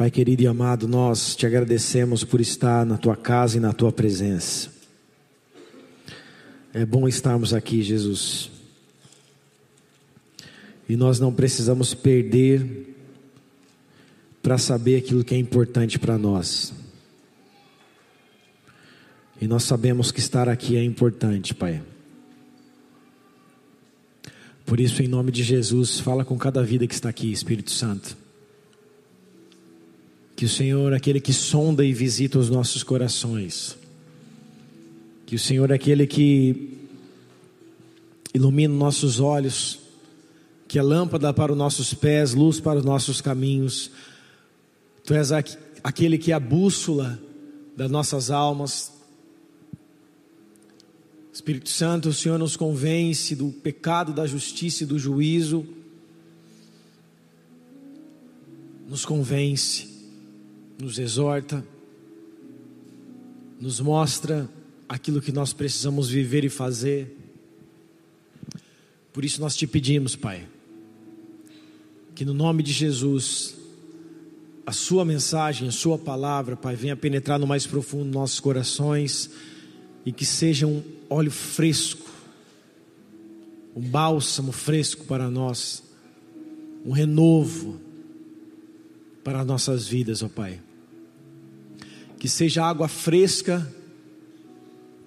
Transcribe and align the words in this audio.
Pai 0.00 0.10
querido 0.10 0.42
e 0.42 0.46
amado, 0.46 0.88
nós 0.88 1.36
te 1.36 1.44
agradecemos 1.44 2.24
por 2.24 2.40
estar 2.40 2.86
na 2.86 2.96
tua 2.96 3.14
casa 3.14 3.58
e 3.58 3.60
na 3.60 3.70
tua 3.70 3.92
presença. 3.92 4.70
É 6.72 6.86
bom 6.86 7.06
estarmos 7.06 7.52
aqui, 7.52 7.82
Jesus. 7.82 8.50
E 10.88 10.96
nós 10.96 11.20
não 11.20 11.30
precisamos 11.30 11.92
perder 11.92 12.96
para 14.42 14.56
saber 14.56 14.96
aquilo 14.96 15.22
que 15.22 15.34
é 15.34 15.38
importante 15.38 15.98
para 15.98 16.16
nós. 16.16 16.72
E 19.38 19.46
nós 19.46 19.64
sabemos 19.64 20.10
que 20.10 20.20
estar 20.20 20.48
aqui 20.48 20.78
é 20.78 20.82
importante, 20.82 21.54
Pai. 21.54 21.82
Por 24.64 24.80
isso, 24.80 25.02
em 25.02 25.08
nome 25.08 25.30
de 25.30 25.42
Jesus, 25.42 26.00
fala 26.00 26.24
com 26.24 26.38
cada 26.38 26.62
vida 26.62 26.86
que 26.86 26.94
está 26.94 27.10
aqui, 27.10 27.30
Espírito 27.30 27.70
Santo. 27.70 28.29
Que 30.40 30.46
o 30.46 30.48
Senhor, 30.48 30.94
aquele 30.94 31.20
que 31.20 31.34
sonda 31.34 31.84
e 31.84 31.92
visita 31.92 32.38
os 32.38 32.48
nossos 32.48 32.82
corações, 32.82 33.76
que 35.26 35.34
o 35.34 35.38
Senhor, 35.38 35.70
aquele 35.70 36.06
que 36.06 36.78
ilumina 38.32 38.72
nossos 38.72 39.20
olhos, 39.20 39.80
que 40.66 40.78
é 40.78 40.82
lâmpada 40.82 41.30
para 41.34 41.52
os 41.52 41.58
nossos 41.58 41.92
pés, 41.92 42.32
luz 42.32 42.58
para 42.58 42.78
os 42.78 42.84
nossos 42.86 43.20
caminhos. 43.20 43.90
Tu 45.04 45.12
és 45.12 45.30
aquele 45.84 46.16
que 46.16 46.32
é 46.32 46.34
a 46.34 46.40
bússola 46.40 47.20
das 47.76 47.90
nossas 47.90 48.30
almas. 48.30 48.90
Espírito 51.34 51.68
Santo, 51.68 52.08
o 52.08 52.14
Senhor 52.14 52.38
nos 52.38 52.56
convence 52.56 53.36
do 53.36 53.48
pecado, 53.48 54.14
da 54.14 54.26
justiça 54.26 54.84
e 54.84 54.86
do 54.86 54.98
juízo. 54.98 55.66
Nos 58.88 59.04
convence 59.04 59.89
nos 60.80 60.98
exorta, 60.98 61.64
nos 63.60 63.80
mostra 63.80 64.48
aquilo 64.88 65.20
que 65.20 65.30
nós 65.30 65.52
precisamos 65.52 66.08
viver 66.08 66.44
e 66.44 66.48
fazer. 66.48 67.16
Por 69.12 69.24
isso 69.24 69.40
nós 69.40 69.54
te 69.54 69.66
pedimos, 69.66 70.16
Pai, 70.16 70.48
que 72.14 72.24
no 72.24 72.32
nome 72.32 72.62
de 72.62 72.72
Jesus, 72.72 73.54
a 74.64 74.72
Sua 74.72 75.04
mensagem, 75.04 75.68
a 75.68 75.72
Sua 75.72 75.98
palavra, 75.98 76.56
Pai, 76.56 76.74
venha 76.74 76.96
penetrar 76.96 77.38
no 77.38 77.46
mais 77.46 77.66
profundo 77.66 78.04
dos 78.04 78.14
nossos 78.14 78.40
corações 78.40 79.30
e 80.06 80.12
que 80.12 80.24
seja 80.24 80.66
um 80.66 80.82
óleo 81.10 81.30
fresco, 81.30 82.10
um 83.76 83.82
bálsamo 83.82 84.52
fresco 84.52 85.04
para 85.04 85.28
nós, 85.28 85.82
um 86.84 86.92
renovo 86.92 87.78
para 89.22 89.44
nossas 89.44 89.86
vidas, 89.86 90.22
ó 90.22 90.28
Pai 90.28 90.60
que 92.20 92.28
seja 92.28 92.62
água 92.62 92.86
fresca 92.86 93.66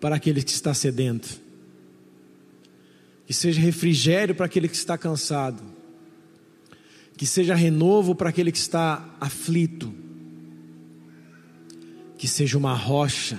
para 0.02 0.16
aquele 0.16 0.42
que 0.42 0.50
está 0.50 0.74
sedento, 0.74 1.30
que 3.28 3.34
seja 3.36 3.62
refrigério 3.62 4.34
para 4.34 4.48
aquele 4.48 4.68
que 4.68 4.76
está 4.76 4.98
cansado, 4.98 5.64
que 7.16 7.28
seja 7.28 7.54
renovo 7.54 8.16
para 8.16 8.30
aquele 8.30 8.52
que 8.52 8.58
está 8.58 9.16
aflito, 9.22 9.94
que 12.18 12.28
seja 12.28 12.58
uma 12.58 12.74
rocha 12.74 13.38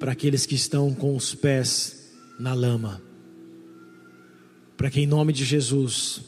para 0.00 0.10
aqueles 0.10 0.44
que 0.44 0.56
estão 0.56 0.92
com 0.92 1.14
os 1.14 1.32
pés 1.32 2.12
na 2.40 2.54
lama, 2.54 3.00
para 4.76 4.90
que 4.90 5.00
em 5.00 5.06
nome 5.06 5.32
de 5.32 5.44
Jesus 5.44 6.22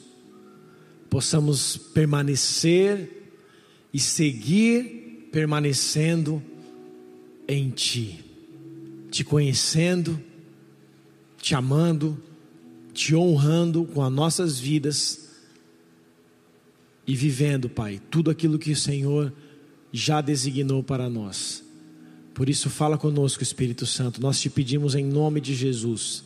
possamos 1.10 1.76
permanecer 1.76 3.32
e 3.92 3.98
seguir 3.98 4.95
permanecendo 5.36 6.42
em 7.46 7.68
Ti, 7.68 8.24
te 9.10 9.22
conhecendo, 9.22 10.18
te 11.36 11.54
amando, 11.54 12.16
te 12.94 13.14
honrando 13.14 13.84
com 13.84 14.02
as 14.02 14.10
nossas 14.10 14.58
vidas 14.58 15.28
e 17.06 17.14
vivendo, 17.14 17.68
Pai, 17.68 18.00
tudo 18.10 18.30
aquilo 18.30 18.58
que 18.58 18.70
o 18.70 18.76
Senhor 18.76 19.30
já 19.92 20.22
designou 20.22 20.82
para 20.82 21.06
nós. 21.10 21.62
Por 22.32 22.48
isso, 22.48 22.70
fala 22.70 22.96
conosco, 22.96 23.42
Espírito 23.42 23.84
Santo. 23.84 24.22
Nós 24.22 24.40
te 24.40 24.48
pedimos 24.48 24.94
em 24.94 25.04
nome 25.04 25.38
de 25.38 25.54
Jesus. 25.54 26.24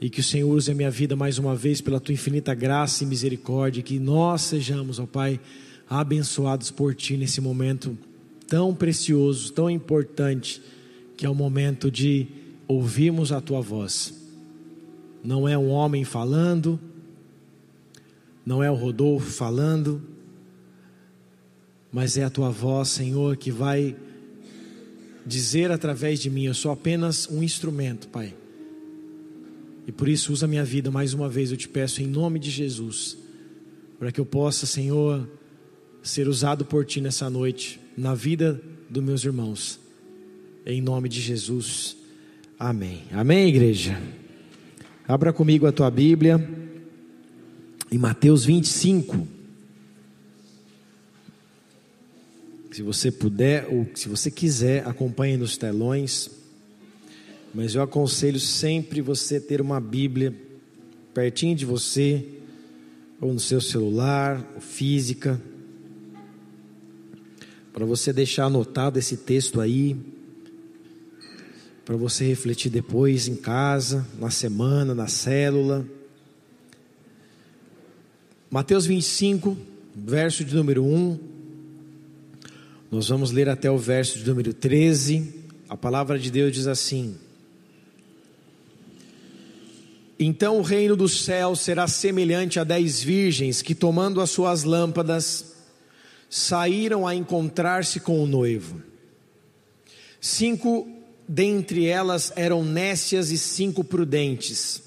E 0.00 0.08
que 0.08 0.20
o 0.20 0.24
Senhor 0.24 0.48
use 0.48 0.70
a 0.70 0.74
minha 0.74 0.90
vida 0.90 1.14
mais 1.14 1.36
uma 1.36 1.54
vez 1.54 1.82
pela 1.82 2.00
tua 2.00 2.14
infinita 2.14 2.54
graça 2.54 3.04
e 3.04 3.06
misericórdia. 3.06 3.82
Que 3.82 3.98
nós 3.98 4.40
sejamos, 4.40 4.98
ó 4.98 5.04
Pai, 5.04 5.38
abençoados 5.86 6.70
por 6.70 6.94
Ti 6.94 7.18
nesse 7.18 7.42
momento 7.42 7.96
tão 8.46 8.74
precioso, 8.74 9.52
tão 9.52 9.70
importante, 9.70 10.62
que 11.16 11.26
é 11.26 11.30
o 11.30 11.34
momento 11.34 11.90
de 11.90 12.28
ouvirmos 12.68 13.32
a 13.32 13.40
Tua 13.40 13.60
voz. 13.60 14.14
Não 15.22 15.48
é 15.48 15.56
um 15.56 15.68
homem 15.70 16.04
falando, 16.04 16.78
não 18.44 18.62
é 18.62 18.70
o 18.70 18.74
Rodolfo 18.74 19.30
falando, 19.30 20.02
mas 21.92 22.16
é 22.16 22.24
a 22.24 22.30
Tua 22.30 22.50
voz, 22.50 22.88
Senhor, 22.88 23.36
que 23.36 23.50
vai 23.50 23.96
dizer 25.24 25.72
através 25.72 26.20
de 26.20 26.30
mim: 26.30 26.44
Eu 26.44 26.54
sou 26.54 26.70
apenas 26.70 27.28
um 27.28 27.42
instrumento, 27.42 28.08
Pai. 28.08 28.34
E 29.86 29.92
por 29.92 30.08
isso, 30.08 30.32
usa 30.32 30.46
minha 30.46 30.64
vida 30.64 30.90
mais 30.90 31.14
uma 31.14 31.28
vez, 31.28 31.50
eu 31.50 31.56
te 31.56 31.68
peço, 31.68 32.02
em 32.02 32.06
nome 32.06 32.38
de 32.38 32.50
Jesus, 32.50 33.16
para 33.98 34.10
que 34.10 34.20
eu 34.20 34.26
possa, 34.26 34.66
Senhor, 34.66 35.28
ser 36.02 36.28
usado 36.28 36.64
por 36.64 36.84
Ti 36.84 37.00
nessa 37.00 37.30
noite, 37.30 37.80
na 37.96 38.14
vida 38.14 38.60
dos 38.90 39.02
meus 39.02 39.24
irmãos. 39.24 39.80
Em 40.66 40.80
nome 40.80 41.08
de 41.08 41.20
Jesus. 41.20 41.96
Amém. 42.58 43.04
Amém, 43.12 43.48
igreja. 43.48 44.00
Abra 45.08 45.32
comigo 45.32 45.66
a 45.66 45.72
tua 45.72 45.90
Bíblia 45.90 46.36
em 47.90 47.96
Mateus 47.96 48.44
25. 48.44 49.26
Se 52.72 52.82
você 52.82 53.10
puder 53.10 53.66
ou 53.70 53.86
se 53.94 54.08
você 54.08 54.30
quiser, 54.30 54.86
acompanhe 54.86 55.36
nos 55.36 55.56
telões. 55.56 56.28
Mas 57.54 57.74
eu 57.74 57.80
aconselho 57.80 58.38
sempre 58.38 59.00
você 59.00 59.40
ter 59.40 59.62
uma 59.62 59.80
Bíblia 59.80 60.34
pertinho 61.14 61.56
de 61.56 61.64
você, 61.64 62.22
ou 63.18 63.32
no 63.32 63.40
seu 63.40 63.62
celular, 63.62 64.44
ou 64.54 64.60
física 64.60 65.40
para 67.76 67.84
você 67.84 68.10
deixar 68.10 68.46
anotado 68.46 68.98
esse 68.98 69.18
texto 69.18 69.60
aí, 69.60 69.94
para 71.84 71.94
você 71.94 72.24
refletir 72.24 72.70
depois 72.70 73.28
em 73.28 73.36
casa, 73.36 74.06
na 74.18 74.30
semana, 74.30 74.94
na 74.94 75.08
célula. 75.08 75.86
Mateus 78.50 78.86
25, 78.86 79.54
verso 79.94 80.42
de 80.42 80.54
número 80.54 80.82
1. 80.86 81.18
Nós 82.90 83.10
vamos 83.10 83.30
ler 83.30 83.46
até 83.46 83.70
o 83.70 83.76
verso 83.76 84.20
de 84.20 84.26
número 84.26 84.54
13. 84.54 85.34
A 85.68 85.76
palavra 85.76 86.18
de 86.18 86.30
Deus 86.30 86.54
diz 86.54 86.66
assim: 86.66 87.14
Então 90.18 90.56
o 90.56 90.62
reino 90.62 90.96
dos 90.96 91.26
céus 91.26 91.60
será 91.60 91.86
semelhante 91.86 92.58
a 92.58 92.64
dez 92.64 93.02
virgens 93.02 93.60
que, 93.60 93.74
tomando 93.74 94.22
as 94.22 94.30
suas 94.30 94.64
lâmpadas, 94.64 95.55
saíram 96.28 97.06
a 97.06 97.14
encontrar-se 97.14 98.00
com 98.00 98.22
o 98.22 98.26
noivo. 98.26 98.82
Cinco 100.20 100.88
dentre 101.28 101.86
elas 101.86 102.32
eram 102.36 102.64
nécias 102.64 103.30
e 103.30 103.38
cinco 103.38 103.82
prudentes. 103.82 104.82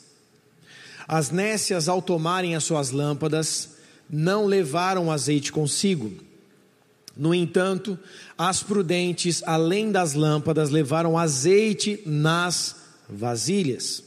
As 1.08 1.32
nécias, 1.32 1.90
ao 1.90 2.02
tomarem 2.02 2.56
as 2.56 2.64
suas 2.64 2.92
lâmpadas, 2.92 3.78
não 4.10 4.46
levaram 4.46 5.12
azeite 5.12 5.52
consigo. 5.52 6.12
No 7.18 7.34
entanto, 7.34 7.98
as 8.38 8.64
prudentes, 8.64 9.44
além 9.46 9.92
das 9.92 10.14
lâmpadas, 10.14 10.70
levaram 10.70 11.18
azeite 11.18 12.02
nas 12.06 12.76
vasilhas. 13.10 14.04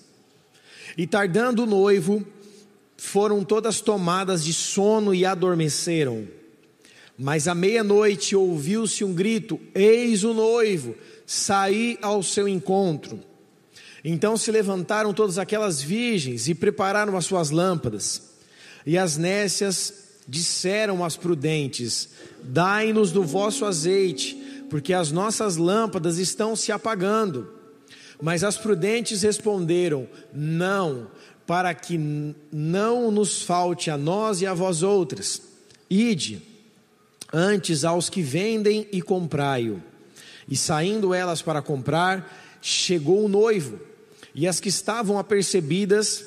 E 0.97 1.07
tardando 1.07 1.65
o 1.65 1.67
noivo, 1.67 2.25
foram 2.97 3.43
todas 3.45 3.81
tomadas 3.81 4.45
de 4.45 4.53
sono 4.53 5.13
e 5.13 5.25
adormeceram. 5.25 6.27
Mas 7.23 7.47
à 7.47 7.55
meia-noite 7.55 8.35
ouviu-se 8.35 9.05
um 9.05 9.15
grito: 9.15 9.61
Eis 9.73 10.25
o 10.25 10.35
noivo, 10.35 10.97
saí 11.25 11.97
ao 12.03 12.21
seu 12.21 12.49
encontro. 12.49 13.21
Então 14.05 14.37
se 14.37 14.51
levantaram 14.51 15.15
todas 15.15 15.39
aquelas 15.39 15.81
virgens 15.81 16.49
e 16.49 16.55
prepararam 16.55 17.17
as 17.17 17.25
suas 17.25 17.51
lâmpadas. 17.51 18.23
E 18.85 18.99
as 18.99 19.17
nécias 19.17 19.95
disseram 20.27 21.05
às 21.05 21.17
prudentes: 21.17 22.09
Dai-nos 22.43 23.13
do 23.13 23.23
vosso 23.23 23.65
azeite, 23.65 24.35
porque 24.69 24.93
as 24.93 25.13
nossas 25.13 25.57
lâmpadas 25.57 26.19
estão 26.19 26.57
se 26.57 26.73
apagando. 26.73 27.49
Mas 28.21 28.43
as 28.43 28.59
prudentes 28.59 29.23
responderam: 29.23 30.09
Não, 30.35 31.07
para 31.47 31.73
que 31.73 31.97
não 32.51 33.13
nos 33.13 33.43
falte 33.43 33.93
a 33.93 33.97
nós 33.97 34.41
e 34.41 34.47
a 34.47 34.53
vós 34.53 34.83
outras. 34.83 35.41
Ide 35.89 36.51
Antes 37.33 37.85
aos 37.85 38.11
que 38.11 38.23
vendem 38.23 38.87
e 38.93 39.01
comprai-o. 39.01 39.83
E 40.49 40.57
saindo 40.57 41.15
elas 41.15 41.41
para 41.41 41.63
comprar, 41.63 42.59
chegou 42.61 43.25
o 43.25 43.29
noivo, 43.29 43.81
e 44.35 44.47
as 44.47 44.61
que 44.61 44.69
estavam 44.69 45.19
apercebidas 45.19 46.25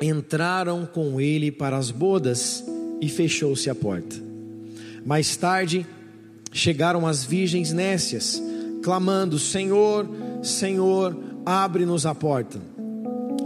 entraram 0.00 0.86
com 0.86 1.20
ele 1.20 1.50
para 1.50 1.76
as 1.76 1.90
bodas, 1.90 2.64
e 3.00 3.08
fechou-se 3.08 3.68
a 3.68 3.74
porta. 3.74 4.16
Mais 5.04 5.36
tarde, 5.36 5.86
chegaram 6.52 7.06
as 7.06 7.24
virgens 7.24 7.72
nécias, 7.72 8.42
clamando: 8.82 9.38
Senhor, 9.38 10.08
Senhor, 10.42 11.16
abre-nos 11.44 12.06
a 12.06 12.14
porta. 12.14 12.60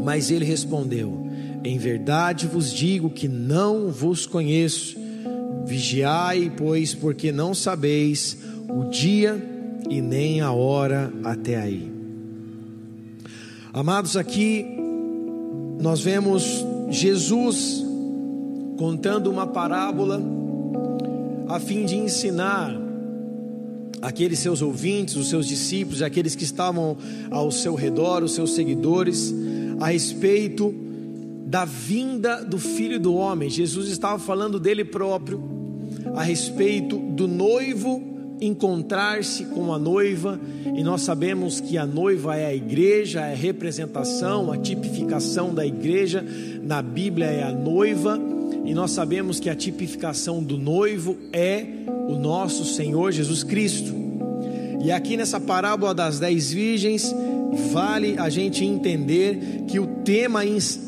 Mas 0.01 0.31
ele 0.31 0.45
respondeu: 0.45 1.27
Em 1.65 1.79
verdade 1.79 2.47
vos 2.47 2.73
digo 2.73 3.11
que 3.11 3.27
não 3.27 3.91
vos 3.91 4.27
conheço. 4.27 4.97
Vigiai, 5.69 6.51
pois, 6.57 6.95
porque 6.95 7.31
não 7.31 7.53
sabeis 7.53 8.39
o 8.69 8.85
dia 8.85 9.41
e 9.91 10.01
nem 10.01 10.41
a 10.41 10.51
hora 10.51 11.13
até 11.23 11.57
aí. 11.57 11.93
Amados, 13.71 14.17
aqui 14.17 14.65
nós 15.79 16.01
vemos 16.01 16.65
Jesus 16.89 17.85
contando 18.79 19.31
uma 19.31 19.47
parábola 19.47 20.23
a 21.47 21.61
fim 21.61 21.85
de 21.85 21.97
ensinar 21.97 22.75
aqueles 24.01 24.39
seus 24.39 24.63
ouvintes, 24.63 25.17
os 25.17 25.29
seus 25.29 25.47
discípulos, 25.47 26.01
aqueles 26.01 26.35
que 26.35 26.45
estavam 26.45 26.97
ao 27.31 27.51
seu 27.51 27.75
redor, 27.75 28.23
os 28.23 28.33
seus 28.33 28.55
seguidores, 28.55 29.35
a 29.81 29.89
respeito 29.89 30.75
da 31.47 31.65
vinda 31.65 32.45
do 32.45 32.59
Filho 32.59 33.01
do 33.01 33.15
Homem. 33.15 33.49
Jesus 33.49 33.89
estava 33.89 34.19
falando 34.19 34.61
dele 34.61 34.85
próprio, 34.85 35.58
a 36.15 36.23
respeito 36.23 36.97
do 36.97 37.27
noivo 37.27 38.19
encontrar-se 38.41 39.47
com 39.47 39.73
a 39.73 39.79
noiva, 39.79 40.41
e 40.75 40.83
nós 40.83 41.03
sabemos 41.03 41.61
que 41.61 41.77
a 41.77 41.87
noiva 41.87 42.37
é 42.37 42.47
a 42.47 42.55
igreja, 42.55 43.21
é 43.21 43.33
a 43.33 43.37
representação, 43.37 44.53
a 44.53 44.57
tipificação 44.57 45.53
da 45.53 45.67
igreja, 45.67 46.25
na 46.63 46.81
Bíblia 46.81 47.27
é 47.27 47.43
a 47.43 47.53
noiva, 47.53 48.19
e 48.65 48.75
nós 48.75 48.93
sabemos 48.93 49.41
que 49.41 49.51
a 49.51 49.55
tipificação 49.55 50.43
do 50.43 50.57
noivo 50.57 51.17
é 51.33 51.67
o 52.09 52.15
nosso 52.15 52.65
Senhor 52.65 53.13
Jesus 53.13 53.43
Cristo. 53.43 53.95
E 54.85 54.93
aqui 54.93 55.17
nessa 55.17 55.41
parábola 55.41 55.93
das 55.93 56.19
dez 56.21 56.53
virgens, 56.53 57.15
vale 57.73 58.17
a 58.19 58.29
gente 58.29 58.65
entender 58.65 59.65
que 59.67 59.81
o 59.81 59.87
tema, 60.05 60.41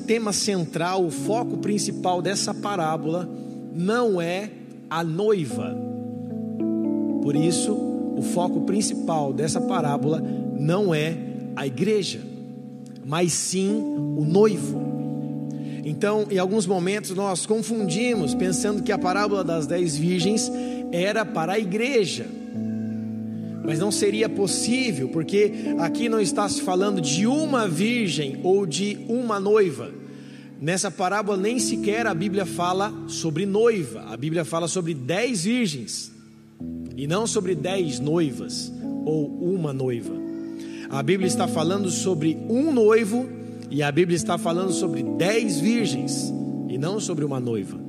tema 0.06 0.32
central, 0.32 1.04
o 1.04 1.10
foco 1.10 1.56
principal 1.58 2.22
dessa 2.22 2.54
parábola 2.54 3.28
não 3.74 4.20
é 4.20 4.50
a 4.90 5.04
noiva. 5.04 5.74
Por 7.22 7.36
isso, 7.36 7.72
o 7.72 8.22
foco 8.22 8.62
principal 8.62 9.32
dessa 9.32 9.60
parábola 9.60 10.22
não 10.58 10.92
é 10.94 11.16
a 11.54 11.66
igreja, 11.66 12.20
mas 13.06 13.32
sim 13.32 13.70
o 13.70 14.24
noivo. 14.24 14.90
Então, 15.84 16.26
em 16.30 16.38
alguns 16.38 16.66
momentos 16.66 17.12
nós 17.12 17.46
confundimos, 17.46 18.34
pensando 18.34 18.82
que 18.82 18.92
a 18.92 18.98
parábola 18.98 19.42
das 19.42 19.66
dez 19.66 19.96
virgens 19.96 20.50
era 20.92 21.24
para 21.24 21.52
a 21.54 21.58
igreja. 21.58 22.26
Mas 23.64 23.78
não 23.78 23.90
seria 23.90 24.28
possível, 24.28 25.08
porque 25.08 25.52
aqui 25.78 26.08
não 26.08 26.20
está 26.20 26.48
se 26.48 26.60
falando 26.62 27.00
de 27.00 27.26
uma 27.26 27.68
virgem 27.68 28.40
ou 28.42 28.66
de 28.66 28.98
uma 29.08 29.38
noiva. 29.38 29.99
Nessa 30.60 30.90
parábola 30.90 31.38
nem 31.38 31.58
sequer 31.58 32.06
a 32.06 32.12
Bíblia 32.12 32.44
fala 32.44 32.92
sobre 33.08 33.46
noiva, 33.46 34.04
a 34.10 34.16
Bíblia 34.16 34.44
fala 34.44 34.68
sobre 34.68 34.92
dez 34.92 35.44
virgens, 35.44 36.12
e 36.94 37.06
não 37.06 37.26
sobre 37.26 37.54
dez 37.54 37.98
noivas 37.98 38.70
ou 39.06 39.26
uma 39.54 39.72
noiva. 39.72 40.12
A 40.90 41.02
Bíblia 41.02 41.26
está 41.26 41.48
falando 41.48 41.88
sobre 41.88 42.36
um 42.46 42.70
noivo 42.70 43.26
e 43.70 43.82
a 43.82 43.90
Bíblia 43.90 44.16
está 44.16 44.36
falando 44.36 44.70
sobre 44.70 45.02
dez 45.02 45.58
virgens 45.58 46.30
e 46.68 46.76
não 46.76 47.00
sobre 47.00 47.24
uma 47.24 47.40
noiva. 47.40 47.80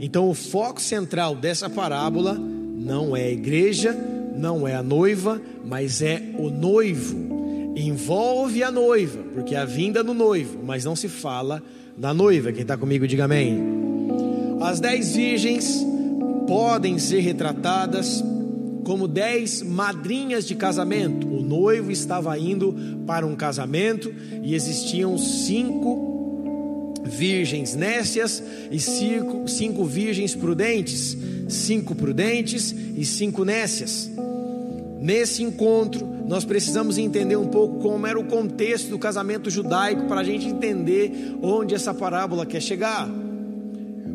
Então 0.00 0.30
o 0.30 0.34
foco 0.34 0.80
central 0.80 1.36
dessa 1.36 1.68
parábola 1.68 2.34
não 2.34 3.14
é 3.14 3.24
a 3.24 3.32
igreja, 3.32 3.92
não 4.34 4.66
é 4.66 4.74
a 4.74 4.82
noiva, 4.82 5.42
mas 5.62 6.00
é 6.00 6.22
o 6.38 6.48
noivo. 6.48 7.34
Envolve 7.76 8.62
a 8.62 8.70
noiva, 8.70 9.22
porque 9.34 9.54
é 9.54 9.58
a 9.58 9.66
vinda 9.66 10.02
do 10.02 10.14
noivo, 10.14 10.60
mas 10.64 10.86
não 10.86 10.96
se 10.96 11.08
fala 11.08 11.62
da 11.96 12.12
noiva. 12.12 12.52
Quem 12.52 12.62
está 12.62 12.76
comigo, 12.76 13.06
diga 13.06 13.24
amém. 13.24 13.58
As 14.60 14.80
dez 14.80 15.14
virgens 15.14 15.84
podem 16.46 16.98
ser 16.98 17.20
retratadas 17.20 18.22
como 18.84 19.08
dez 19.08 19.62
madrinhas 19.62 20.46
de 20.46 20.54
casamento. 20.54 21.26
O 21.26 21.42
noivo 21.42 21.90
estava 21.90 22.38
indo 22.38 22.74
para 23.06 23.26
um 23.26 23.34
casamento 23.34 24.12
e 24.42 24.54
existiam 24.54 25.16
cinco 25.16 26.92
virgens 27.04 27.74
nécias 27.74 28.42
e 28.70 28.78
cinco, 28.80 29.48
cinco 29.48 29.84
virgens 29.84 30.34
prudentes, 30.34 31.16
cinco 31.48 31.94
prudentes 31.94 32.72
e 32.72 33.04
cinco 33.04 33.44
nécias. 33.44 34.10
Nesse 35.00 35.42
encontro, 35.42 36.13
nós 36.26 36.44
precisamos 36.44 36.96
entender 36.96 37.36
um 37.36 37.48
pouco 37.48 37.80
como 37.80 38.06
era 38.06 38.18
o 38.18 38.24
contexto 38.24 38.88
do 38.88 38.98
casamento 38.98 39.50
judaico 39.50 40.06
para 40.06 40.20
a 40.20 40.24
gente 40.24 40.46
entender 40.46 41.36
onde 41.42 41.74
essa 41.74 41.92
parábola 41.92 42.46
quer 42.46 42.60
chegar. 42.60 43.08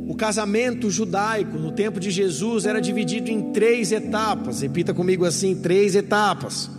O 0.08 0.16
casamento 0.16 0.90
judaico 0.90 1.58
no 1.60 1.72
tempo 1.72 2.00
de 2.00 2.10
Jesus 2.10 2.66
era 2.66 2.82
dividido 2.82 3.30
em 3.30 3.52
três 3.52 3.92
etapas. 3.92 4.62
Repita 4.62 4.92
comigo 4.92 5.24
assim: 5.24 5.56
três 5.56 5.96
etapas. 5.96 6.70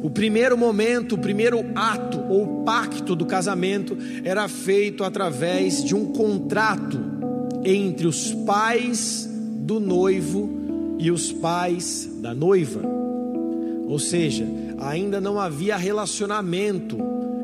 O 0.00 0.08
primeiro 0.08 0.56
momento, 0.56 1.16
o 1.16 1.18
primeiro 1.18 1.64
ato 1.74 2.20
ou 2.28 2.62
pacto 2.62 3.16
do 3.16 3.26
casamento 3.26 3.98
era 4.22 4.46
feito 4.46 5.02
através 5.02 5.82
de 5.82 5.96
um 5.96 6.12
contrato 6.12 7.00
entre 7.64 8.06
os 8.06 8.32
pais 8.32 9.28
do 9.32 9.80
noivo 9.80 10.48
e 11.00 11.10
os 11.10 11.32
pais 11.32 12.08
da 12.20 12.32
noiva. 12.32 13.05
Ou 13.86 13.98
seja, 13.98 14.46
ainda 14.78 15.20
não 15.20 15.38
havia 15.38 15.76
relacionamento 15.76 16.98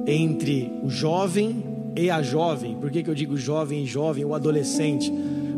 entre 0.06 0.72
o 0.82 0.90
jovem 0.90 1.64
e 1.96 2.10
a 2.10 2.22
jovem. 2.22 2.76
Por 2.76 2.90
que, 2.90 3.02
que 3.02 3.10
eu 3.10 3.14
digo 3.14 3.36
jovem 3.36 3.84
e 3.84 3.86
jovem 3.86 4.24
ou 4.24 4.34
adolescente? 4.34 5.12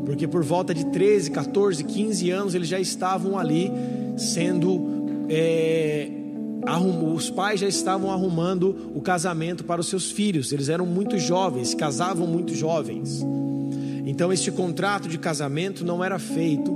Porque 0.05 0.29
por 0.29 0.45
volta 0.45 0.75
de 0.75 0.85
13, 0.87 1.31
14, 1.31 1.85
15 1.85 2.31
anos 2.31 2.55
eles 2.55 2.69
já 2.69 2.79
estavam 2.79 3.39
ali 3.39 3.71
sendo. 4.17 5.27
É, 5.29 6.11
os 7.15 7.31
pais 7.31 7.61
já 7.61 7.69
estavam 7.69 8.11
arrumando 8.11 8.91
o 8.95 9.01
casamento 9.01 9.65
para 9.65 9.81
os 9.81 9.89
seus 9.89 10.11
filhos. 10.11 10.53
Eles 10.53 10.69
eram 10.69 10.87
muito 10.87 11.19
jovens, 11.19 11.75
casavam 11.75 12.27
muito 12.27 12.55
jovens. 12.55 13.25
Então 14.07 14.33
este 14.33 14.51
contrato 14.51 15.09
de 15.09 15.19
casamento 15.19 15.85
não 15.85 16.05
era 16.05 16.19
feito, 16.19 16.75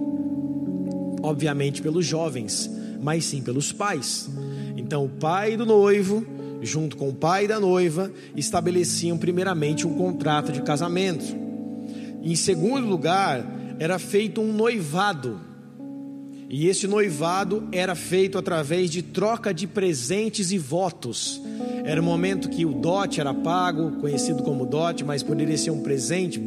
obviamente, 1.23 1.83
pelos 1.83 2.05
jovens, 2.05 2.71
mas 3.00 3.25
sim 3.25 3.43
pelos 3.43 3.73
pais. 3.73 4.28
Então 4.76 5.05
o 5.05 5.09
pai 5.09 5.57
do 5.57 5.67
noivo 5.67 6.38
junto 6.62 6.97
com 6.97 7.09
o 7.09 7.14
pai 7.14 7.47
da 7.47 7.61
noiva, 7.61 8.11
estabeleciam 8.37 9.17
primeiramente 9.17 9.87
um 9.87 9.95
contrato 9.95 10.52
de 10.52 10.62
casamento. 10.62 11.25
Em 12.23 12.35
segundo 12.35 12.87
lugar, 12.87 13.45
era 13.78 13.99
feito 13.99 14.40
um 14.40 14.52
noivado. 14.52 15.40
E 16.50 16.67
esse 16.67 16.87
noivado 16.87 17.69
era 17.71 17.95
feito 17.95 18.38
através 18.38 18.90
de 18.90 19.02
troca 19.02 19.52
de 19.52 19.67
presentes 19.67 20.50
e 20.50 20.59
votos. 20.59 21.40
Era 21.85 22.00
o 22.00 22.05
momento 22.05 22.49
que 22.49 22.64
o 22.64 22.73
dote 22.73 23.21
era 23.21 23.35
pago, 23.35 23.93
conhecido 24.00 24.43
como 24.43 24.64
dote, 24.64 25.05
mas 25.05 25.23
poderia 25.23 25.59
ser 25.59 25.71
um 25.71 25.81
presente 25.81 26.40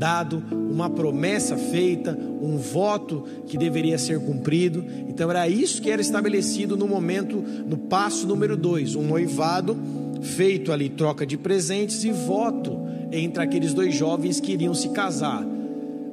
dado, 0.00 0.42
uma 0.50 0.88
promessa 0.88 1.58
feita, 1.58 2.18
um 2.40 2.56
voto 2.56 3.24
que 3.46 3.58
deveria 3.58 3.98
ser 3.98 4.18
cumprido. 4.18 4.82
Então 5.06 5.30
era 5.30 5.46
isso 5.46 5.82
que 5.82 5.90
era 5.90 6.00
estabelecido 6.00 6.74
no 6.74 6.88
momento, 6.88 7.36
no 7.36 7.76
passo 7.76 8.26
número 8.26 8.56
dois, 8.56 8.94
um 8.94 9.02
noivado 9.02 9.76
feito 10.22 10.72
ali 10.72 10.88
troca 10.88 11.26
de 11.26 11.36
presentes 11.36 12.02
e 12.02 12.10
voto 12.10 12.80
entre 13.12 13.42
aqueles 13.42 13.74
dois 13.74 13.94
jovens 13.94 14.40
que 14.40 14.52
iriam 14.52 14.72
se 14.72 14.88
casar. 14.88 15.44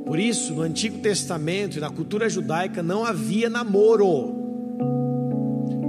Por 0.06 0.20
isso, 0.20 0.54
no 0.54 0.64
Antigo 0.64 1.00
Testamento 1.00 1.78
e 1.78 1.80
na 1.80 1.90
cultura 1.90 2.30
judaica 2.30 2.84
não 2.84 3.06
havia 3.06 3.50
namoro. 3.50 4.36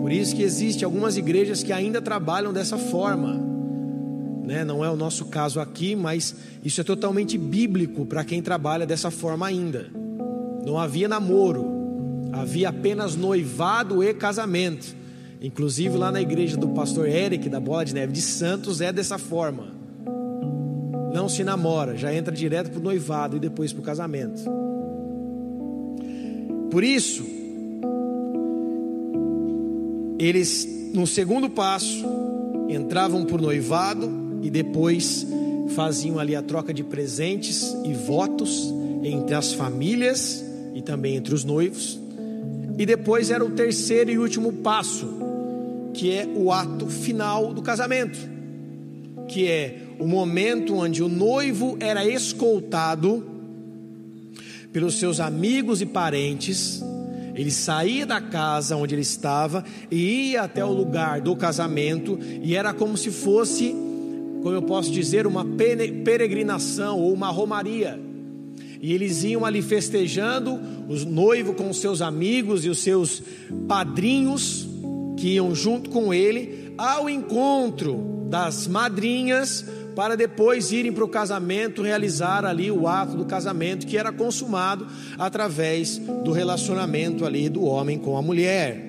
Por 0.01 0.13
isso 0.13 0.37
que 0.37 0.43
existe 0.43 0.85
algumas 0.85 1.17
igrejas 1.17 1.65
que 1.65 1.73
ainda 1.73 2.01
trabalham 2.01 2.53
dessa 2.53 2.79
forma 2.79 3.48
né? 4.49 4.65
não 4.65 4.83
é 4.83 4.91
o 4.91 4.97
nosso 4.97 5.27
caso 5.27 5.61
aqui, 5.61 5.95
mas 5.95 6.35
isso 6.65 6.81
é 6.81 6.85
totalmente 6.85 7.37
bíblico 7.37 8.07
para 8.07 8.25
quem 8.25 8.41
trabalha 8.41 8.87
dessa 8.87 9.11
forma 9.11 9.47
ainda. 9.47 9.91
Não 10.65 10.79
havia 10.79 11.07
namoro, 11.07 11.67
havia 12.33 12.71
apenas 12.71 13.15
noivado 13.15 14.03
e 14.03 14.15
casamento. 14.15 14.97
Inclusive 15.43 15.99
lá 15.99 16.11
na 16.11 16.21
igreja 16.21 16.57
do 16.57 16.69
pastor 16.69 17.07
Eric, 17.07 17.47
da 17.49 17.61
Bola 17.61 17.85
de 17.85 17.95
Neve 17.95 18.13
de 18.13 18.23
Santos, 18.23 18.81
é 18.81 18.91
dessa 18.91 19.19
forma. 19.19 19.69
Não 21.13 21.29
se 21.29 21.45
namora, 21.45 21.95
já 21.95 22.13
entra 22.13 22.35
direto 22.35 22.71
para 22.71 22.81
o 22.81 22.83
noivado 22.83 23.37
e 23.37 23.41
depois 23.41 23.71
para 23.73 23.83
o 23.83 23.85
casamento. 23.85 24.43
Por 26.71 26.83
isso, 26.83 27.23
eles, 30.19 30.91
no 30.95 31.07
segundo 31.07 31.51
passo, 31.51 32.05
entravam 32.69 33.25
por 33.25 33.41
noivado 33.41 34.28
e 34.43 34.51
depois 34.51 35.27
faziam 35.71 36.19
ali 36.19 36.35
a 36.35 36.43
troca 36.43 36.73
de 36.73 36.83
presentes 36.83 37.77
e 37.85 37.93
votos 37.93 38.73
entre 39.03 39.35
as 39.35 39.53
famílias 39.53 40.45
e 40.75 40.83
também 40.83 41.17
entre 41.17 41.35
os 41.35 41.45
noivos. 41.45 41.99
E 42.79 42.87
depois 42.87 43.31
era 43.31 43.45
o 43.45 43.51
terceiro 43.51 44.11
e 44.11 44.19
último 44.19 44.53
passo, 44.53 45.09
que 45.93 46.13
é 46.13 46.27
o 46.27 46.53
ato 46.53 46.87
final 46.87 47.53
do 47.53 47.61
casamento, 47.61 48.19
que 49.27 49.49
é 49.49 49.83
o 49.99 50.07
momento 50.07 50.77
onde 50.77 51.03
o 51.03 51.09
noivo 51.09 51.77
era 51.81 52.07
escoltado 52.07 53.27
pelos 54.73 54.95
seus 54.95 55.19
amigos 55.19 55.81
e 55.81 55.87
parentes. 55.87 56.83
Ele 57.35 57.51
saía 57.51 58.07
da 58.07 58.21
casa 58.21 58.77
onde 58.77 58.95
ele 58.95 59.03
estava 59.03 59.65
e 59.91 60.31
ia 60.31 60.43
até 60.43 60.65
o 60.65 60.73
lugar 60.73 61.21
do 61.21 61.35
casamento, 61.35 62.19
e 62.43 62.55
era 62.55 62.73
como 62.73 62.97
se 62.97 63.11
fosse, 63.11 63.75
como 64.49 64.57
eu 64.57 64.63
posso 64.63 64.91
dizer, 64.91 65.27
uma 65.27 65.45
peregrinação 65.45 66.99
ou 66.99 67.13
uma 67.13 67.29
romaria. 67.29 68.01
E 68.81 68.95
eles 68.95 69.23
iam 69.23 69.45
ali 69.45 69.61
festejando, 69.61 70.59
os 70.89 71.05
noivos 71.05 71.55
com 71.55 71.69
os 71.69 71.79
seus 71.79 72.01
amigos 72.01 72.65
e 72.65 72.71
os 72.71 72.79
seus 72.79 73.23
padrinhos 73.69 74.67
que 75.19 75.35
iam 75.35 75.55
junto 75.55 75.91
com 75.91 76.15
ele 76.15 76.73
ao 76.79 77.11
encontro 77.11 78.25
das 78.31 78.67
madrinhas 78.67 79.67
para 79.95 80.17
depois 80.17 80.73
irem 80.73 80.93
para 80.93 81.05
o 81.05 81.09
casamento, 81.09 81.83
realizar 81.83 82.47
ali 82.47 82.71
o 82.71 82.89
ato 82.89 83.19
do 83.19 83.27
casamento 83.27 83.87
que 83.87 83.99
era 83.99 84.11
consumado 84.11 84.87
através 85.19 85.99
do 85.99 86.33
relacionamento 86.33 87.27
ali 87.27 87.51
do 87.51 87.65
homem 87.65 87.99
com 87.99 88.17
a 88.17 88.23
mulher. 88.23 88.83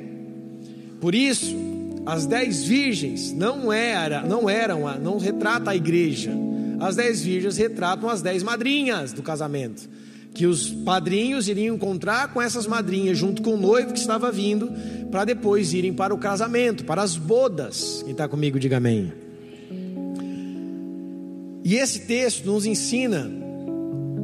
Por 1.02 1.14
isso, 1.14 1.69
as 2.06 2.26
dez 2.26 2.64
virgens 2.64 3.32
não 3.32 3.72
era, 3.72 4.22
não 4.22 4.50
eram, 4.50 4.82
não 5.00 5.18
retrata 5.18 5.72
a 5.72 5.76
igreja. 5.76 6.32
As 6.80 6.96
dez 6.96 7.22
virgens 7.22 7.58
retratam 7.58 8.10
as 8.10 8.22
dez 8.22 8.42
madrinhas 8.42 9.12
do 9.12 9.22
casamento, 9.22 9.90
que 10.34 10.46
os 10.46 10.70
padrinhos 10.70 11.48
iriam 11.48 11.76
encontrar 11.76 12.34
com 12.34 12.42
essas 12.42 12.66
madrinhas 12.66 13.18
junto 13.18 13.42
com 13.42 13.56
o 13.56 13.58
noivo 13.58 13.94
que 13.94 14.00
estava 14.00 14.32
vindo, 14.32 14.72
para 15.12 15.26
depois 15.26 15.74
irem 15.74 15.94
para 15.94 16.14
o 16.14 16.18
casamento, 16.18 16.86
para 16.86 17.02
as 17.02 17.18
bodas. 17.18 18.02
Quem 18.04 18.14
está 18.14 18.28
comigo, 18.28 18.60
diga 18.60 18.78
amém. 18.78 19.12
E 21.64 21.76
esse 21.76 22.00
texto 22.08 22.46
nos 22.46 22.66
ensina 22.66 23.30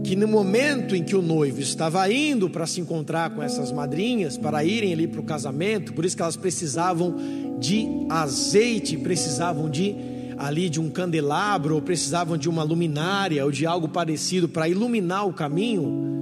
que 0.06 0.16
no 0.16 0.28
momento 0.28 0.96
em 0.96 1.04
que 1.04 1.16
o 1.16 1.22
noivo 1.22 1.60
estava 1.60 2.10
indo 2.12 2.48
para 2.48 2.68
se 2.68 2.80
encontrar 2.80 3.32
com 3.32 3.42
essas 3.42 3.72
madrinhas, 3.72 4.38
para 4.38 4.64
irem 4.64 4.94
ali 4.94 5.08
para 5.08 5.20
o 5.20 5.24
casamento, 5.24 5.94
por 5.94 6.06
isso 6.06 6.16
que 6.16 6.22
elas 6.22 6.36
precisavam 6.36 7.16
de 7.60 7.88
azeite, 8.08 8.96
precisavam 8.98 9.68
de 9.68 9.96
ali 10.38 10.70
de 10.70 10.80
um 10.80 10.92
candelabro, 10.92 11.76
ou 11.76 11.82
precisavam 11.82 12.38
de 12.38 12.48
uma 12.48 12.62
luminária 12.62 13.44
ou 13.44 13.52
de 13.52 13.66
algo 13.66 13.88
parecido 13.88 14.48
para 14.48 14.70
iluminar 14.70 15.28
o 15.28 15.34
caminho. 15.34 16.14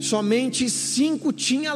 Somente 0.00 0.70
cinco 0.70 1.32
tinha 1.32 1.74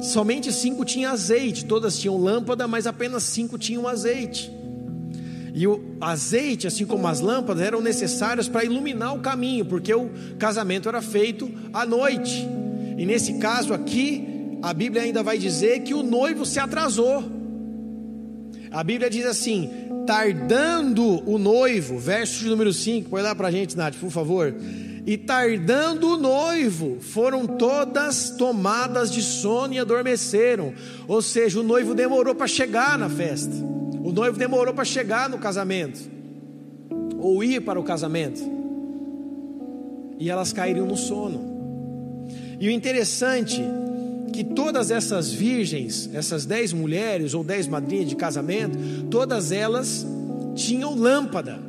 somente 0.00 0.52
cinco 0.52 0.84
tinha 0.84 1.10
azeite, 1.10 1.64
todas 1.64 1.96
tinham 1.96 2.16
lâmpada, 2.16 2.66
mas 2.66 2.88
apenas 2.88 3.22
cinco 3.22 3.56
tinham 3.56 3.86
azeite. 3.86 4.50
E 5.54 5.66
o 5.66 5.96
azeite, 6.00 6.66
assim 6.66 6.86
como 6.86 7.06
as 7.06 7.20
lâmpadas, 7.20 7.62
eram 7.62 7.80
necessárias 7.80 8.48
para 8.48 8.64
iluminar 8.64 9.14
o 9.14 9.20
caminho, 9.20 9.64
porque 9.64 9.92
o 9.92 10.10
casamento 10.38 10.88
era 10.88 11.02
feito 11.02 11.50
à 11.72 11.84
noite. 11.84 12.48
E 12.96 13.04
nesse 13.04 13.34
caso 13.34 13.74
aqui, 13.74 14.58
a 14.62 14.72
Bíblia 14.72 15.02
ainda 15.02 15.22
vai 15.22 15.36
dizer 15.36 15.80
que 15.80 15.92
o 15.92 16.02
noivo 16.02 16.46
se 16.46 16.58
atrasou. 16.58 17.24
A 18.70 18.82
Bíblia 18.82 19.10
diz 19.10 19.26
assim: 19.26 19.70
tardando 20.06 21.28
o 21.28 21.38
noivo, 21.38 21.98
verso 21.98 22.46
número 22.46 22.72
5, 22.72 23.10
põe 23.10 23.22
lá 23.22 23.34
para 23.34 23.48
a 23.48 23.50
gente, 23.50 23.76
Nath, 23.76 23.96
por 23.96 24.10
favor. 24.10 24.54
E 25.04 25.16
tardando 25.18 26.10
o 26.10 26.16
noivo, 26.16 26.98
foram 27.00 27.46
todas 27.46 28.30
tomadas 28.30 29.10
de 29.10 29.20
sono 29.20 29.74
e 29.74 29.78
adormeceram. 29.78 30.72
Ou 31.08 31.20
seja, 31.20 31.60
o 31.60 31.64
noivo 31.64 31.94
demorou 31.94 32.34
para 32.34 32.46
chegar 32.46 32.96
na 32.96 33.10
festa. 33.10 33.71
O 34.02 34.10
noivo 34.10 34.36
demorou 34.36 34.74
para 34.74 34.84
chegar 34.84 35.28
no 35.28 35.38
casamento, 35.38 36.10
ou 37.18 37.42
ir 37.44 37.60
para 37.60 37.78
o 37.78 37.84
casamento, 37.84 38.42
e 40.18 40.28
elas 40.28 40.52
caíram 40.52 40.86
no 40.86 40.96
sono. 40.96 41.40
E 42.58 42.66
o 42.66 42.70
interessante 42.70 43.62
que 44.32 44.42
todas 44.42 44.90
essas 44.90 45.32
virgens, 45.32 46.10
essas 46.12 46.46
dez 46.46 46.72
mulheres 46.72 47.34
ou 47.34 47.44
dez 47.44 47.68
madrinhas 47.68 48.08
de 48.08 48.16
casamento, 48.16 48.78
todas 49.10 49.52
elas 49.52 50.06
tinham 50.54 50.94
lâmpada. 50.94 51.60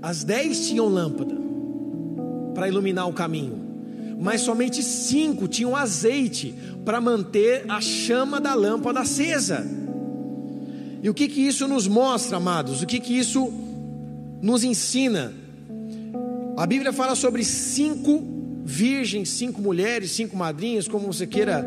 As 0.00 0.22
dez 0.22 0.68
tinham 0.68 0.86
lâmpada 0.86 1.34
para 2.54 2.68
iluminar 2.68 3.08
o 3.08 3.12
caminho, 3.12 3.58
mas 4.20 4.42
somente 4.42 4.82
cinco 4.82 5.48
tinham 5.48 5.74
azeite 5.74 6.54
para 6.84 7.00
manter 7.00 7.64
a 7.68 7.80
chama 7.80 8.40
da 8.40 8.54
lâmpada 8.54 9.00
acesa. 9.00 9.83
E 11.04 11.08
o 11.10 11.12
que 11.12 11.28
que 11.28 11.42
isso 11.42 11.68
nos 11.68 11.86
mostra, 11.86 12.38
amados? 12.38 12.80
O 12.80 12.86
que 12.86 12.98
que 12.98 13.12
isso 13.12 13.52
nos 14.40 14.64
ensina? 14.64 15.34
A 16.56 16.66
Bíblia 16.66 16.94
fala 16.94 17.14
sobre 17.14 17.44
cinco 17.44 18.24
virgens, 18.64 19.28
cinco 19.28 19.60
mulheres, 19.60 20.12
cinco 20.12 20.34
madrinhas, 20.34 20.88
como 20.88 21.12
você 21.12 21.26
queira 21.26 21.62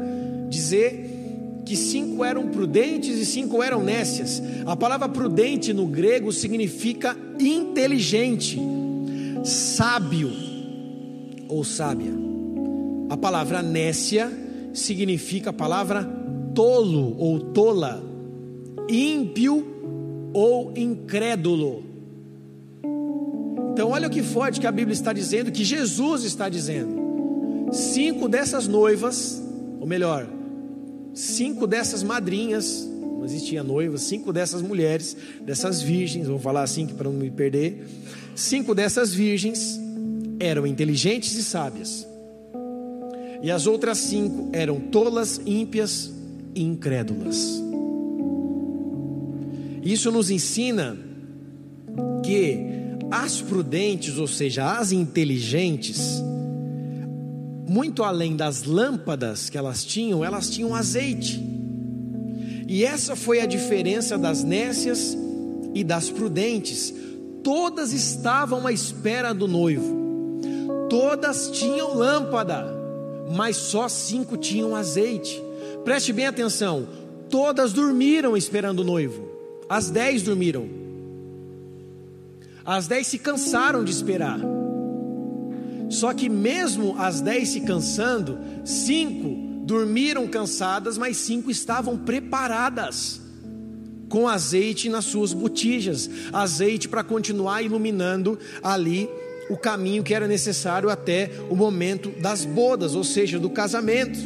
dizer, 0.49 1.61
que 1.63 1.75
cinco 1.75 2.25
eram 2.25 2.47
prudentes 2.47 3.15
e 3.15 3.27
cinco 3.27 3.61
eram 3.61 3.83
nécias. 3.83 4.41
A 4.65 4.75
palavra 4.75 5.07
prudente 5.07 5.71
no 5.71 5.85
grego 5.85 6.33
significa 6.33 7.15
inteligente, 7.39 8.59
sábio 9.43 10.31
ou 11.47 11.63
sábia. 11.63 12.11
A 13.07 13.15
palavra 13.15 13.61
nécia 13.61 14.31
significa 14.73 15.51
a 15.51 15.53
palavra 15.53 16.03
tolo 16.55 17.15
ou 17.19 17.39
tola 17.39 18.06
ímpio 18.89 20.31
ou 20.33 20.73
incrédulo. 20.75 21.83
Então, 23.73 23.89
olha 23.91 24.07
o 24.07 24.11
que 24.11 24.23
forte 24.23 24.59
que 24.59 24.67
a 24.67 24.71
Bíblia 24.71 24.93
está 24.93 25.13
dizendo, 25.13 25.51
que 25.51 25.63
Jesus 25.63 26.23
está 26.23 26.49
dizendo. 26.49 27.69
Cinco 27.71 28.27
dessas 28.27 28.67
noivas, 28.67 29.41
ou 29.79 29.85
melhor, 29.85 30.27
cinco 31.13 31.67
dessas 31.67 32.01
madrinhas, 32.01 32.87
não 32.99 33.23
existia 33.25 33.63
noivas, 33.63 34.01
cinco 34.01 34.33
dessas 34.33 34.61
mulheres, 34.61 35.15
dessas 35.41 35.81
virgens, 35.81 36.27
vou 36.27 36.39
falar 36.39 36.63
assim 36.63 36.87
para 36.87 37.09
não 37.09 37.17
me 37.17 37.29
perder. 37.29 37.85
Cinco 38.35 38.73
dessas 38.73 39.13
virgens 39.13 39.79
eram 40.39 40.65
inteligentes 40.65 41.35
e 41.35 41.43
sábias, 41.43 42.07
e 43.43 43.51
as 43.51 43.67
outras 43.67 43.99
cinco 43.99 44.49
eram 44.53 44.79
tolas, 44.79 45.39
ímpias 45.45 46.11
e 46.55 46.63
incrédulas. 46.63 47.66
Isso 49.87 50.11
nos 50.11 50.29
ensina 50.29 50.97
que 52.21 52.59
as 53.09 53.39
prudentes, 53.39 54.17
ou 54.17 54.27
seja, 54.27 54.77
as 54.77 54.91
inteligentes, 54.91 56.21
muito 57.65 58.03
além 58.03 58.35
das 58.35 58.63
lâmpadas 58.63 59.49
que 59.49 59.57
elas 59.57 59.85
tinham, 59.85 60.25
elas 60.25 60.49
tinham 60.49 60.75
azeite. 60.75 61.41
E 62.67 62.83
essa 62.83 63.15
foi 63.15 63.39
a 63.39 63.45
diferença 63.45 64.17
das 64.17 64.43
nécias 64.43 65.17
e 65.73 65.85
das 65.85 66.09
prudentes. 66.09 66.93
Todas 67.41 67.93
estavam 67.93 68.67
à 68.67 68.73
espera 68.73 69.33
do 69.33 69.47
noivo, 69.47 70.41
todas 70.89 71.49
tinham 71.51 71.95
lâmpada, 71.95 72.67
mas 73.33 73.55
só 73.55 73.87
cinco 73.87 74.35
tinham 74.35 74.75
azeite. 74.75 75.41
Preste 75.85 76.11
bem 76.11 76.25
atenção: 76.25 76.85
todas 77.29 77.71
dormiram 77.71 78.35
esperando 78.35 78.81
o 78.81 78.83
noivo. 78.83 79.36
As 79.69 79.89
dez 79.89 80.21
dormiram. 80.21 80.67
As 82.65 82.87
dez 82.87 83.07
se 83.07 83.19
cansaram 83.19 83.83
de 83.83 83.91
esperar. 83.91 84.39
Só 85.89 86.13
que 86.13 86.29
mesmo 86.29 86.95
as 86.97 87.21
dez 87.21 87.49
se 87.49 87.61
cansando, 87.61 88.39
cinco 88.65 89.63
dormiram 89.65 90.27
cansadas, 90.27 90.97
mas 90.97 91.17
cinco 91.17 91.51
estavam 91.51 91.97
preparadas 91.97 93.21
com 94.09 94.27
azeite 94.27 94.89
nas 94.89 95.05
suas 95.05 95.33
botijas, 95.33 96.09
azeite 96.31 96.87
para 96.87 97.03
continuar 97.03 97.61
iluminando 97.61 98.39
ali 98.63 99.09
o 99.49 99.57
caminho 99.57 100.03
que 100.03 100.13
era 100.13 100.27
necessário 100.27 100.89
até 100.89 101.31
o 101.49 101.55
momento 101.55 102.09
das 102.21 102.45
bodas, 102.45 102.95
ou 102.95 103.03
seja, 103.03 103.39
do 103.39 103.49
casamento. 103.49 104.19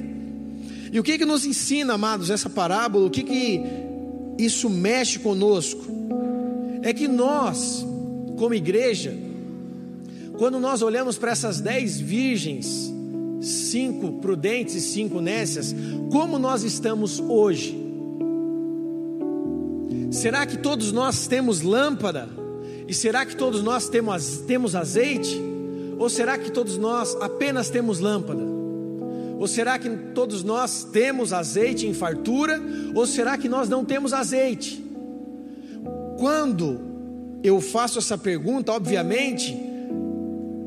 E 0.91 0.99
o 0.99 1.03
que 1.03 1.17
que 1.17 1.25
nos 1.25 1.45
ensina, 1.45 1.93
amados, 1.93 2.29
essa 2.29 2.49
parábola? 2.49 3.05
O 3.05 3.09
que 3.09 3.23
que 3.23 3.90
isso 4.37 4.69
mexe 4.69 5.19
conosco, 5.19 5.83
é 6.81 6.93
que 6.93 7.07
nós, 7.07 7.85
como 8.37 8.53
igreja, 8.53 9.13
quando 10.37 10.59
nós 10.59 10.81
olhamos 10.81 11.17
para 11.17 11.31
essas 11.31 11.61
dez 11.61 11.99
virgens 11.99 12.91
cinco 13.41 14.13
prudentes 14.13 14.75
e 14.75 14.81
cinco 14.81 15.19
nécias, 15.19 15.73
como 16.11 16.37
nós 16.37 16.63
estamos 16.63 17.19
hoje? 17.19 17.79
Será 20.11 20.45
que 20.45 20.57
todos 20.57 20.91
nós 20.91 21.27
temos 21.27 21.61
lâmpada? 21.61 22.29
E 22.87 22.93
será 22.93 23.25
que 23.25 23.35
todos 23.35 23.63
nós 23.63 23.87
temos, 23.87 24.37
temos 24.39 24.75
azeite? 24.75 25.39
Ou 25.97 26.09
será 26.09 26.37
que 26.37 26.51
todos 26.51 26.77
nós 26.77 27.15
apenas 27.21 27.69
temos 27.69 27.99
lâmpada? 27.99 28.50
Ou 29.41 29.47
será 29.47 29.79
que 29.79 29.89
todos 30.13 30.43
nós 30.43 30.83
temos 30.83 31.33
azeite 31.33 31.87
em 31.87 31.95
fartura? 31.95 32.61
Ou 32.93 33.07
será 33.07 33.39
que 33.39 33.49
nós 33.49 33.67
não 33.67 33.83
temos 33.83 34.13
azeite? 34.13 34.85
Quando 36.19 36.79
eu 37.41 37.59
faço 37.59 37.97
essa 37.97 38.15
pergunta, 38.15 38.71
obviamente, 38.71 39.57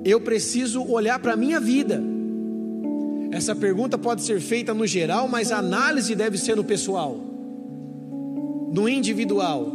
eu 0.05 0.21
preciso 0.21 0.83
olhar 0.91 1.21
para 1.21 1.35
a 1.35 1.37
minha 1.37 1.61
vida. 1.61 2.03
Essa 3.31 3.55
pergunta 3.55 3.97
pode 3.97 4.23
ser 4.23 4.41
feita 4.41 4.75
no 4.75 4.89
geral, 4.89 5.29
mas 5.29 5.53
a 5.53 5.59
análise 5.59 6.13
deve 6.17 6.37
ser 6.37 6.57
no 6.57 6.65
pessoal, 6.65 7.17
no 8.73 8.89
individual. 8.89 9.71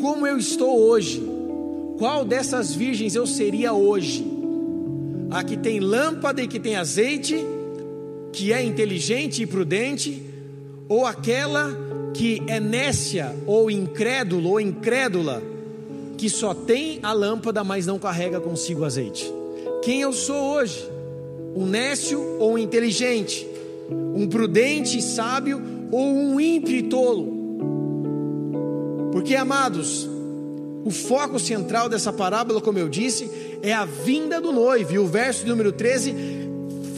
Como 0.00 0.26
eu 0.26 0.36
estou 0.36 0.80
hoje? 0.80 1.22
Qual 1.96 2.24
dessas 2.24 2.74
virgens 2.74 3.14
eu 3.14 3.24
seria 3.24 3.72
hoje? 3.72 4.26
A 5.30 5.44
que 5.44 5.56
tem 5.56 5.78
lâmpada 5.78 6.42
e 6.42 6.48
que 6.48 6.58
tem 6.58 6.74
azeite, 6.74 7.36
que 8.32 8.52
é 8.52 8.62
inteligente 8.62 9.42
e 9.42 9.46
prudente, 9.46 10.22
ou 10.88 11.06
aquela 11.06 11.76
que 12.14 12.42
é 12.46 12.58
nécia 12.58 13.34
ou 13.46 13.70
incrédulo 13.70 14.50
ou 14.50 14.60
incrédula, 14.60 15.42
que 16.16 16.28
só 16.28 16.52
tem 16.52 16.98
a 17.02 17.12
lâmpada, 17.12 17.64
mas 17.64 17.86
não 17.86 17.98
carrega 17.98 18.40
consigo 18.40 18.84
azeite. 18.84 19.32
Quem 19.82 20.02
eu 20.02 20.12
sou 20.12 20.54
hoje? 20.54 20.88
Um 21.56 21.66
nécio 21.66 22.20
ou 22.38 22.52
um 22.52 22.58
inteligente? 22.58 23.46
Um 23.90 24.28
prudente 24.28 24.98
e 24.98 25.02
sábio 25.02 25.60
ou 25.90 26.06
um 26.06 26.40
ímpio 26.40 26.76
e 26.76 26.82
tolo? 26.82 27.40
Porque, 29.12 29.34
amados, 29.34 30.08
o 30.84 30.90
foco 30.90 31.38
central 31.38 31.88
dessa 31.88 32.12
parábola, 32.12 32.60
como 32.60 32.78
eu 32.78 32.88
disse, 32.88 33.30
é 33.62 33.72
a 33.72 33.84
vinda 33.84 34.40
do 34.40 34.52
noivo. 34.52 34.92
E 34.92 34.98
o 34.98 35.06
verso 35.06 35.46
número 35.46 35.72
13 35.72 36.39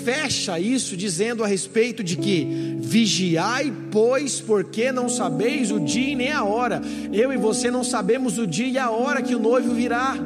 fecha 0.05 0.59
isso 0.59 0.97
dizendo 0.97 1.45
a 1.45 1.47
respeito 1.47 2.03
de 2.03 2.17
que 2.17 2.77
vigiai, 2.79 3.73
pois, 3.91 4.41
porque 4.41 4.91
não 4.91 5.09
sabeis 5.09 5.71
o 5.71 5.81
dia 5.81 6.11
e 6.11 6.17
nem 6.17 6.33
a 6.33 6.45
hora. 6.45 6.81
Eu 7.13 7.33
e 7.33 7.37
você 7.37 7.71
não 7.71 7.85
sabemos 7.85 8.39
o 8.39 8.47
dia 8.47 8.69
e 8.69 8.79
a 8.79 8.91
hora 8.91 9.23
que 9.23 9.35
o 9.35 9.39
noivo 9.39 9.75
virá. 9.75 10.17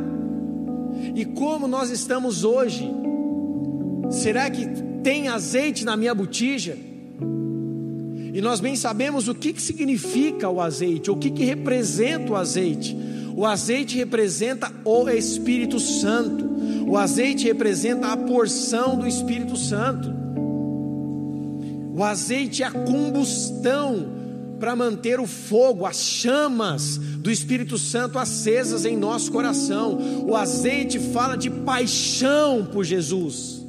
E 1.14 1.24
como 1.24 1.68
nós 1.68 1.90
estamos 1.90 2.44
hoje? 2.44 2.90
Será 4.10 4.50
que 4.50 4.66
tem 5.02 5.28
azeite 5.28 5.84
na 5.84 5.96
minha 5.96 6.14
botija? 6.14 6.76
E 8.32 8.40
nós 8.40 8.60
bem 8.60 8.76
sabemos 8.76 9.28
o 9.28 9.34
que, 9.34 9.52
que 9.52 9.62
significa 9.62 10.48
o 10.50 10.60
azeite, 10.60 11.10
o 11.10 11.16
que, 11.16 11.30
que 11.30 11.44
representa 11.44 12.32
o 12.32 12.36
azeite. 12.36 12.96
O 13.34 13.46
azeite 13.46 13.96
representa 13.96 14.70
o 14.84 15.08
Espírito 15.08 15.80
Santo. 15.80 16.45
O 16.86 16.96
azeite 16.96 17.44
representa 17.44 18.08
a 18.08 18.16
porção 18.16 18.96
do 18.96 19.06
Espírito 19.06 19.56
Santo. 19.56 20.14
O 21.94 22.02
azeite 22.04 22.62
é 22.62 22.66
a 22.66 22.70
combustão 22.70 24.14
para 24.60 24.76
manter 24.76 25.18
o 25.18 25.26
fogo, 25.26 25.84
as 25.84 25.98
chamas 25.98 26.96
do 26.96 27.30
Espírito 27.30 27.76
Santo 27.76 28.18
acesas 28.18 28.84
em 28.84 28.96
nosso 28.96 29.32
coração. 29.32 29.98
O 30.26 30.36
azeite 30.36 30.98
fala 30.98 31.36
de 31.36 31.50
paixão 31.50 32.64
por 32.64 32.84
Jesus, 32.84 33.64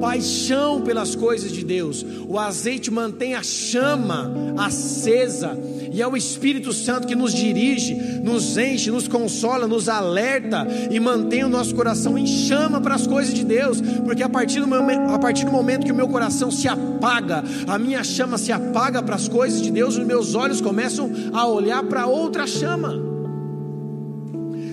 paixão 0.00 0.80
pelas 0.80 1.14
coisas 1.14 1.52
de 1.52 1.64
Deus. 1.64 2.04
O 2.26 2.38
azeite 2.38 2.90
mantém 2.90 3.34
a 3.34 3.42
chama 3.42 4.32
acesa 4.56 5.56
e 5.92 6.02
é 6.02 6.06
o 6.06 6.16
Espírito 6.16 6.72
Santo 6.72 7.06
que 7.06 7.14
nos 7.14 7.32
dirige, 7.32 7.94
nos 7.94 8.56
enche, 8.56 8.90
nos 8.90 9.08
consola, 9.08 9.66
nos 9.66 9.88
alerta 9.88 10.66
e 10.90 10.98
mantém 11.00 11.44
o 11.44 11.48
nosso 11.48 11.74
coração 11.74 12.16
em 12.16 12.26
chama 12.26 12.80
para 12.80 12.94
as 12.94 13.06
coisas 13.06 13.34
de 13.34 13.44
Deus, 13.44 13.80
porque 14.04 14.22
a 14.22 14.28
partir, 14.28 14.60
do 14.60 14.66
momento, 14.66 15.12
a 15.12 15.18
partir 15.18 15.44
do 15.44 15.52
momento 15.52 15.84
que 15.84 15.92
o 15.92 15.94
meu 15.94 16.08
coração 16.08 16.50
se 16.50 16.68
apaga, 16.68 17.42
a 17.66 17.78
minha 17.78 18.02
chama 18.04 18.38
se 18.38 18.52
apaga 18.52 19.02
para 19.02 19.14
as 19.14 19.28
coisas 19.28 19.62
de 19.62 19.70
Deus, 19.70 19.96
os 19.96 20.04
meus 20.04 20.34
olhos 20.34 20.60
começam 20.60 21.10
a 21.32 21.46
olhar 21.46 21.82
para 21.84 22.06
outra 22.06 22.46
chama. 22.46 23.08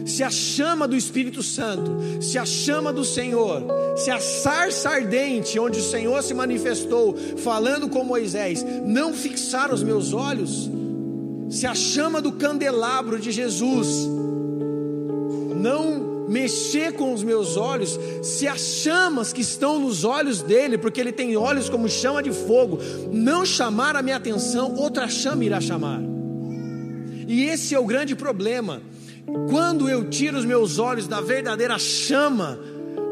Se 0.05 0.21
a 0.21 0.29
chama 0.29 0.87
do 0.87 0.95
Espírito 0.95 1.41
Santo, 1.41 1.97
se 2.21 2.37
a 2.37 2.45
chama 2.45 2.93
do 2.93 3.03
Senhor, 3.03 3.63
se 3.97 4.11
a 4.11 4.19
sarça 4.19 4.89
ardente 4.89 5.57
onde 5.57 5.79
o 5.79 5.83
Senhor 5.83 6.21
se 6.21 6.33
manifestou, 6.33 7.15
falando 7.37 7.89
com 7.89 8.03
Moisés, 8.03 8.63
não 8.85 9.13
fixar 9.13 9.73
os 9.73 9.81
meus 9.81 10.13
olhos, 10.13 10.69
se 11.49 11.65
a 11.67 11.75
chama 11.75 12.21
do 12.21 12.31
candelabro 12.31 13.19
de 13.19 13.31
Jesus 13.31 14.07
não 15.55 16.27
mexer 16.27 16.93
com 16.93 17.13
os 17.13 17.23
meus 17.23 17.55
olhos, 17.55 17.99
se 18.23 18.47
as 18.47 18.59
chamas 18.59 19.31
que 19.31 19.41
estão 19.41 19.79
nos 19.79 20.03
olhos 20.03 20.41
dele, 20.41 20.77
porque 20.77 20.99
ele 20.99 21.11
tem 21.11 21.37
olhos 21.37 21.69
como 21.69 21.87
chama 21.87 22.21
de 22.21 22.31
fogo, 22.31 22.79
não 23.11 23.45
chamar 23.45 23.95
a 23.95 24.01
minha 24.01 24.17
atenção, 24.17 24.73
outra 24.75 25.07
chama 25.07 25.45
irá 25.45 25.61
chamar. 25.61 26.01
E 27.27 27.43
esse 27.45 27.73
é 27.73 27.79
o 27.79 27.85
grande 27.85 28.15
problema. 28.15 28.81
Quando 29.49 29.89
eu 29.89 30.09
tiro 30.09 30.37
os 30.37 30.45
meus 30.45 30.77
olhos 30.77 31.07
da 31.07 31.19
verdadeira 31.19 31.77
chama, 31.79 32.59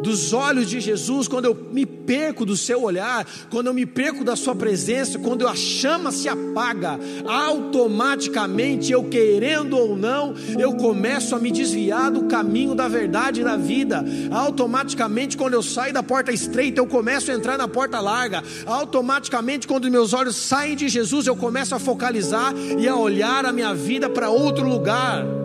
dos 0.04 0.34
olhos 0.34 0.70
de 0.70 0.80
Jesus, 0.80 1.28
quando 1.28 1.46
eu 1.46 1.56
me 1.72 1.86
perco 1.86 2.46
do 2.46 2.58
seu 2.58 2.84
olhar, 2.84 3.26
quando 3.50 3.68
eu 3.68 3.74
me 3.74 3.86
perco 3.86 4.24
da 4.24 4.36
sua 4.36 4.54
presença, 4.54 5.18
quando 5.18 5.48
a 5.48 5.56
chama 5.56 6.12
se 6.12 6.28
apaga, 6.28 7.00
automaticamente 7.26 8.92
eu 8.92 9.06
querendo 9.06 9.78
ou 9.78 9.98
não, 9.98 10.36
eu 10.60 10.74
começo 10.74 11.36
a 11.36 11.40
me 11.40 11.50
desviar 11.50 12.12
do 12.12 12.26
caminho 12.26 12.76
da 12.76 12.88
verdade 12.88 13.42
e 13.42 13.44
da 13.44 13.56
vida. 13.56 14.04
Automaticamente 14.30 15.38
quando 15.38 15.54
eu 15.54 15.64
saio 15.64 15.94
da 15.94 16.04
porta 16.04 16.32
estreita, 16.32 16.82
eu 16.82 16.86
começo 16.86 17.32
a 17.32 17.34
entrar 17.34 17.58
na 17.58 17.68
porta 17.68 18.00
larga. 18.00 18.44
Automaticamente 18.66 19.66
quando 19.66 19.90
meus 19.90 20.14
olhos 20.14 20.36
saem 20.36 20.76
de 20.76 20.90
Jesus, 20.90 21.28
eu 21.28 21.36
começo 21.36 21.74
a 21.74 21.80
focalizar 21.80 22.54
e 22.78 22.88
a 22.88 22.96
olhar 22.96 23.46
a 23.46 23.54
minha 23.54 23.74
vida 23.74 24.10
para 24.10 24.30
outro 24.30 24.68
lugar 24.68 25.43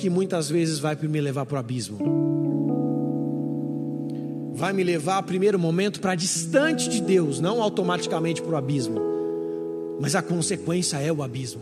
que 0.00 0.08
muitas 0.08 0.48
vezes 0.48 0.78
vai 0.78 0.96
me 1.00 1.20
levar 1.20 1.44
para 1.44 1.56
o 1.56 1.58
abismo. 1.58 1.98
Vai 4.54 4.72
me 4.72 4.82
levar, 4.82 5.22
primeiro 5.22 5.58
momento, 5.58 6.00
para 6.00 6.14
distante 6.14 6.88
de 6.88 7.00
Deus, 7.00 7.38
não 7.38 7.62
automaticamente 7.62 8.42
para 8.42 8.52
o 8.52 8.56
abismo, 8.56 9.00
mas 10.00 10.14
a 10.14 10.22
consequência 10.22 10.96
é 10.96 11.12
o 11.12 11.22
abismo. 11.22 11.60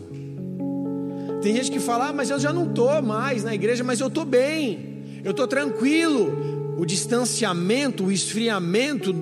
Tem 1.41 1.55
gente 1.55 1.71
que 1.71 1.79
fala, 1.79 2.09
ah, 2.09 2.13
mas 2.13 2.29
eu 2.29 2.39
já 2.39 2.51
não 2.51 2.65
estou 2.65 3.01
mais 3.01 3.43
na 3.43 3.53
igreja, 3.53 3.83
mas 3.83 3.99
eu 3.99 4.07
estou 4.07 4.25
bem, 4.25 5.03
eu 5.23 5.31
estou 5.31 5.47
tranquilo. 5.47 6.75
O 6.77 6.85
distanciamento, 6.85 8.05
o 8.05 8.11
esfriamento, 8.11 9.13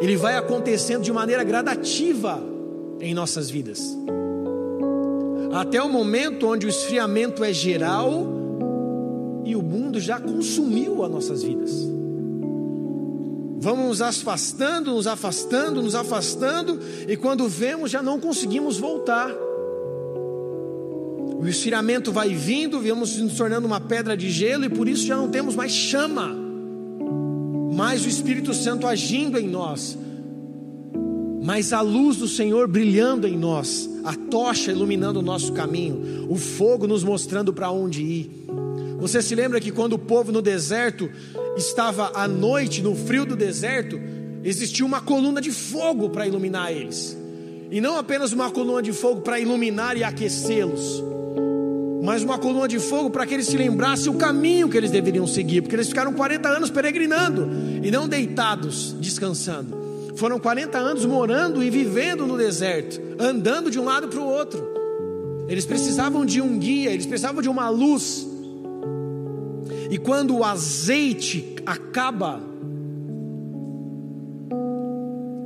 ele 0.00 0.16
vai 0.16 0.36
acontecendo 0.36 1.02
de 1.02 1.12
maneira 1.12 1.42
gradativa 1.42 2.42
em 3.00 3.14
nossas 3.14 3.48
vidas. 3.50 3.96
Até 5.52 5.82
o 5.82 5.88
momento 5.88 6.46
onde 6.46 6.66
o 6.66 6.68
esfriamento 6.68 7.42
é 7.42 7.52
geral 7.52 8.37
e 9.44 9.56
o 9.56 9.62
mundo 9.62 10.00
já 10.00 10.20
consumiu 10.20 11.02
as 11.02 11.10
nossas 11.10 11.42
vidas. 11.42 11.72
Vamos 13.60 13.86
nos 13.88 14.02
afastando, 14.02 14.92
nos 14.92 15.06
afastando, 15.06 15.82
nos 15.82 15.94
afastando, 15.94 16.78
e 17.08 17.16
quando 17.16 17.48
vemos 17.48 17.90
já 17.90 18.00
não 18.00 18.20
conseguimos 18.20 18.78
voltar. 18.78 19.34
O 21.40 21.46
esfriamento 21.46 22.12
vai 22.12 22.34
vindo, 22.34 22.80
vamos 22.80 23.16
nos 23.18 23.36
tornando 23.36 23.66
uma 23.66 23.80
pedra 23.80 24.16
de 24.16 24.30
gelo, 24.30 24.64
e 24.64 24.68
por 24.68 24.88
isso 24.88 25.06
já 25.06 25.16
não 25.16 25.28
temos 25.28 25.56
mais 25.56 25.72
chama, 25.72 26.34
mais 27.74 28.04
o 28.04 28.08
Espírito 28.08 28.54
Santo 28.54 28.86
agindo 28.86 29.38
em 29.38 29.48
nós, 29.48 29.98
mas 31.42 31.72
a 31.72 31.80
luz 31.80 32.16
do 32.16 32.28
Senhor 32.28 32.68
brilhando 32.68 33.26
em 33.26 33.36
nós, 33.36 33.88
a 34.04 34.14
tocha 34.14 34.70
iluminando 34.70 35.18
o 35.18 35.22
nosso 35.22 35.52
caminho, 35.52 36.26
o 36.28 36.36
fogo 36.36 36.86
nos 36.86 37.02
mostrando 37.02 37.52
para 37.52 37.70
onde 37.70 38.02
ir. 38.02 38.37
Você 38.98 39.22
se 39.22 39.34
lembra 39.34 39.60
que 39.60 39.70
quando 39.70 39.92
o 39.94 39.98
povo 39.98 40.32
no 40.32 40.42
deserto 40.42 41.08
estava 41.56 42.10
à 42.14 42.26
noite, 42.26 42.82
no 42.82 42.94
frio 42.94 43.24
do 43.24 43.36
deserto, 43.36 43.98
existia 44.42 44.84
uma 44.84 45.00
coluna 45.00 45.40
de 45.40 45.52
fogo 45.52 46.10
para 46.10 46.26
iluminar 46.26 46.72
eles. 46.72 47.16
E 47.70 47.80
não 47.80 47.96
apenas 47.96 48.32
uma 48.32 48.50
coluna 48.50 48.82
de 48.82 48.92
fogo 48.92 49.20
para 49.20 49.38
iluminar 49.38 49.96
e 49.96 50.02
aquecê-los, 50.02 51.02
mas 52.02 52.22
uma 52.22 52.38
coluna 52.38 52.66
de 52.66 52.78
fogo 52.78 53.10
para 53.10 53.26
que 53.26 53.34
eles 53.34 53.46
se 53.46 53.56
lembrassem 53.56 54.10
o 54.10 54.16
caminho 54.16 54.68
que 54.68 54.76
eles 54.76 54.90
deveriam 54.90 55.26
seguir, 55.26 55.62
porque 55.62 55.76
eles 55.76 55.88
ficaram 55.88 56.12
40 56.12 56.48
anos 56.48 56.70
peregrinando 56.70 57.48
e 57.82 57.90
não 57.90 58.08
deitados, 58.08 58.96
descansando. 58.98 59.76
Foram 60.16 60.40
40 60.40 60.76
anos 60.76 61.04
morando 61.04 61.62
e 61.62 61.70
vivendo 61.70 62.26
no 62.26 62.36
deserto, 62.36 63.00
andando 63.18 63.70
de 63.70 63.78
um 63.78 63.84
lado 63.84 64.08
para 64.08 64.20
o 64.20 64.26
outro. 64.26 64.66
Eles 65.48 65.64
precisavam 65.64 66.26
de 66.26 66.40
um 66.40 66.58
guia, 66.58 66.90
eles 66.90 67.06
precisavam 67.06 67.40
de 67.40 67.48
uma 67.48 67.68
luz. 67.68 68.27
E 69.90 69.96
quando 69.96 70.36
o 70.36 70.44
azeite 70.44 71.56
acaba, 71.64 72.40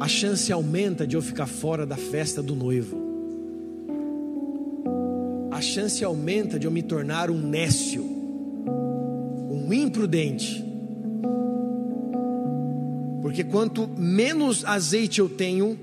a 0.01 0.09
chance 0.09 0.53
aumenta 0.53 1.07
de 1.07 1.15
eu 1.15 1.23
ficar 1.23 1.47
fora 1.47 1.87
da 1.87 1.97
festa 1.97 2.43
do 2.43 2.57
noivo. 2.57 3.01
A 5.53 5.61
chance 5.61 6.03
aumenta 6.03 6.59
de 6.59 6.67
eu 6.67 6.73
me 6.73 6.83
tornar 6.83 7.31
um 7.31 7.39
nécio, 7.39 8.03
um 8.03 9.73
imprudente. 9.73 10.65
Porque 13.23 13.45
quanto 13.45 13.87
menos 13.97 14.65
azeite 14.65 15.21
eu 15.21 15.29
tenho, 15.29 15.79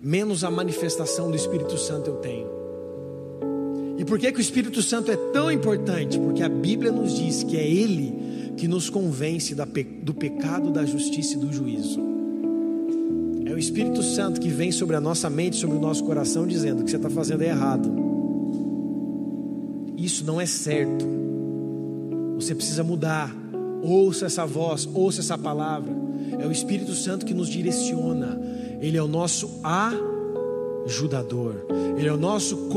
menos 0.00 0.44
a 0.44 0.50
manifestação 0.52 1.32
do 1.32 1.36
Espírito 1.36 1.76
Santo 1.76 2.10
eu 2.10 2.16
tenho. 2.18 2.53
Por 4.06 4.18
que, 4.18 4.30
que 4.30 4.38
o 4.38 4.40
Espírito 4.40 4.82
Santo 4.82 5.10
é 5.10 5.16
tão 5.32 5.50
importante? 5.50 6.18
Porque 6.18 6.42
a 6.42 6.48
Bíblia 6.48 6.92
nos 6.92 7.16
diz 7.16 7.42
que 7.42 7.56
é 7.56 7.66
Ele 7.66 8.24
que 8.56 8.68
nos 8.68 8.88
convence 8.88 9.54
do 9.54 10.14
pecado, 10.14 10.70
da 10.70 10.84
justiça 10.84 11.34
e 11.34 11.38
do 11.38 11.52
juízo. 11.52 12.00
É 13.46 13.52
o 13.52 13.58
Espírito 13.58 14.02
Santo 14.02 14.40
que 14.40 14.48
vem 14.48 14.70
sobre 14.70 14.96
a 14.96 15.00
nossa 15.00 15.28
mente, 15.28 15.56
sobre 15.56 15.76
o 15.76 15.80
nosso 15.80 16.04
coração, 16.04 16.46
dizendo 16.46 16.84
que 16.84 16.90
você 16.90 16.96
está 16.96 17.10
fazendo 17.10 17.42
é 17.42 17.48
errado. 17.48 17.90
Isso 19.96 20.24
não 20.24 20.40
é 20.40 20.46
certo. 20.46 21.04
Você 22.36 22.54
precisa 22.54 22.84
mudar. 22.84 23.34
Ouça 23.82 24.26
essa 24.26 24.46
voz, 24.46 24.88
ouça 24.94 25.20
essa 25.20 25.36
palavra. 25.36 25.92
É 26.38 26.46
o 26.46 26.52
Espírito 26.52 26.94
Santo 26.94 27.26
que 27.26 27.34
nos 27.34 27.48
direciona 27.48 28.40
ele 28.84 28.98
é 28.98 29.02
o 29.02 29.08
nosso 29.08 29.60
ajudador, 30.84 31.64
Ele 31.96 32.06
é 32.06 32.12
o 32.12 32.18
nosso 32.18 32.68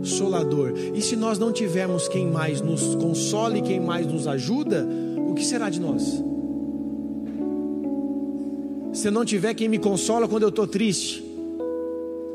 consolador. 0.00 0.72
E 0.94 1.02
se 1.02 1.14
nós 1.14 1.38
não 1.38 1.52
tivermos 1.52 2.08
quem 2.08 2.26
mais 2.26 2.60
nos 2.60 2.94
console, 2.94 3.62
quem 3.62 3.78
mais 3.78 4.06
nos 4.06 4.26
ajuda, 4.26 4.86
o 5.28 5.34
que 5.34 5.44
será 5.44 5.68
de 5.68 5.80
nós? 5.80 6.22
Se 8.92 9.10
não 9.10 9.24
tiver 9.24 9.54
quem 9.54 9.68
me 9.68 9.78
consola 9.78 10.26
quando 10.26 10.42
eu 10.42 10.48
estou 10.48 10.66
triste, 10.66 11.22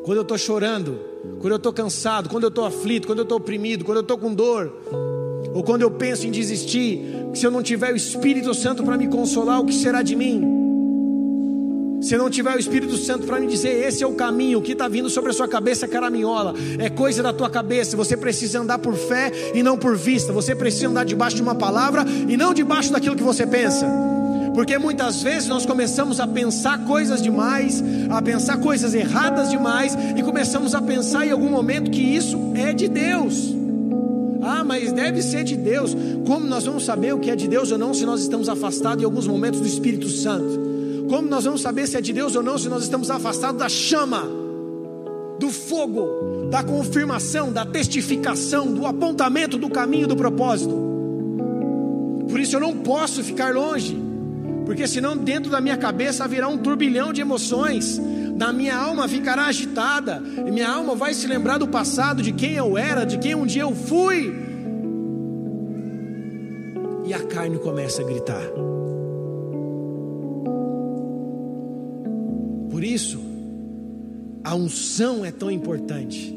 quando 0.03 0.17
eu 0.17 0.21
estou 0.21 0.37
chorando, 0.37 0.99
quando 1.39 1.53
eu 1.53 1.57
estou 1.57 1.73
cansado, 1.73 2.29
quando 2.29 2.43
eu 2.43 2.49
estou 2.49 2.65
aflito, 2.65 3.07
quando 3.07 3.19
eu 3.19 3.23
estou 3.23 3.37
oprimido, 3.37 3.83
quando 3.83 3.97
eu 3.97 4.01
estou 4.01 4.17
com 4.17 4.33
dor, 4.33 4.71
ou 5.53 5.63
quando 5.63 5.81
eu 5.81 5.91
penso 5.91 6.27
em 6.27 6.31
desistir, 6.31 7.01
se 7.33 7.45
eu 7.45 7.51
não 7.51 7.63
tiver 7.63 7.91
o 7.91 7.95
Espírito 7.95 8.53
Santo 8.53 8.83
para 8.83 8.97
me 8.97 9.07
consolar, 9.07 9.59
o 9.59 9.65
que 9.65 9.73
será 9.73 10.01
de 10.01 10.15
mim? 10.15 10.54
Se 12.05 12.15
não 12.15 12.29
tiver 12.29 12.55
o 12.55 12.59
Espírito 12.59 12.95
Santo 12.97 13.25
para 13.25 13.39
me 13.39 13.47
dizer, 13.47 13.83
esse 13.83 14.03
é 14.03 14.07
o 14.07 14.13
caminho, 14.13 14.59
o 14.59 14.61
que 14.61 14.73
está 14.73 14.87
vindo 14.87 15.09
sobre 15.09 15.31
a 15.31 15.33
sua 15.33 15.47
cabeça 15.47 15.85
é 15.85 15.87
caraminhola, 15.87 16.53
é 16.77 16.87
coisa 16.87 17.23
da 17.23 17.33
tua 17.33 17.49
cabeça. 17.49 17.97
Você 17.97 18.15
precisa 18.15 18.59
andar 18.59 18.77
por 18.77 18.93
fé 18.93 19.31
e 19.55 19.63
não 19.63 19.75
por 19.75 19.97
vista. 19.97 20.31
Você 20.31 20.53
precisa 20.53 20.87
andar 20.87 21.03
debaixo 21.03 21.35
de 21.35 21.41
uma 21.41 21.55
palavra 21.55 22.05
e 22.29 22.37
não 22.37 22.53
debaixo 22.53 22.91
daquilo 22.91 23.15
que 23.15 23.23
você 23.23 23.47
pensa. 23.47 23.87
Porque 24.53 24.77
muitas 24.77 25.23
vezes 25.23 25.49
nós 25.49 25.65
começamos 25.65 26.19
a 26.19 26.27
pensar 26.27 26.85
coisas 26.85 27.23
demais, 27.23 27.83
a 28.11 28.21
pensar 28.21 28.57
coisas 28.59 28.93
erradas 28.93 29.49
demais, 29.49 29.97
e 30.15 30.21
começamos 30.21 30.75
a 30.75 30.81
pensar 30.83 31.25
em 31.25 31.31
algum 31.31 31.49
momento 31.49 31.89
que 31.89 32.03
isso 32.03 32.37
é 32.53 32.71
de 32.71 32.87
Deus. 32.87 33.51
Ah, 34.43 34.63
mas 34.63 34.91
deve 34.91 35.23
ser 35.23 35.43
de 35.43 35.57
Deus. 35.57 35.97
Como 36.27 36.45
nós 36.45 36.65
vamos 36.65 36.85
saber 36.85 37.15
o 37.15 37.19
que 37.19 37.31
é 37.31 37.35
de 37.35 37.47
Deus 37.47 37.71
ou 37.71 37.79
não 37.79 37.95
se 37.95 38.05
nós 38.05 38.21
estamos 38.21 38.47
afastados 38.47 39.01
em 39.01 39.05
alguns 39.05 39.25
momentos 39.25 39.59
do 39.59 39.65
Espírito 39.65 40.07
Santo? 40.07 40.74
Como 41.09 41.27
nós 41.27 41.43
vamos 41.43 41.61
saber 41.61 41.87
se 41.87 41.97
é 41.97 42.01
de 42.01 42.11
Deus 42.11 42.35
ou 42.35 42.43
não 42.43 42.57
se 42.57 42.67
nós 42.67 42.83
estamos 42.83 43.11
afastados 43.11 43.59
da 43.59 43.69
chama, 43.69 44.23
do 45.39 45.49
fogo, 45.49 46.47
da 46.49 46.63
confirmação, 46.63 47.51
da 47.51 47.65
testificação, 47.65 48.73
do 48.73 48.85
apontamento 48.85 49.57
do 49.57 49.69
caminho, 49.69 50.07
do 50.07 50.15
propósito? 50.15 50.75
Por 52.29 52.39
isso 52.39 52.55
eu 52.55 52.59
não 52.59 52.75
posso 52.77 53.23
ficar 53.23 53.53
longe, 53.53 53.97
porque 54.65 54.87
senão 54.87 55.15
dentro 55.15 55.51
da 55.51 55.61
minha 55.61 55.77
cabeça 55.77 56.23
haverá 56.23 56.47
um 56.47 56.57
turbilhão 56.57 57.13
de 57.13 57.21
emoções, 57.21 58.01
da 58.35 58.51
minha 58.51 58.75
alma 58.75 59.07
ficará 59.07 59.45
agitada, 59.45 60.21
e 60.45 60.51
minha 60.51 60.69
alma 60.69 60.95
vai 60.95 61.13
se 61.13 61.27
lembrar 61.27 61.57
do 61.57 61.67
passado, 61.67 62.21
de 62.21 62.31
quem 62.31 62.53
eu 62.53 62.77
era, 62.77 63.05
de 63.05 63.17
quem 63.19 63.35
um 63.35 63.45
dia 63.45 63.61
eu 63.61 63.73
fui. 63.75 64.33
E 67.05 67.13
a 67.13 67.19
carne 67.19 67.59
começa 67.59 68.01
a 68.01 68.05
gritar. 68.05 68.74
Isso, 72.95 73.19
a 74.41 74.55
unção 74.55 75.25
é 75.25 75.31
tão 75.31 75.51
importante, 75.51 76.33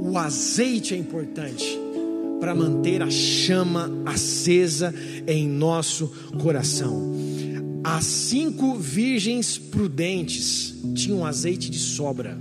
o 0.00 0.16
azeite 0.16 0.94
é 0.94 0.96
importante 0.96 1.78
para 2.40 2.54
manter 2.54 3.02
a 3.02 3.10
chama 3.10 3.90
acesa 4.06 4.94
em 5.26 5.48
nosso 5.48 6.06
coração. 6.40 7.12
As 7.82 8.04
cinco 8.04 8.76
virgens 8.76 9.58
prudentes 9.58 10.74
tinham 10.94 11.26
azeite 11.26 11.68
de 11.68 11.78
sobra. 11.78 12.38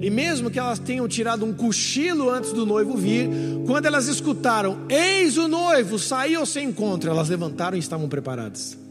E 0.00 0.08
mesmo 0.08 0.50
que 0.50 0.58
elas 0.58 0.78
tenham 0.78 1.08
tirado 1.08 1.44
um 1.44 1.52
cochilo 1.52 2.30
antes 2.30 2.52
do 2.52 2.64
noivo 2.64 2.96
vir, 2.96 3.28
quando 3.66 3.86
elas 3.86 4.06
escutaram, 4.06 4.78
eis 4.88 5.36
o 5.36 5.48
noivo, 5.48 5.98
saiu 5.98 6.40
ao 6.40 6.46
seu 6.46 6.62
encontro, 6.62 7.10
elas 7.10 7.28
levantaram 7.28 7.76
e 7.76 7.80
estavam 7.80 8.08
preparadas. 8.08 8.85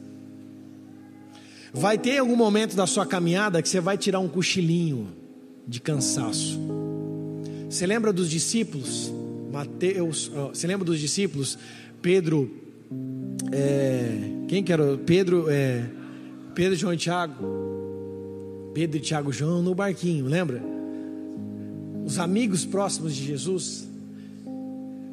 Vai 1.77 1.97
ter 1.97 2.19
algum 2.19 2.38
momento 2.38 2.73
da 2.73 2.88
sua 2.88 3.05
caminhada 3.05 3.61
que 3.61 3.67
você 3.67 3.81
vai 3.81 3.97
tirar 3.97 4.21
um 4.21 4.29
cochilinho 4.29 5.09
de 5.67 5.81
cansaço. 5.81 6.57
Você 7.69 7.85
lembra 7.85 8.13
dos 8.13 8.29
discípulos? 8.29 9.11
Mateus, 9.51 10.31
você 10.53 10.67
lembra 10.67 10.85
dos 10.85 10.97
discípulos? 10.97 11.59
Pedro, 12.01 12.49
é, 13.51 14.07
quem 14.47 14.63
que 14.63 14.71
era? 14.71 14.97
Pedro, 14.99 15.47
é, 15.49 15.83
Pedro, 16.53 16.77
João 16.77 16.93
e 16.93 16.97
Tiago. 16.97 17.33
Pedro 18.73 18.97
e 18.97 19.01
Tiago 19.01 19.33
João 19.33 19.61
no 19.61 19.75
barquinho, 19.75 20.27
lembra? 20.27 20.63
Os 22.05 22.17
amigos 22.19 22.65
próximos 22.65 23.13
de 23.13 23.25
Jesus. 23.25 23.85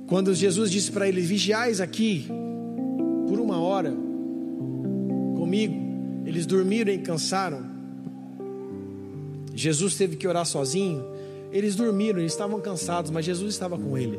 Quando 0.07 0.33
Jesus 0.33 0.71
disse 0.71 0.93
para 0.93 1.09
eles: 1.09 1.27
Vigiais 1.27 1.81
aqui 1.81 2.29
por 3.27 3.41
uma 3.41 3.59
hora 3.59 3.93
comigo. 5.37 5.82
Eles 6.33 6.47
dormiram 6.47 6.91
e 6.91 6.97
cansaram. 6.97 7.63
Jesus 9.55 9.97
teve 9.97 10.17
que 10.17 10.27
orar 10.27 10.47
sozinho. 10.47 11.05
Eles 11.53 11.77
dormiram, 11.77 12.21
eles 12.21 12.33
estavam 12.33 12.59
cansados, 12.59 13.11
mas 13.11 13.27
Jesus 13.27 13.53
estava 13.53 13.77
com 13.77 13.99
ele. 13.99 14.19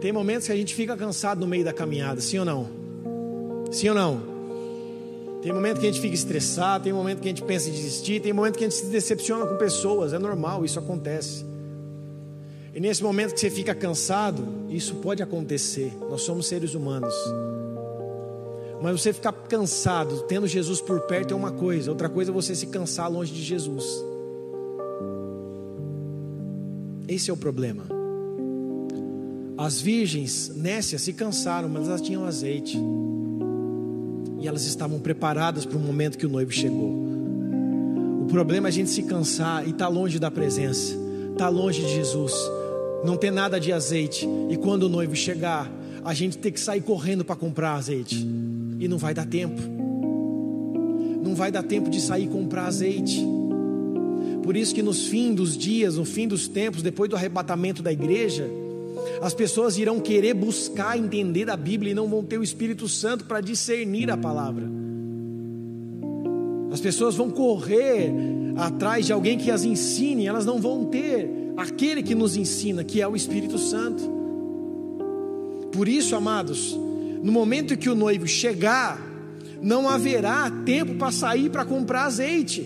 Tem 0.00 0.10
momentos 0.10 0.48
que 0.48 0.52
a 0.52 0.56
gente 0.56 0.74
fica 0.74 0.96
cansado 0.96 1.38
no 1.38 1.46
meio 1.46 1.64
da 1.64 1.72
caminhada, 1.72 2.20
sim 2.20 2.38
ou 2.38 2.44
não? 2.44 2.68
Sim 3.70 3.90
ou 3.90 3.94
não? 3.94 4.20
Tem 5.42 5.52
momento 5.52 5.78
que 5.78 5.86
a 5.86 5.92
gente 5.92 6.00
fica 6.00 6.14
estressado, 6.14 6.82
tem 6.82 6.92
momento 6.92 7.20
que 7.20 7.28
a 7.28 7.30
gente 7.30 7.44
pensa 7.44 7.68
em 7.68 7.72
desistir, 7.72 8.20
tem 8.20 8.32
momento 8.32 8.58
que 8.58 8.64
a 8.64 8.68
gente 8.68 8.80
se 8.80 8.86
decepciona 8.86 9.46
com 9.46 9.56
pessoas, 9.56 10.12
é 10.12 10.18
normal, 10.18 10.64
isso 10.64 10.76
acontece. 10.76 11.46
E 12.74 12.80
nesse 12.80 13.00
momento 13.00 13.34
que 13.34 13.38
você 13.38 13.50
fica 13.50 13.76
cansado, 13.76 14.44
isso 14.68 14.96
pode 14.96 15.22
acontecer. 15.22 15.92
Nós 16.10 16.22
somos 16.22 16.48
seres 16.48 16.74
humanos. 16.74 17.14
Mas 18.82 19.00
você 19.00 19.12
ficar 19.12 19.32
cansado, 19.32 20.22
tendo 20.22 20.48
Jesus 20.48 20.80
por 20.80 21.00
perto 21.02 21.32
é 21.32 21.36
uma 21.36 21.52
coisa, 21.52 21.88
outra 21.88 22.08
coisa 22.08 22.32
é 22.32 22.34
você 22.34 22.52
se 22.52 22.66
cansar 22.66 23.08
longe 23.08 23.32
de 23.32 23.40
Jesus. 23.40 23.84
Esse 27.06 27.30
é 27.30 27.32
o 27.32 27.36
problema. 27.36 27.84
As 29.56 29.80
virgens 29.80 30.50
nécias 30.56 31.02
se 31.02 31.12
cansaram, 31.12 31.68
mas 31.68 31.86
elas 31.86 32.00
tinham 32.00 32.24
azeite. 32.24 32.76
E 34.40 34.48
elas 34.48 34.64
estavam 34.64 34.98
preparadas 34.98 35.64
para 35.64 35.78
o 35.78 35.80
momento 35.80 36.18
que 36.18 36.26
o 36.26 36.28
noivo 36.28 36.50
chegou. 36.50 36.92
O 38.22 38.26
problema 38.26 38.66
é 38.66 38.70
a 38.70 38.72
gente 38.72 38.90
se 38.90 39.04
cansar 39.04 39.64
e 39.64 39.70
estar 39.70 39.84
tá 39.84 39.88
longe 39.88 40.18
da 40.18 40.30
presença, 40.30 40.94
estar 41.30 41.44
tá 41.44 41.48
longe 41.48 41.82
de 41.82 41.94
Jesus, 41.94 42.34
não 43.04 43.16
ter 43.16 43.30
nada 43.30 43.60
de 43.60 43.72
azeite. 43.72 44.26
E 44.50 44.56
quando 44.56 44.84
o 44.84 44.88
noivo 44.88 45.14
chegar, 45.14 45.70
a 46.04 46.12
gente 46.12 46.36
ter 46.38 46.50
que 46.50 46.58
sair 46.58 46.80
correndo 46.80 47.24
para 47.24 47.36
comprar 47.36 47.74
azeite 47.74 48.26
e 48.82 48.88
não 48.88 48.98
vai 48.98 49.14
dar 49.14 49.24
tempo. 49.24 49.62
Não 51.22 51.36
vai 51.36 51.52
dar 51.52 51.62
tempo 51.62 51.88
de 51.88 52.00
sair 52.00 52.26
comprar 52.26 52.66
azeite. 52.66 53.24
Por 54.42 54.56
isso 54.56 54.74
que 54.74 54.82
nos 54.82 55.06
fim 55.06 55.32
dos 55.32 55.56
dias, 55.56 55.96
no 55.96 56.04
fim 56.04 56.26
dos 56.26 56.48
tempos, 56.48 56.82
depois 56.82 57.08
do 57.08 57.14
arrebatamento 57.14 57.80
da 57.80 57.92
igreja, 57.92 58.44
as 59.22 59.32
pessoas 59.32 59.78
irão 59.78 60.00
querer 60.00 60.34
buscar 60.34 60.98
entender 60.98 61.48
a 61.48 61.56
Bíblia 61.56 61.92
e 61.92 61.94
não 61.94 62.08
vão 62.08 62.24
ter 62.24 62.38
o 62.38 62.42
Espírito 62.42 62.88
Santo 62.88 63.24
para 63.24 63.40
discernir 63.40 64.10
a 64.10 64.16
palavra. 64.16 64.68
As 66.72 66.80
pessoas 66.80 67.14
vão 67.14 67.30
correr 67.30 68.12
atrás 68.56 69.06
de 69.06 69.12
alguém 69.12 69.38
que 69.38 69.52
as 69.52 69.64
ensine, 69.64 70.26
elas 70.26 70.44
não 70.44 70.60
vão 70.60 70.86
ter 70.86 71.30
aquele 71.56 72.02
que 72.02 72.16
nos 72.16 72.36
ensina, 72.36 72.82
que 72.82 73.00
é 73.00 73.06
o 73.06 73.14
Espírito 73.14 73.58
Santo. 73.58 74.02
Por 75.70 75.86
isso, 75.86 76.16
amados, 76.16 76.76
no 77.22 77.30
momento 77.30 77.76
que 77.76 77.88
o 77.88 77.94
noivo 77.94 78.26
chegar, 78.26 79.00
não 79.60 79.88
haverá 79.88 80.50
tempo 80.64 80.96
para 80.96 81.12
sair 81.12 81.48
para 81.48 81.64
comprar 81.64 82.04
azeite. 82.04 82.62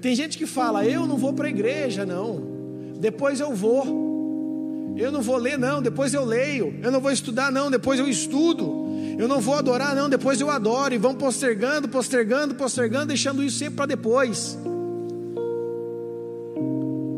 Tem 0.00 0.14
gente 0.14 0.36
que 0.36 0.46
fala: 0.46 0.84
Eu 0.84 1.06
não 1.06 1.16
vou 1.16 1.32
para 1.32 1.46
a 1.46 1.50
igreja, 1.50 2.04
não. 2.04 2.54
Depois 3.00 3.40
eu 3.40 3.54
vou. 3.54 4.94
Eu 4.96 5.10
não 5.10 5.22
vou 5.22 5.36
ler, 5.38 5.58
não. 5.58 5.80
Depois 5.80 6.12
eu 6.12 6.24
leio. 6.24 6.78
Eu 6.82 6.92
não 6.92 7.00
vou 7.00 7.10
estudar, 7.10 7.50
não. 7.50 7.70
Depois 7.70 7.98
eu 7.98 8.06
estudo. 8.06 8.84
Eu 9.18 9.26
não 9.28 9.40
vou 9.40 9.54
adorar, 9.54 9.94
não, 9.94 10.08
depois 10.08 10.40
eu 10.40 10.50
adoro. 10.50 10.94
E 10.94 10.98
vão 10.98 11.14
postergando, 11.14 11.88
postergando, 11.88 12.54
postergando, 12.54 13.06
deixando 13.06 13.42
isso 13.42 13.58
sempre 13.58 13.76
para 13.76 13.86
depois. 13.86 14.58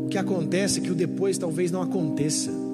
O 0.05 0.09
que 0.09 0.19
acontece 0.19 0.79
é 0.79 0.83
que 0.83 0.91
o 0.91 0.95
depois 0.95 1.37
talvez 1.39 1.71
não 1.71 1.83
aconteça. 1.83 2.66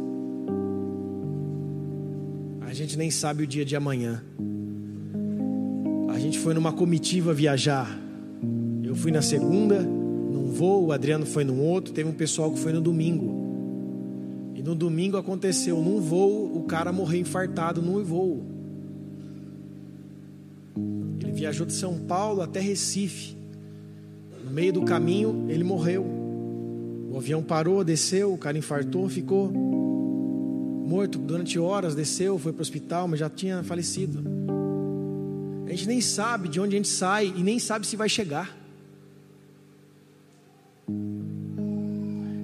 A 2.72 2.74
gente 2.74 2.96
nem 2.96 3.10
sabe 3.10 3.42
o 3.42 3.46
dia 3.46 3.66
de 3.66 3.76
amanhã. 3.76 4.24
A 6.08 6.18
gente 6.18 6.38
foi 6.38 6.54
numa 6.54 6.72
comitiva 6.72 7.34
viajar. 7.34 7.86
Eu 8.82 8.94
fui 8.94 9.12
na 9.12 9.20
segunda, 9.20 9.82
num 9.82 10.50
voo, 10.50 10.86
o 10.86 10.92
Adriano 10.92 11.26
foi 11.26 11.44
num 11.44 11.60
outro, 11.60 11.92
teve 11.92 12.08
um 12.08 12.14
pessoal 12.14 12.50
que 12.50 12.58
foi 12.58 12.72
no 12.72 12.80
domingo. 12.80 14.54
E 14.54 14.62
no 14.62 14.74
domingo 14.74 15.18
aconteceu, 15.18 15.82
num 15.82 16.00
voo, 16.00 16.50
o 16.56 16.62
cara 16.62 16.90
morreu 16.94 17.20
infartado 17.20 17.82
num 17.82 18.02
voo. 18.02 18.42
Ele 21.20 21.32
viajou 21.32 21.66
de 21.66 21.74
São 21.74 21.98
Paulo 21.98 22.40
até 22.40 22.58
Recife. 22.58 23.36
No 24.46 24.50
meio 24.50 24.72
do 24.72 24.80
caminho, 24.80 25.44
ele 25.50 25.62
morreu. 25.62 26.06
O 27.10 27.18
avião 27.18 27.42
parou, 27.42 27.84
desceu, 27.84 28.32
o 28.32 28.38
cara 28.38 28.56
infartou, 28.56 29.10
ficou 29.10 29.52
morto 30.86 31.18
durante 31.18 31.58
horas, 31.58 31.94
desceu, 31.94 32.38
foi 32.38 32.52
para 32.52 32.60
o 32.60 32.62
hospital, 32.62 33.08
mas 33.08 33.20
já 33.20 33.30
tinha 33.30 33.62
falecido. 33.62 34.22
A 35.66 35.70
gente 35.70 35.86
nem 35.86 36.00
sabe 36.00 36.48
de 36.48 36.60
onde 36.60 36.74
a 36.74 36.78
gente 36.78 36.88
sai 36.88 37.32
e 37.34 37.42
nem 37.42 37.58
sabe 37.58 37.86
se 37.86 37.96
vai 37.96 38.08
chegar. 38.08 38.54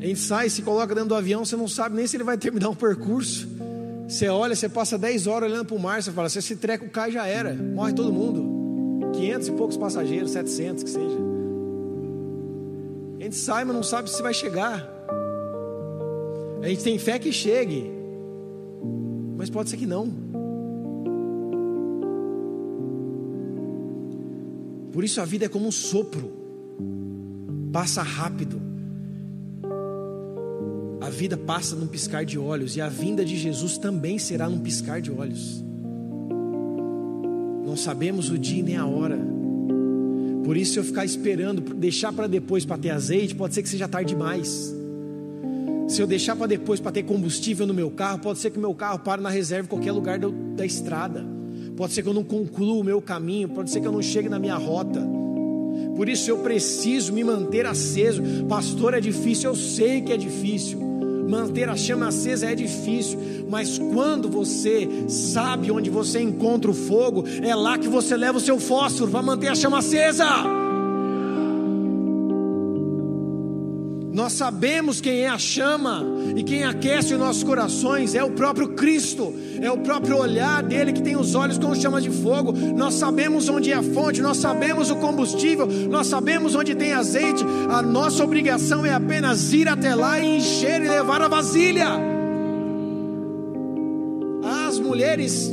A 0.00 0.06
gente 0.06 0.20
sai, 0.20 0.48
se 0.48 0.62
coloca 0.62 0.94
dentro 0.94 1.10
do 1.10 1.14
avião, 1.14 1.44
você 1.44 1.56
não 1.56 1.68
sabe 1.68 1.96
nem 1.96 2.06
se 2.06 2.16
ele 2.16 2.24
vai 2.24 2.38
terminar 2.38 2.70
o 2.70 2.76
percurso. 2.76 3.48
Você 4.08 4.28
olha, 4.28 4.56
você 4.56 4.68
passa 4.68 4.96
10 4.96 5.26
horas 5.26 5.50
olhando 5.50 5.66
para 5.66 5.76
o 5.76 5.78
mar, 5.78 6.02
você 6.02 6.10
fala, 6.10 6.30
se 6.30 6.38
esse 6.38 6.56
treco 6.56 6.88
cai 6.88 7.10
já 7.12 7.26
era, 7.26 7.52
morre 7.52 7.92
todo 7.92 8.10
mundo. 8.10 9.12
500 9.12 9.48
e 9.48 9.52
poucos 9.52 9.76
passageiros, 9.76 10.30
700 10.30 10.84
que 10.84 10.90
seja. 10.90 11.18
A 13.18 13.22
gente 13.24 13.36
sai, 13.36 13.64
mas 13.64 13.76
não 13.76 13.82
sabe 13.82 14.08
se 14.08 14.22
vai 14.22 14.32
chegar. 14.32 14.88
A 16.62 16.68
gente 16.68 16.82
tem 16.82 16.98
fé 16.98 17.18
que 17.18 17.30
chegue, 17.30 17.97
mas 19.38 19.48
pode 19.48 19.70
ser 19.70 19.76
que 19.76 19.86
não. 19.86 20.12
Por 24.92 25.04
isso 25.04 25.20
a 25.20 25.24
vida 25.24 25.44
é 25.44 25.48
como 25.48 25.68
um 25.68 25.70
sopro, 25.70 26.32
passa 27.72 28.02
rápido. 28.02 28.60
A 31.00 31.08
vida 31.08 31.36
passa 31.36 31.76
num 31.76 31.86
piscar 31.86 32.24
de 32.24 32.36
olhos, 32.36 32.74
e 32.74 32.80
a 32.80 32.88
vinda 32.88 33.24
de 33.24 33.36
Jesus 33.36 33.78
também 33.78 34.18
será 34.18 34.48
num 34.48 34.58
piscar 34.58 35.00
de 35.00 35.12
olhos. 35.12 35.64
Não 37.64 37.76
sabemos 37.76 38.30
o 38.30 38.36
dia 38.36 38.62
nem 38.62 38.76
a 38.76 38.86
hora. 38.86 39.18
Por 40.44 40.56
isso, 40.56 40.72
se 40.72 40.78
eu 40.80 40.84
ficar 40.84 41.04
esperando, 41.04 41.60
deixar 41.74 42.12
para 42.12 42.26
depois 42.26 42.64
para 42.64 42.76
ter 42.76 42.90
azeite, 42.90 43.36
pode 43.36 43.54
ser 43.54 43.62
que 43.62 43.68
seja 43.68 43.86
tarde 43.86 44.14
demais. 44.14 44.74
Se 45.88 46.02
eu 46.02 46.06
deixar 46.06 46.36
para 46.36 46.46
depois 46.46 46.78
para 46.78 46.92
ter 46.92 47.02
combustível 47.02 47.66
no 47.66 47.72
meu 47.72 47.90
carro, 47.90 48.18
pode 48.18 48.38
ser 48.38 48.50
que 48.50 48.58
meu 48.58 48.74
carro 48.74 48.98
pare 48.98 49.22
na 49.22 49.30
reserva 49.30 49.64
em 49.64 49.68
qualquer 49.70 49.90
lugar 49.90 50.18
da, 50.18 50.28
da 50.28 50.66
estrada. 50.66 51.24
Pode 51.76 51.94
ser 51.94 52.02
que 52.02 52.08
eu 52.08 52.14
não 52.14 52.22
conclua 52.22 52.74
o 52.74 52.84
meu 52.84 53.00
caminho, 53.00 53.48
pode 53.48 53.70
ser 53.70 53.80
que 53.80 53.86
eu 53.86 53.92
não 53.92 54.02
chegue 54.02 54.28
na 54.28 54.38
minha 54.38 54.56
rota. 54.56 55.00
Por 55.96 56.08
isso 56.08 56.30
eu 56.30 56.38
preciso 56.38 57.12
me 57.12 57.24
manter 57.24 57.64
aceso. 57.64 58.22
Pastor, 58.46 58.92
é 58.94 59.00
difícil, 59.00 59.50
eu 59.50 59.56
sei 59.56 60.02
que 60.02 60.12
é 60.12 60.16
difícil. 60.16 60.78
Manter 61.28 61.68
a 61.68 61.76
chama 61.76 62.08
acesa 62.08 62.50
é 62.50 62.54
difícil, 62.54 63.18
mas 63.50 63.78
quando 63.78 64.30
você 64.30 64.88
sabe 65.08 65.70
onde 65.70 65.90
você 65.90 66.20
encontra 66.20 66.70
o 66.70 66.74
fogo, 66.74 67.24
é 67.42 67.54
lá 67.54 67.78
que 67.78 67.88
você 67.88 68.16
leva 68.16 68.38
o 68.38 68.40
seu 68.40 68.58
fósforo 68.58 69.10
para 69.10 69.22
manter 69.22 69.48
a 69.48 69.54
chama 69.54 69.78
acesa. 69.78 70.67
Nós 74.18 74.32
sabemos 74.32 75.00
quem 75.00 75.20
é 75.20 75.28
a 75.28 75.38
chama 75.38 76.04
e 76.34 76.42
quem 76.42 76.64
aquece 76.64 77.14
os 77.14 77.20
nossos 77.20 77.44
corações 77.44 78.16
é 78.16 78.24
o 78.24 78.32
próprio 78.32 78.70
Cristo, 78.70 79.32
é 79.62 79.70
o 79.70 79.78
próprio 79.78 80.18
olhar 80.18 80.60
dele 80.60 80.92
que 80.92 81.00
tem 81.00 81.16
os 81.16 81.36
olhos 81.36 81.56
com 81.56 81.72
chama 81.72 82.00
de 82.00 82.10
fogo. 82.10 82.52
Nós 82.52 82.94
sabemos 82.94 83.48
onde 83.48 83.70
é 83.70 83.76
a 83.76 83.82
fonte, 83.82 84.20
nós 84.20 84.38
sabemos 84.38 84.90
o 84.90 84.96
combustível, 84.96 85.68
nós 85.88 86.08
sabemos 86.08 86.56
onde 86.56 86.74
tem 86.74 86.94
azeite. 86.94 87.44
A 87.70 87.80
nossa 87.80 88.24
obrigação 88.24 88.84
é 88.84 88.92
apenas 88.92 89.52
ir 89.52 89.68
até 89.68 89.94
lá 89.94 90.18
e 90.18 90.38
encher 90.38 90.82
e 90.82 90.88
levar 90.88 91.22
a 91.22 91.28
vasilha. 91.28 91.88
As 94.66 94.80
mulheres 94.80 95.48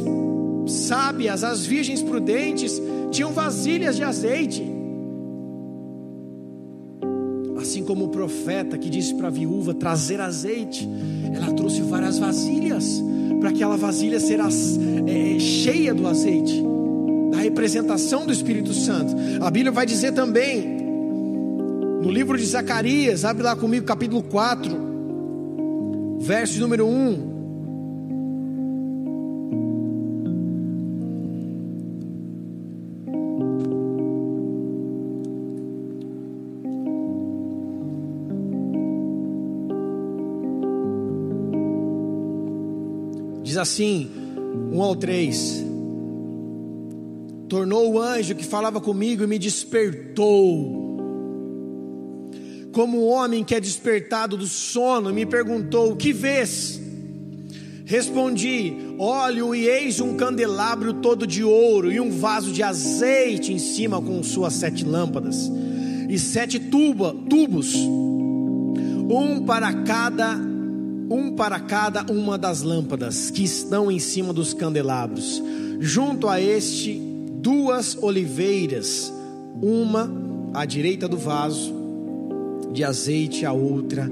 sábias, 0.65 1.43
as 1.43 1.63
virgens 1.63 2.01
prudentes, 2.01 2.82
tinham 3.12 3.32
vasilhas 3.32 3.95
de 3.95 4.04
azeite 4.04 4.74
como 7.86 8.06
o 8.06 8.10
profeta 8.10 8.78
que 8.78 8.89
disse 8.89 9.13
para 9.13 9.28
a 9.28 9.32
viúva 9.32 9.74
trazer 9.74 10.19
azeite, 10.19 10.89
ela 11.34 11.54
trouxe 11.54 11.82
várias 11.82 12.19
vasilhas, 12.19 13.02
para 13.39 13.50
aquela 13.50 13.78
vasilha 13.78 14.19
ser 14.19 14.39
é, 14.39 15.39
cheia 15.39 15.93
do 15.93 16.08
azeite, 16.08 16.62
da 17.32 17.38
representação 17.38 18.26
do 18.26 18.34
Espírito 18.34 18.74
Santo. 18.74 19.15
A 19.41 19.52
Bíblia 19.52 19.71
vai 19.71 19.86
dizer 19.86 20.13
também, 20.13 20.78
no 22.02 22.10
livro 22.10 22.38
de 22.38 22.45
Zacarias, 22.45 23.24
abre 23.24 23.43
lá 23.43 23.56
comigo, 23.56 23.86
capítulo 23.86 24.24
4, 24.24 24.76
verso 26.19 26.60
número 26.60 26.86
1. 26.88 27.35
Assim, 43.65 44.10
1 44.71 44.82
ao 44.82 44.95
3: 44.95 45.65
Tornou 47.49 47.93
o 47.93 47.99
anjo 47.99 48.36
que 48.36 48.45
falava 48.45 48.80
comigo 48.80 49.23
e 49.23 49.28
me 49.28 49.38
despertou, 49.38 50.86
como 52.71 53.06
um 53.06 53.08
homem 53.08 53.43
que 53.43 53.54
é 53.54 53.60
despertado 53.60 54.38
do 54.38 54.47
sono, 54.47 55.13
me 55.13 55.25
perguntou: 55.25 55.91
O 55.91 55.95
que 55.95 56.13
vês? 56.13 56.80
Respondi: 57.86 58.73
Olho 58.97 59.54
e 59.54 59.67
eis 59.67 59.99
um 59.99 60.15
candelabro 60.15 60.93
todo 60.93 61.28
de 61.28 61.43
ouro 61.43 61.91
e 61.91 61.99
um 61.99 62.12
vaso 62.12 62.51
de 62.51 62.63
azeite 62.63 63.51
em 63.51 63.60
cima 63.60 64.01
com 64.01 64.23
suas 64.23 64.54
sete 64.54 64.86
lâmpadas 64.86 65.51
e 66.08 66.17
sete 66.19 66.60
tuba, 66.60 67.15
tubos, 67.30 67.73
um 67.75 69.43
para 69.45 69.73
cada 69.84 70.55
um 71.10 71.36
para 71.36 71.60
cada 71.60 72.04
uma 72.12 72.38
das 72.38 72.62
lâmpadas 72.62 73.30
que 73.30 73.44
estão 73.44 73.91
em 73.91 74.00
cima 74.00 74.34
dos 74.34 74.54
candelabros. 74.54 75.41
Junto 75.80 76.28
a 76.28 76.41
este, 76.41 77.00
duas 77.41 77.98
oliveiras, 78.02 79.13
uma 79.62 80.12
à 80.54 80.65
direita 80.65 81.08
do 81.08 81.18
vaso 81.18 81.74
de 82.72 82.84
azeite, 82.84 83.46
a 83.46 83.54
outra 83.54 84.10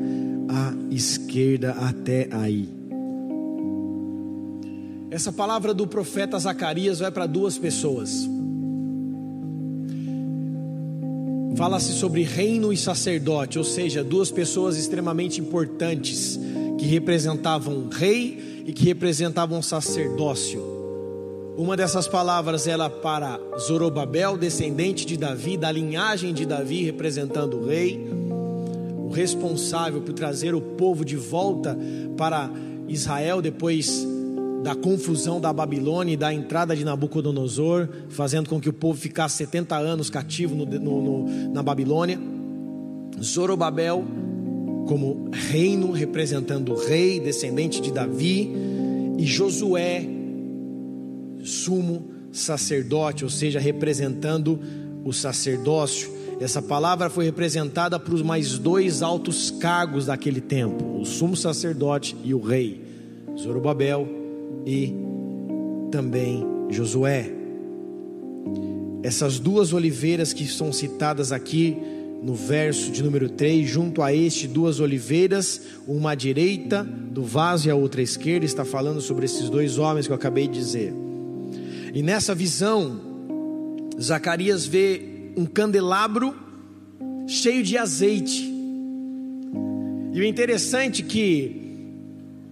à 0.48 0.74
esquerda, 0.94 1.72
até 1.72 2.30
aí. 2.32 2.70
Essa 5.10 5.32
palavra 5.32 5.74
do 5.74 5.86
profeta 5.86 6.40
Zacarias 6.40 7.00
vai 7.00 7.12
para 7.12 7.28
duas 7.28 7.58
pessoas. 7.58 8.28
Fala-se 11.56 11.94
sobre 11.94 12.24
reino 12.24 12.74
e 12.74 12.78
sacerdote, 12.78 13.60
ou 13.60 13.64
seja, 13.64 14.04
duas 14.04 14.32
pessoas 14.32 14.76
extremamente 14.76 15.40
importantes 15.40 16.40
que 16.80 16.86
representavam 16.86 17.88
rei 17.92 18.64
e 18.66 18.74
que 18.74 18.86
representavam 18.86 19.62
sacerdócio. 19.62 20.74
Uma 21.56 21.78
dessas 21.78 22.08
palavras 22.08 22.66
era 22.66 22.90
para 22.90 23.40
Zorobabel, 23.60 24.36
descendente 24.36 25.06
de 25.06 25.16
Davi, 25.16 25.56
da 25.56 25.72
linhagem 25.72 26.34
de 26.34 26.46
Davi, 26.46 26.84
representando 26.84 27.60
o 27.60 27.68
rei, 27.68 28.04
o 28.98 29.10
responsável 29.12 30.02
por 30.02 30.14
trazer 30.14 30.56
o 30.56 30.62
povo 30.62 31.06
de 31.06 31.16
volta 31.16 31.78
para 32.18 32.50
Israel 32.88 33.42
depois 33.42 34.08
da 34.64 34.74
confusão 34.74 35.42
da 35.42 35.52
Babilônia 35.52 36.14
e 36.14 36.18
da 36.18 36.34
entrada 36.34 36.74
de 36.74 36.86
Nabucodonosor, 36.86 37.90
fazendo 38.08 38.48
com 38.48 38.62
que 38.62 38.70
o 38.70 38.74
povo 38.74 38.98
ficasse 38.98 39.36
70 39.36 39.76
anos 39.76 40.10
cativo 40.10 40.56
no, 40.56 40.66
no, 40.66 41.02
no, 41.02 41.50
na 41.52 41.62
Babilônia. 41.62 42.18
Zorobabel 43.22 44.06
como 44.88 45.30
reino, 45.34 45.92
representando 45.92 46.72
o 46.72 46.78
rei, 46.78 47.20
descendente 47.20 47.82
de 47.82 47.92
Davi, 47.92 48.52
e 49.18 49.26
Josué, 49.26 50.08
sumo 51.44 52.10
sacerdote, 52.32 53.26
ou 53.26 53.30
seja, 53.30 53.60
representando 53.60 54.60
o 55.04 55.12
sacerdócio. 55.12 56.10
Essa 56.40 56.62
palavra 56.62 57.10
foi 57.10 57.26
representada 57.26 58.00
para 58.00 58.14
os 58.14 58.22
mais 58.22 58.58
dois 58.58 59.02
altos 59.02 59.52
cargos 59.52 60.06
daquele 60.06 60.40
tempo: 60.40 61.00
o 61.02 61.06
sumo 61.06 61.36
sacerdote 61.36 62.16
e 62.24 62.34
o 62.34 62.40
rei, 62.40 62.82
Zorobabel 63.38 64.23
e 64.66 64.94
também 65.92 66.46
Josué. 66.70 67.32
Essas 69.04 69.38
duas 69.40 69.74
oliveiras 69.74 70.34
que 70.34 70.48
são 70.48 70.72
citadas 70.72 71.32
aqui 71.32 71.78
no 72.24 72.34
verso 72.34 72.90
de 72.90 73.04
número 73.04 73.28
3, 73.28 73.68
junto 73.68 74.02
a 74.02 74.14
este 74.14 74.48
duas 74.48 74.80
oliveiras, 74.80 75.62
uma 75.86 76.12
à 76.12 76.16
direita 76.16 76.84
do 76.84 77.22
vaso 77.22 77.68
e 77.68 77.72
a 77.72 77.76
outra 77.76 78.00
à 78.00 78.04
esquerda, 78.04 78.46
está 78.46 78.64
falando 78.64 79.02
sobre 79.02 79.26
esses 79.26 79.50
dois 79.50 79.78
homens 79.78 80.08
que 80.08 80.14
eu 80.14 80.16
acabei 80.16 80.48
de 80.48 80.54
dizer. 80.54 80.94
E 81.94 82.02
nessa 82.02 82.34
visão, 82.34 83.00
Zacarias 84.02 84.66
vê 84.66 85.34
um 85.36 85.46
candelabro 85.46 86.34
cheio 87.28 87.62
de 87.62 87.78
azeite. 87.78 88.52
E 90.14 90.20
o 90.20 90.24
interessante 90.24 91.02
é 91.02 91.06
que 91.06 91.64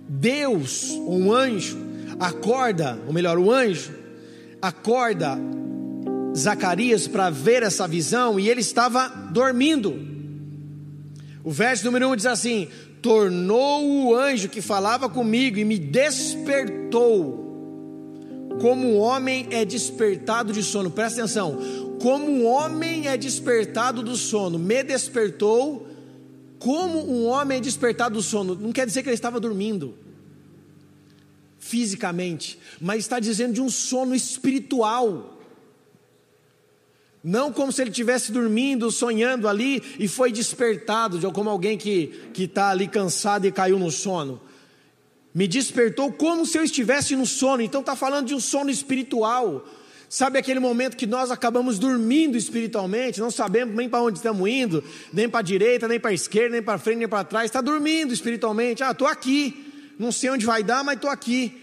Deus, 0.08 0.92
um 1.08 1.32
anjo, 1.32 1.78
acorda, 2.22 3.00
ou 3.08 3.14
melhor, 3.14 3.40
o 3.40 3.52
anjo 3.52 3.92
acorda 4.62 5.38
Zacarias 6.38 7.08
para 7.08 7.32
ver 7.32 7.64
essa 7.64 7.88
visão 7.88 8.40
e 8.40 8.48
ele 8.48 8.62
estava 8.62 9.10
dormindo. 9.32 10.00
O 11.44 11.50
verso 11.50 11.84
número 11.84 12.10
1 12.10 12.16
diz 12.18 12.26
assim: 12.28 12.68
Tornou 13.02 14.06
o 14.06 14.16
anjo 14.16 14.48
que 14.48 14.62
falava 14.62 15.10
comigo 15.10 15.58
e 15.58 15.66
me 15.66 15.80
despertou, 15.80 17.40
como 18.62 18.88
o 18.90 18.98
homem 19.00 19.48
é 19.50 19.66
despertado 19.66 20.54
de 20.54 20.62
sono. 20.62 20.92
Presta 20.92 21.22
atenção: 21.22 21.58
como 22.00 22.28
um 22.28 22.46
homem 22.46 23.08
é 23.08 23.18
despertado 23.18 24.04
do 24.04 24.16
sono, 24.16 24.60
me 24.60 24.84
despertou, 24.84 25.88
como 26.60 27.00
um 27.12 27.26
homem 27.26 27.58
é 27.58 27.62
despertado 27.62 28.14
do 28.14 28.22
sono. 28.22 28.54
Não 28.54 28.72
quer 28.72 28.86
dizer 28.86 29.02
que 29.02 29.10
ele 29.10 29.16
estava 29.16 29.40
dormindo 29.40 29.96
fisicamente, 31.62 32.60
mas 32.82 33.00
está 33.02 33.19
dizendo 33.19 33.54
de 33.54 33.62
um 33.62 33.69
sono 33.69 34.13
espiritual. 34.13 35.39
Não 37.24 37.54
como 37.54 37.71
se 37.71 37.84
ele 37.84 37.91
estivesse 37.91 38.32
dormindo, 38.32 38.89
sonhando 38.89 39.47
ali 39.47 39.82
e 40.00 40.08
foi 40.08 40.32
despertado, 40.32 41.19
de 41.19 41.32
como 41.32 41.52
alguém 41.52 41.78
que 41.78 42.12
está 42.36 42.69
ali 42.69 42.88
cansado 42.88 43.45
e 43.45 43.52
caiu 43.52 43.78
no 43.78 43.91
sono. 43.91 44.41
Me 45.34 45.47
despertou 45.47 46.12
como 46.12 46.47
se 46.47 46.58
eu 46.58 46.63
estivesse 46.63 47.15
no 47.15 47.28
sono. 47.28 47.62
Então 47.62 47.82
está 47.82 47.95
falando 47.95 48.28
de 48.28 48.34
um 48.34 48.39
sono 48.39 48.71
espiritual. 48.71 49.63
Sabe 50.10 50.39
aquele 50.39 50.60
momento 50.60 50.97
que 50.97 51.06
nós 51.06 51.30
acabamos 51.30 51.78
dormindo 51.78 52.36
espiritualmente, 52.36 53.21
não 53.21 53.32
sabemos 53.32 53.76
nem 53.76 53.88
para 53.88 54.02
onde 54.02 54.17
estamos 54.17 54.50
indo, 54.50 54.84
nem 55.13 55.30
para 55.30 55.39
a 55.39 55.43
direita, 55.43 55.88
nem 55.88 56.00
para 56.00 56.10
a 56.10 56.13
esquerda, 56.13 56.50
nem 56.50 56.62
para 56.62 56.78
frente, 56.80 56.97
nem 56.97 57.08
para 57.08 57.24
trás. 57.24 57.45
Está 57.45 57.62
dormindo 57.62 58.13
espiritualmente. 58.13 58.84
Ah, 58.84 58.91
estou 58.91 59.08
aqui. 59.08 59.71
Não 60.02 60.12
sei 60.12 60.32
onde 60.32 60.48
vai 60.48 60.64
dar, 60.64 60.84
mas 60.84 60.96
estou 60.96 61.12
aqui. 61.12 61.62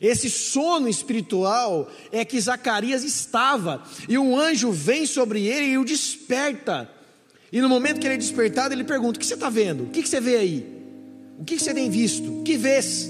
Esse 0.00 0.28
sono 0.28 0.88
espiritual 0.88 1.88
é 2.10 2.24
que 2.24 2.40
Zacarias 2.40 3.04
estava, 3.04 3.80
e 4.08 4.18
um 4.18 4.36
anjo 4.36 4.72
vem 4.72 5.06
sobre 5.06 5.46
ele 5.46 5.66
e 5.66 5.78
o 5.78 5.84
desperta. 5.84 6.90
E 7.52 7.60
no 7.60 7.68
momento 7.68 8.00
que 8.00 8.06
ele 8.08 8.14
é 8.14 8.18
despertado, 8.18 8.74
ele 8.74 8.82
pergunta: 8.82 9.16
O 9.16 9.20
que 9.20 9.26
você 9.26 9.34
está 9.34 9.48
vendo? 9.48 9.84
O 9.84 9.90
que 9.90 10.04
você 10.04 10.20
vê 10.20 10.36
aí? 10.36 10.66
O 11.38 11.44
que 11.44 11.60
você 11.60 11.72
tem 11.72 11.88
visto? 11.88 12.40
O 12.40 12.42
que 12.42 12.56
vês? 12.56 13.08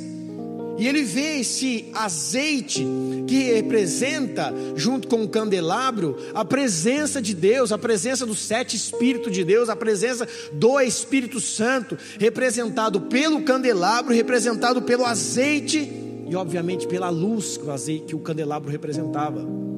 E 0.79 0.87
ele 0.87 1.03
vê 1.03 1.41
esse 1.41 1.87
azeite 1.95 2.87
que 3.27 3.53
representa, 3.55 4.53
junto 4.75 5.09
com 5.09 5.23
o 5.23 5.29
candelabro, 5.29 6.17
a 6.35 6.45
presença 6.45 7.21
de 7.21 7.35
Deus, 7.35 7.73
a 7.73 7.79
presença 7.79 8.27
dos 8.27 8.39
sete 8.39 8.77
Espíritos 8.77 9.33
de 9.33 9.43
Deus, 9.43 9.69
a 9.69 9.77
presença 9.77 10.29
do 10.53 10.79
Espírito 10.81 11.41
Santo, 11.41 11.97
representado 12.19 13.01
pelo 13.03 13.43
candelabro, 13.43 14.15
representado 14.15 14.83
pelo 14.83 15.05
azeite 15.05 15.91
e 16.29 16.37
obviamente 16.37 16.87
pela 16.87 17.09
luz 17.09 17.57
que 17.57 17.65
o 17.65 17.71
azeite, 17.71 18.07
que 18.07 18.17
o 18.17 18.21
candelabro 18.21 18.71
representava. 18.71 19.76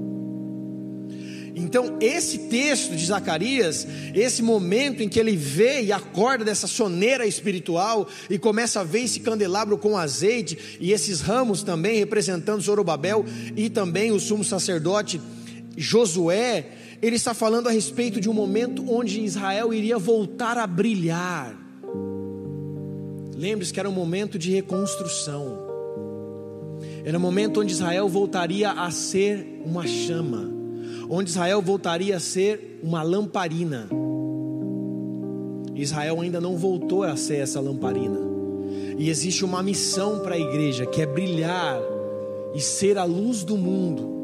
Então, 1.59 1.97
esse 2.01 2.39
texto 2.49 2.95
de 2.95 3.05
Zacarias, 3.05 3.87
esse 4.15 4.43
momento 4.43 5.03
em 5.03 5.09
que 5.09 5.19
ele 5.19 5.37
vê 5.37 5.83
e 5.83 5.93
acorda 5.93 6.45
dessa 6.45 6.67
soneira 6.67 7.27
espiritual 7.27 8.09
e 8.31 8.39
começa 8.39 8.81
a 8.81 8.85
ver 8.85 9.01
esse 9.01 9.21
candelabro 9.21 9.77
com 9.77 9.97
azeite 9.97 10.79
e 10.81 10.93
esses 10.93 11.21
ramos 11.21 11.63
também 11.63 11.99
representando 11.99 12.63
Zorobabel 12.63 13.25
e 13.57 13.69
também 13.69 14.13
o 14.13 14.21
sumo 14.21 14.45
sacerdote 14.45 15.21
Josué, 15.77 16.67
ele 17.01 17.17
está 17.17 17.33
falando 17.33 17.69
a 17.69 17.71
respeito 17.71 18.21
de 18.21 18.29
um 18.29 18.33
momento 18.33 18.85
onde 18.93 19.21
Israel 19.21 19.73
iria 19.73 19.99
voltar 19.99 20.59
a 20.59 20.67
brilhar. 20.67 21.57
Lembre-se 23.37 23.73
que 23.73 23.79
era 23.79 23.89
um 23.89 23.93
momento 23.93 24.37
de 24.37 24.51
reconstrução. 24.51 25.67
Era 27.05 27.17
um 27.17 27.21
momento 27.21 27.61
onde 27.61 27.73
Israel 27.73 28.09
voltaria 28.09 28.73
a 28.73 28.91
ser 28.91 29.63
uma 29.65 29.87
chama, 29.87 30.51
onde 31.09 31.31
Israel 31.31 31.63
voltaria 31.63 32.17
a 32.17 32.21
ser 32.21 32.81
uma 32.83 33.03
lamparina. 33.03 33.89
Israel 35.75 36.21
ainda 36.21 36.41
não 36.41 36.57
voltou 36.57 37.03
a 37.03 37.17
ser 37.17 37.37
essa 37.37 37.61
lamparina. 37.61 38.19
E 38.99 39.09
existe 39.09 39.45
uma 39.45 39.63
missão 39.63 40.21
para 40.21 40.35
a 40.35 40.39
igreja 40.39 40.85
que 40.87 41.01
é 41.01 41.07
brilhar 41.07 41.81
e 42.55 42.61
ser 42.61 42.99
a 42.99 43.05
luz 43.05 43.45
do 43.45 43.57
mundo 43.57 44.19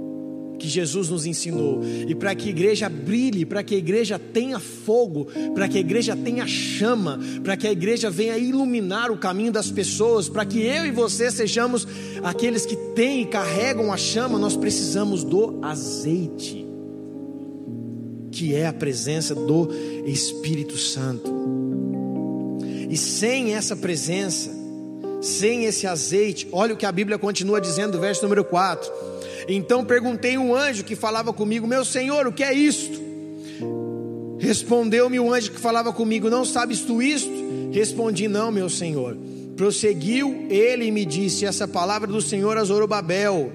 que 0.59 0.69
Jesus 0.69 1.09
nos 1.09 1.27
ensinou. 1.27 1.81
E 1.85 2.15
para 2.15 2.35
que 2.35 2.49
a 2.49 2.51
igreja 2.51 2.89
brilhe, 2.89 3.45
para 3.45 3.63
que 3.63 3.75
a 3.75 3.79
igreja 3.79 4.19
tenha 4.19 4.59
fogo, 4.59 5.27
para 5.55 5.69
que 5.69 5.77
a 5.77 5.81
igreja 5.81 6.17
tenha 6.17 6.47
chama, 6.47 7.19
para 7.43 7.57
que 7.57 7.67
a 7.67 7.73
igreja 7.73 8.11
venha 8.11 8.39
iluminar 8.39 9.11
o 9.11 9.17
caminho 9.17 9.53
das 9.53 9.71
pessoas, 9.71 10.29
para 10.29 10.45
que 10.45 10.61
eu 10.61 10.87
e 10.87 10.91
você 10.91 11.31
sejamos 11.31 11.87
aqueles 12.23 12.65
que 12.65 12.77
têm 12.95 13.23
e 13.23 13.27
carregam 13.27 13.93
a 13.93 13.97
chama, 13.97 14.39
nós 14.39 14.57
precisamos 14.57 15.23
do 15.23 15.59
azeite, 15.63 16.64
que 18.35 18.55
é 18.55 18.67
a 18.67 18.73
presença 18.73 19.35
do 19.35 19.69
Espírito 20.05 20.77
Santo. 20.77 21.33
E 22.91 22.97
sem 22.97 23.55
essa 23.55 23.75
presença, 23.75 24.51
sem 25.23 25.65
esse 25.65 25.87
azeite, 25.87 26.47
olha 26.53 26.75
o 26.75 26.77
que 26.77 26.85
a 26.85 26.93
Bíblia 26.93 27.19
continua 27.19 27.61
dizendo, 27.61 27.99
verso 27.99 28.23
número 28.23 28.45
4 28.45 29.15
então 29.49 29.85
perguntei 29.85 30.39
um 30.39 30.55
anjo 30.55 30.85
que 30.85 30.97
falava 30.97 31.33
comigo: 31.33 31.67
Meu 31.67 31.85
senhor, 31.85 32.27
o 32.27 32.33
que 32.33 32.43
é 32.43 32.53
isto? 32.53 33.03
Respondeu-me 34.39 35.21
o 35.21 35.33
anjo 35.33 35.53
que 35.53 35.61
falava 35.61 35.93
comigo: 35.93 36.31
Não 36.31 36.45
sabes 36.45 36.81
tu 36.81 37.03
isto? 37.03 37.33
Respondi: 37.73 38.29
Não, 38.29 38.51
meu 38.51 38.69
senhor. 38.69 39.17
Prosseguiu 39.57 40.47
ele 40.49 40.87
e 40.87 40.91
me 40.91 41.05
disse: 41.05 41.45
Essa 41.45 41.69
palavra 41.69 42.09
do 42.09 42.21
Senhor 42.21 42.57
a 42.57 42.65
Zorobabel 42.65 43.53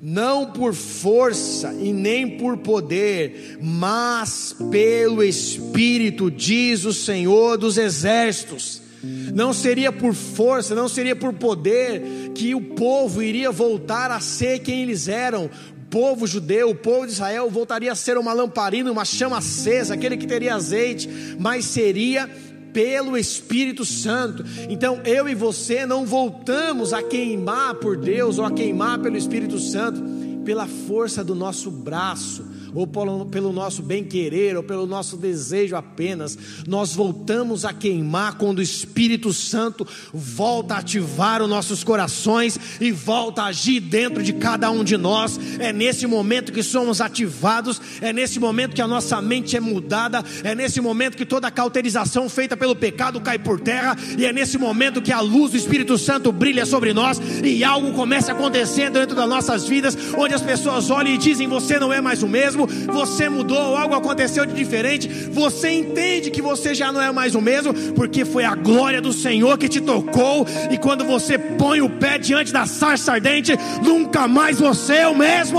não 0.00 0.46
por 0.46 0.74
força 0.74 1.74
e 1.74 1.92
nem 1.92 2.38
por 2.38 2.58
poder, 2.58 3.58
mas 3.60 4.54
pelo 4.70 5.22
Espírito, 5.22 6.30
diz 6.30 6.84
o 6.84 6.92
Senhor 6.92 7.56
dos 7.56 7.76
Exércitos. 7.76 8.82
Não 9.02 9.52
seria 9.52 9.92
por 9.92 10.14
força, 10.14 10.74
não 10.74 10.88
seria 10.88 11.14
por 11.14 11.32
poder 11.32 12.02
que 12.34 12.54
o 12.54 12.60
povo 12.60 13.22
iria 13.22 13.50
voltar 13.50 14.10
a 14.10 14.20
ser 14.20 14.60
quem 14.60 14.82
eles 14.82 15.08
eram. 15.08 15.50
Povo 15.88 16.26
judeu, 16.26 16.70
o 16.70 16.74
povo 16.74 17.06
de 17.06 17.12
Israel 17.12 17.48
voltaria 17.48 17.90
a 17.90 17.94
ser 17.94 18.18
uma 18.18 18.32
lamparina, 18.32 18.92
uma 18.92 19.06
chama 19.06 19.38
acesa, 19.38 19.94
aquele 19.94 20.18
que 20.18 20.26
teria 20.26 20.54
azeite, 20.54 21.08
mas 21.38 21.64
seria 21.64 22.28
pelo 22.72 23.16
Espírito 23.16 23.84
Santo. 23.84 24.44
Então 24.68 25.00
eu 25.04 25.28
e 25.28 25.34
você 25.34 25.86
não 25.86 26.06
voltamos 26.06 26.92
a 26.92 27.02
queimar 27.02 27.74
por 27.76 27.96
Deus 27.96 28.38
ou 28.38 28.44
a 28.44 28.50
queimar 28.50 28.98
pelo 28.98 29.16
Espírito 29.16 29.58
Santo 29.58 30.02
pela 30.44 30.66
força 30.66 31.22
do 31.22 31.34
nosso 31.34 31.70
braço 31.70 32.42
ou 32.78 32.86
pelo 33.26 33.52
nosso 33.52 33.82
bem-querer, 33.82 34.56
ou 34.56 34.62
pelo 34.62 34.86
nosso 34.86 35.16
desejo 35.16 35.74
apenas, 35.74 36.38
nós 36.64 36.94
voltamos 36.94 37.64
a 37.64 37.72
queimar 37.72 38.38
quando 38.38 38.58
o 38.58 38.62
Espírito 38.62 39.32
Santo 39.32 39.84
volta 40.14 40.74
a 40.74 40.78
ativar 40.78 41.42
os 41.42 41.48
nossos 41.48 41.82
corações 41.82 42.56
e 42.80 42.92
volta 42.92 43.42
a 43.42 43.46
agir 43.46 43.80
dentro 43.80 44.22
de 44.22 44.32
cada 44.32 44.70
um 44.70 44.84
de 44.84 44.96
nós. 44.96 45.40
É 45.58 45.72
nesse 45.72 46.06
momento 46.06 46.52
que 46.52 46.62
somos 46.62 47.00
ativados, 47.00 47.80
é 48.00 48.12
nesse 48.12 48.38
momento 48.38 48.76
que 48.76 48.82
a 48.82 48.86
nossa 48.86 49.20
mente 49.20 49.56
é 49.56 49.60
mudada, 49.60 50.24
é 50.44 50.54
nesse 50.54 50.80
momento 50.80 51.16
que 51.16 51.26
toda 51.26 51.48
a 51.48 51.50
cauterização 51.50 52.28
feita 52.28 52.56
pelo 52.56 52.76
pecado 52.76 53.20
cai 53.20 53.40
por 53.40 53.58
terra, 53.58 53.96
e 54.16 54.24
é 54.24 54.32
nesse 54.32 54.56
momento 54.56 55.02
que 55.02 55.12
a 55.12 55.20
luz 55.20 55.50
do 55.50 55.56
Espírito 55.56 55.98
Santo 55.98 56.30
brilha 56.30 56.64
sobre 56.64 56.92
nós 56.92 57.20
e 57.42 57.64
algo 57.64 57.92
começa 57.92 58.30
a 58.30 58.34
acontecer 58.36 58.88
dentro 58.88 59.16
das 59.16 59.28
nossas 59.28 59.66
vidas, 59.66 59.98
onde 60.16 60.32
as 60.32 60.42
pessoas 60.42 60.90
olham 60.90 61.12
e 61.12 61.18
dizem: 61.18 61.48
Você 61.48 61.80
não 61.80 61.92
é 61.92 62.00
mais 62.00 62.22
o 62.22 62.28
mesmo, 62.28 62.67
você 62.92 63.28
mudou, 63.28 63.76
algo 63.76 63.94
aconteceu 63.94 64.44
de 64.46 64.54
diferente, 64.54 65.08
você 65.30 65.70
entende 65.70 66.30
que 66.30 66.42
você 66.42 66.74
já 66.74 66.92
não 66.92 67.00
é 67.00 67.10
mais 67.12 67.34
o 67.34 67.40
mesmo, 67.40 67.72
porque 67.94 68.24
foi 68.24 68.44
a 68.44 68.54
glória 68.54 69.00
do 69.00 69.12
Senhor 69.12 69.56
que 69.58 69.68
te 69.68 69.80
tocou, 69.80 70.46
e 70.70 70.78
quando 70.78 71.04
você 71.04 71.38
põe 71.38 71.80
o 71.80 71.90
pé 71.90 72.18
diante 72.18 72.52
da 72.52 72.66
sarça 72.66 73.12
ardente, 73.12 73.52
nunca 73.82 74.26
mais 74.26 74.58
você 74.58 74.94
é 74.94 75.08
o 75.08 75.16
mesmo. 75.16 75.58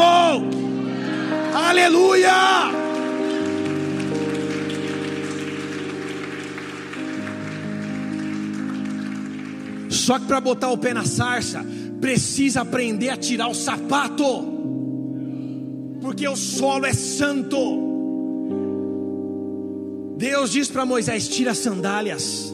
Aleluia! 1.54 2.80
Só 9.90 10.18
que 10.18 10.26
para 10.26 10.40
botar 10.40 10.70
o 10.70 10.78
pé 10.78 10.92
na 10.92 11.06
sarça, 11.06 11.64
precisa 12.02 12.62
aprender 12.62 13.10
a 13.10 13.18
tirar 13.18 13.48
o 13.48 13.54
sapato. 13.54 14.59
Porque 16.20 16.28
o 16.28 16.36
solo 16.36 16.86
é 16.86 16.92
santo. 16.92 17.58
Deus 20.18 20.52
diz 20.52 20.70
para 20.70 20.86
Moisés: 20.86 21.30
tira 21.30 21.52
as 21.52 21.60
sandálias, 21.60 22.54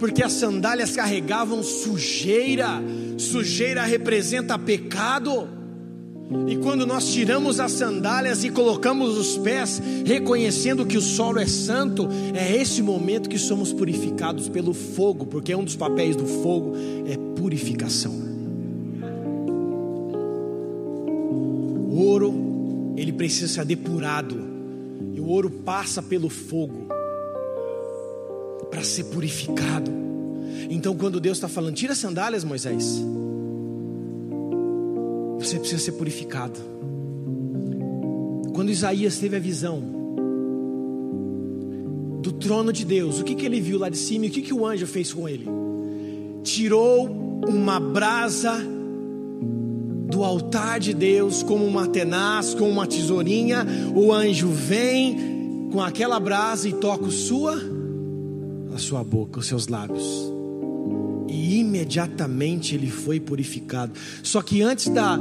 porque 0.00 0.20
as 0.20 0.32
sandálias 0.32 0.96
carregavam 0.96 1.62
sujeira, 1.62 2.82
sujeira 3.16 3.84
representa 3.84 4.58
pecado. 4.58 5.48
E 6.48 6.56
quando 6.56 6.84
nós 6.84 7.12
tiramos 7.12 7.60
as 7.60 7.70
sandálias 7.70 8.42
e 8.42 8.50
colocamos 8.50 9.16
os 9.16 9.38
pés, 9.38 9.80
reconhecendo 10.04 10.84
que 10.84 10.98
o 10.98 11.00
solo 11.00 11.38
é 11.38 11.46
santo, 11.46 12.08
é 12.34 12.56
esse 12.56 12.82
momento 12.82 13.28
que 13.28 13.38
somos 13.38 13.72
purificados 13.72 14.48
pelo 14.48 14.74
fogo, 14.74 15.24
porque 15.24 15.54
um 15.54 15.62
dos 15.62 15.76
papéis 15.76 16.16
do 16.16 16.26
fogo 16.26 16.72
é 17.06 17.16
purificação. 17.38 18.26
Ouro, 21.92 22.45
ele 22.96 23.12
precisa 23.12 23.48
ser 23.48 23.64
depurado, 23.64 24.36
e 25.14 25.20
o 25.20 25.26
ouro 25.26 25.50
passa 25.50 26.02
pelo 26.02 26.28
fogo 26.28 26.88
para 28.70 28.82
ser 28.82 29.04
purificado. 29.04 29.90
Então, 30.70 30.96
quando 30.96 31.20
Deus 31.20 31.36
está 31.36 31.48
falando, 31.48 31.74
tira 31.74 31.92
as 31.92 31.98
sandálias, 31.98 32.42
Moisés 32.42 33.02
você 35.46 35.58
precisa 35.58 35.80
ser 35.80 35.92
purificado. 35.92 36.58
Quando 38.52 38.70
Isaías 38.70 39.18
teve 39.18 39.36
a 39.36 39.40
visão 39.40 39.80
do 42.22 42.32
trono 42.32 42.72
de 42.72 42.84
Deus, 42.84 43.20
o 43.20 43.24
que, 43.24 43.34
que 43.34 43.46
ele 43.46 43.60
viu 43.60 43.78
lá 43.78 43.88
de 43.88 43.96
cima 43.96 44.26
e 44.26 44.28
o 44.28 44.32
que, 44.32 44.42
que 44.42 44.52
o 44.52 44.66
anjo 44.66 44.86
fez 44.86 45.12
com 45.12 45.28
ele? 45.28 45.46
Tirou 46.42 47.06
uma 47.46 47.78
brasa 47.78 48.58
do 50.06 50.24
altar 50.24 50.80
de 50.80 50.94
Deus, 50.94 51.42
como 51.42 51.64
uma 51.64 51.86
tenaz, 51.86 52.54
com 52.54 52.68
uma 52.70 52.86
tesourinha. 52.86 53.66
O 53.94 54.12
anjo 54.12 54.48
vem 54.48 55.68
com 55.72 55.82
aquela 55.82 56.18
brasa 56.18 56.68
e 56.68 56.72
toca 56.72 57.10
sua, 57.10 57.60
a 58.74 58.78
sua 58.78 59.02
boca, 59.02 59.40
os 59.40 59.46
seus 59.46 59.68
lábios 59.68 60.36
e 61.28 61.58
imediatamente 61.58 62.74
ele 62.74 62.90
foi 62.90 63.20
purificado. 63.20 63.92
Só 64.22 64.40
que 64.40 64.62
antes 64.62 64.88
da 64.88 65.18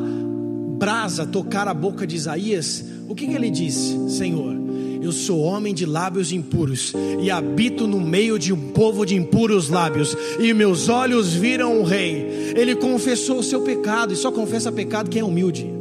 brasa 0.77 1.25
tocar 1.25 1.67
a 1.67 1.73
boca 1.73 2.05
de 2.05 2.15
Isaías, 2.15 2.83
o 3.07 3.15
que, 3.15 3.27
que 3.27 3.33
ele 3.33 3.49
disse? 3.49 4.09
Senhor, 4.09 4.64
eu 5.06 5.12
sou 5.12 5.39
homem 5.41 5.74
de 5.74 5.86
lábios 5.86 6.32
impuros 6.32 6.93
e 7.22 7.30
habito 7.30 7.86
no 7.86 7.99
meio 7.99 8.39
de 8.39 8.51
um 8.51 8.72
povo 8.72 9.06
de 9.06 9.16
impuros 9.16 9.70
lábios, 9.70 10.18
e 10.39 10.53
meus 10.53 10.89
olhos 10.89 11.34
viram 11.34 11.80
o 11.80 11.84
rei. 11.84 12.53
Ele 12.56 12.76
confessou 12.76 13.39
o 13.39 13.43
seu 13.43 13.62
pecado, 13.62 14.14
e 14.14 14.16
só 14.16 14.32
confessa 14.32 14.72
pecado 14.72 15.10
quem 15.10 15.22
é 15.22 15.26
humilde. 15.26 15.72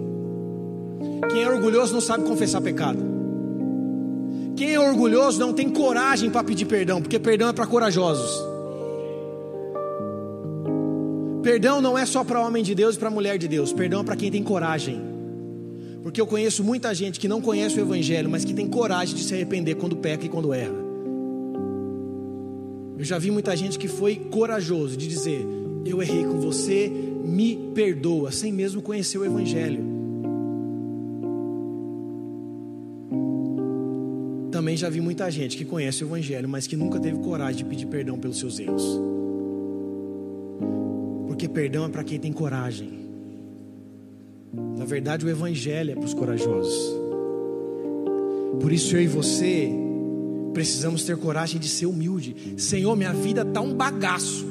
Quem 1.31 1.43
é 1.43 1.51
orgulhoso 1.51 1.95
não 1.95 2.01
sabe 2.01 2.25
confessar 2.25 2.61
pecado. 2.61 2.99
Quem 4.57 4.75
é 4.75 4.81
orgulhoso 4.81 5.41
não 5.41 5.53
tem 5.53 5.71
coragem 5.71 6.31
para 6.31 6.45
pedir 6.45 6.67
perdão, 6.67 7.01
porque 7.01 7.19
perdão 7.19 7.49
é 7.49 7.53
para 7.53 7.67
corajosos. 7.67 8.43
Perdão 11.43 11.81
não 11.81 11.97
é 11.97 12.05
só 12.07 12.23
para 12.23 12.41
homem 12.41 12.63
de 12.63 12.75
Deus 12.75 12.95
e 12.95 12.99
para 12.99 13.11
mulher 13.11 13.39
de 13.39 13.49
Deus, 13.49 13.73
perdão 13.73 14.03
é 14.03 14.05
para 14.05 14.17
quem 14.17 14.31
tem 14.31 14.43
coragem. 14.43 15.14
Porque 16.05 16.21
eu 16.21 16.27
conheço 16.27 16.63
muita 16.63 16.95
gente 16.95 17.19
que 17.19 17.27
não 17.27 17.41
conhece 17.41 17.79
o 17.79 17.81
Evangelho, 17.81 18.29
mas 18.29 18.45
que 18.45 18.53
tem 18.53 18.69
coragem 18.69 19.17
de 19.17 19.23
se 19.23 19.33
arrepender 19.33 19.77
quando 19.77 19.97
peca 19.97 20.27
e 20.27 20.29
quando 20.29 20.53
erra. 20.53 20.77
Eu 22.99 23.03
já 23.03 23.19
vi 23.19 23.31
muita 23.31 23.57
gente 23.57 23.79
que 23.79 23.89
foi 23.89 24.17
corajoso 24.17 24.99
de 24.99 25.09
dizer: 25.09 25.47
Eu 25.87 26.03
errei 26.03 26.25
com 26.25 26.39
você, 26.39 26.93
me 27.25 27.57
perdoa, 27.75 28.31
sem 28.31 28.53
mesmo 28.53 28.83
conhecer 28.83 29.17
o 29.17 29.25
Evangelho. 29.25 29.83
Também 34.51 34.77
já 34.77 34.91
vi 34.91 35.01
muita 35.01 35.31
gente 35.31 35.57
que 35.57 35.65
conhece 35.65 36.05
o 36.05 36.09
Evangelho, 36.09 36.47
mas 36.47 36.67
que 36.67 36.77
nunca 36.77 37.01
teve 37.01 37.19
coragem 37.21 37.57
de 37.57 37.65
pedir 37.65 37.87
perdão 37.87 38.19
pelos 38.19 38.39
seus 38.39 38.59
erros. 38.59 38.85
Porque 41.27 41.49
perdão 41.49 41.87
é 41.87 41.89
para 41.89 42.05
quem 42.05 42.21
tem 42.21 42.31
coragem. 42.31 43.04
Na 44.77 44.85
verdade, 44.85 45.25
o 45.25 45.29
Evangelho 45.29 45.93
é 45.93 45.95
para 45.95 46.05
os 46.05 46.15
corajosos. 46.15 46.95
Por 48.61 48.73
isso 48.73 48.97
eu 48.97 49.03
e 49.03 49.07
você 49.07 49.71
precisamos 50.53 51.05
ter 51.05 51.17
coragem 51.17 51.61
de 51.61 51.69
ser 51.69 51.87
humilde. 51.87 52.55
Senhor, 52.57 52.97
minha 52.97 53.13
vida 53.13 53.43
está 53.43 53.61
um 53.61 53.75
bagaço. 53.75 54.47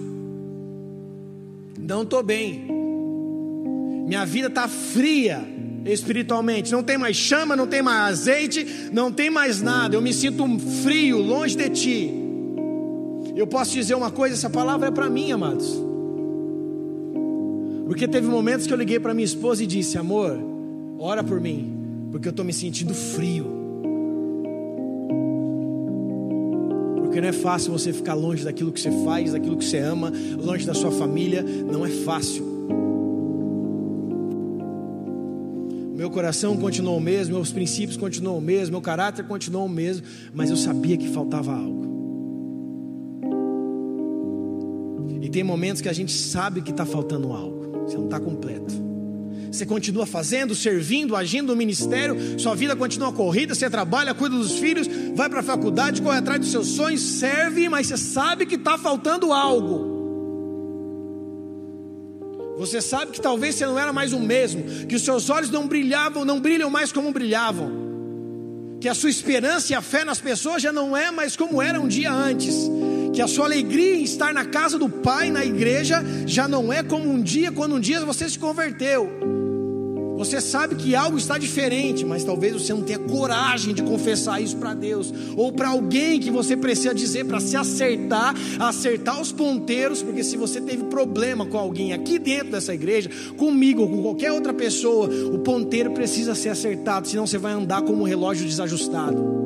Não 1.80 2.04
estou 2.04 2.22
bem. 2.22 2.68
Minha 4.06 4.26
vida 4.26 4.48
está 4.48 4.68
fria 4.68 5.46
espiritualmente. 5.86 6.72
Não 6.72 6.84
tem 6.84 6.98
mais 6.98 7.16
chama, 7.16 7.56
não 7.56 7.68
tem 7.68 7.82
mais 7.82 8.20
azeite, 8.20 8.90
não 8.92 9.12
tem 9.12 9.30
mais 9.30 9.62
nada. 9.62 9.96
Eu 9.96 10.02
me 10.02 10.14
sinto 10.14 10.46
frio, 10.84 11.20
longe 11.22 11.56
de 11.56 11.70
ti. 11.70 12.12
Eu 13.36 13.48
posso 13.48 13.72
dizer 13.72 13.96
uma 13.96 14.12
coisa: 14.12 14.36
essa 14.36 14.50
palavra 14.50 14.90
é 14.90 14.92
para 14.92 15.10
mim, 15.10 15.32
amados. 15.32 15.93
Porque 17.94 18.08
teve 18.08 18.26
momentos 18.26 18.66
que 18.66 18.74
eu 18.74 18.78
liguei 18.78 19.00
para 19.00 19.14
minha 19.14 19.24
esposa 19.24 19.64
e 19.64 19.68
disse: 19.68 20.00
Amor, 20.00 20.36
ora 20.98 21.24
por 21.24 21.40
mim, 21.40 22.08
porque 22.12 22.28
eu 22.28 22.32
estou 22.32 22.44
me 22.44 22.52
sentindo 22.52 22.92
frio. 22.92 23.46
Porque 27.04 27.22
não 27.22 27.28
é 27.28 27.32
fácil 27.32 27.72
você 27.72 27.94
ficar 27.94 28.16
longe 28.16 28.44
daquilo 28.44 28.72
que 28.72 28.82
você 28.82 28.90
faz, 29.06 29.34
daquilo 29.34 29.58
que 29.58 29.64
você 29.64 29.78
ama, 29.78 30.12
longe 30.40 30.66
da 30.66 30.74
sua 30.74 30.90
família, 30.90 31.44
não 31.44 31.86
é 31.86 31.90
fácil. 31.90 32.44
Meu 35.96 36.10
coração 36.10 36.58
continuou 36.58 36.98
o 36.98 37.02
mesmo, 37.02 37.36
meus 37.36 37.52
princípios 37.52 37.96
continuam 37.96 38.40
o 38.40 38.42
mesmo, 38.42 38.72
meu 38.72 38.82
caráter 38.82 39.24
continuou 39.28 39.68
o 39.68 39.70
mesmo, 39.70 40.04
mas 40.34 40.50
eu 40.50 40.58
sabia 40.58 40.98
que 40.98 41.10
faltava 41.10 41.54
algo. 41.54 41.86
E 45.22 45.30
tem 45.30 45.44
momentos 45.44 45.80
que 45.80 45.90
a 45.90 45.94
gente 45.94 46.12
sabe 46.12 46.64
que 46.64 46.72
está 46.72 46.88
faltando 46.88 47.32
algo. 47.32 47.63
Você 47.86 47.98
não 47.98 48.06
está 48.06 48.20
completo. 48.20 48.74
Você 49.54 49.68
continua 49.68 50.08
fazendo, 50.08 50.56
servindo, 50.56 51.16
agindo 51.16 51.50
no 51.50 51.56
ministério, 51.56 52.40
sua 52.40 52.56
vida 52.56 52.76
continua 52.76 53.14
corrida, 53.14 53.54
você 53.54 53.70
trabalha, 53.70 54.12
cuida 54.12 54.36
dos 54.36 54.54
filhos, 54.54 54.88
vai 55.14 55.30
para 55.30 55.42
a 55.42 55.44
faculdade, 55.44 56.02
corre 56.02 56.18
atrás 56.18 56.40
dos 56.40 56.50
seus 56.50 56.70
sonhos, 56.70 57.02
serve, 57.02 57.70
mas 57.70 57.86
você 57.86 57.98
sabe 57.98 58.48
que 58.48 58.56
está 58.56 58.80
faltando 58.80 59.32
algo. 59.32 59.94
Você 62.58 62.82
sabe 62.82 63.12
que 63.12 63.22
talvez 63.22 63.54
você 63.54 63.66
não 63.68 63.78
era 63.78 63.94
mais 63.94 64.12
o 64.12 64.20
mesmo, 64.20 64.64
que 64.88 64.96
os 64.96 65.04
seus 65.04 65.30
olhos 65.30 65.52
não 65.52 65.68
brilhavam, 65.68 66.26
não 66.26 66.40
brilham 66.40 66.72
mais 66.72 66.92
como 66.92 67.12
brilhavam, 67.12 67.72
que 68.82 68.90
a 68.90 68.96
sua 68.96 69.12
esperança 69.12 69.72
e 69.72 69.76
a 69.76 69.82
fé 69.84 70.04
nas 70.04 70.20
pessoas 70.20 70.64
já 70.64 70.72
não 70.72 70.98
é 70.98 71.12
mais 71.12 71.36
como 71.36 71.62
era 71.62 71.80
um 71.80 71.88
dia 71.88 72.12
antes 72.12 72.56
que 73.14 73.22
a 73.22 73.28
sua 73.28 73.46
alegria 73.46 73.96
em 73.96 74.04
estar 74.04 74.34
na 74.34 74.44
casa 74.44 74.78
do 74.78 74.90
Pai, 74.90 75.30
na 75.30 75.46
igreja, 75.46 76.04
já 76.26 76.48
não 76.48 76.74
é 76.74 76.82
como 76.82 77.10
um 77.10 77.22
dia, 77.22 77.52
quando 77.52 77.76
um 77.76 77.80
dia 77.80 78.04
você 78.04 78.28
se 78.28 78.40
converteu. 78.40 79.08
Você 80.18 80.40
sabe 80.40 80.76
que 80.76 80.96
algo 80.96 81.18
está 81.18 81.38
diferente, 81.38 82.06
mas 82.06 82.24
talvez 82.24 82.54
você 82.54 82.74
não 82.74 82.82
tenha 82.82 83.00
coragem 83.00 83.74
de 83.74 83.84
confessar 83.84 84.42
isso 84.42 84.56
para 84.58 84.74
Deus, 84.74 85.14
ou 85.36 85.52
para 85.52 85.70
alguém 85.70 86.20
que 86.20 86.32
você 86.32 86.56
precisa 86.56 86.94
dizer 86.94 87.26
para 87.26 87.40
se 87.40 87.58
acertar, 87.58 88.34
acertar 88.60 89.20
os 89.20 89.32
ponteiros, 89.32 90.02
porque 90.02 90.24
se 90.24 90.38
você 90.38 90.62
teve 90.62 90.86
problema 90.86 91.46
com 91.46 91.58
alguém 91.58 91.94
aqui 91.94 92.18
dentro 92.18 92.52
dessa 92.52 92.74
igreja, 92.74 93.10
comigo 93.38 93.82
ou 93.82 93.90
com 93.90 94.02
qualquer 94.02 94.32
outra 94.32 94.54
pessoa, 94.54 95.08
o 95.08 95.40
ponteiro 95.40 95.92
precisa 95.92 96.34
ser 96.36 96.50
acertado, 96.50 97.08
senão 97.08 97.28
você 97.28 97.38
vai 97.38 97.54
andar 97.54 97.82
como 97.82 98.02
um 98.04 98.06
relógio 98.06 98.46
desajustado. 98.46 99.43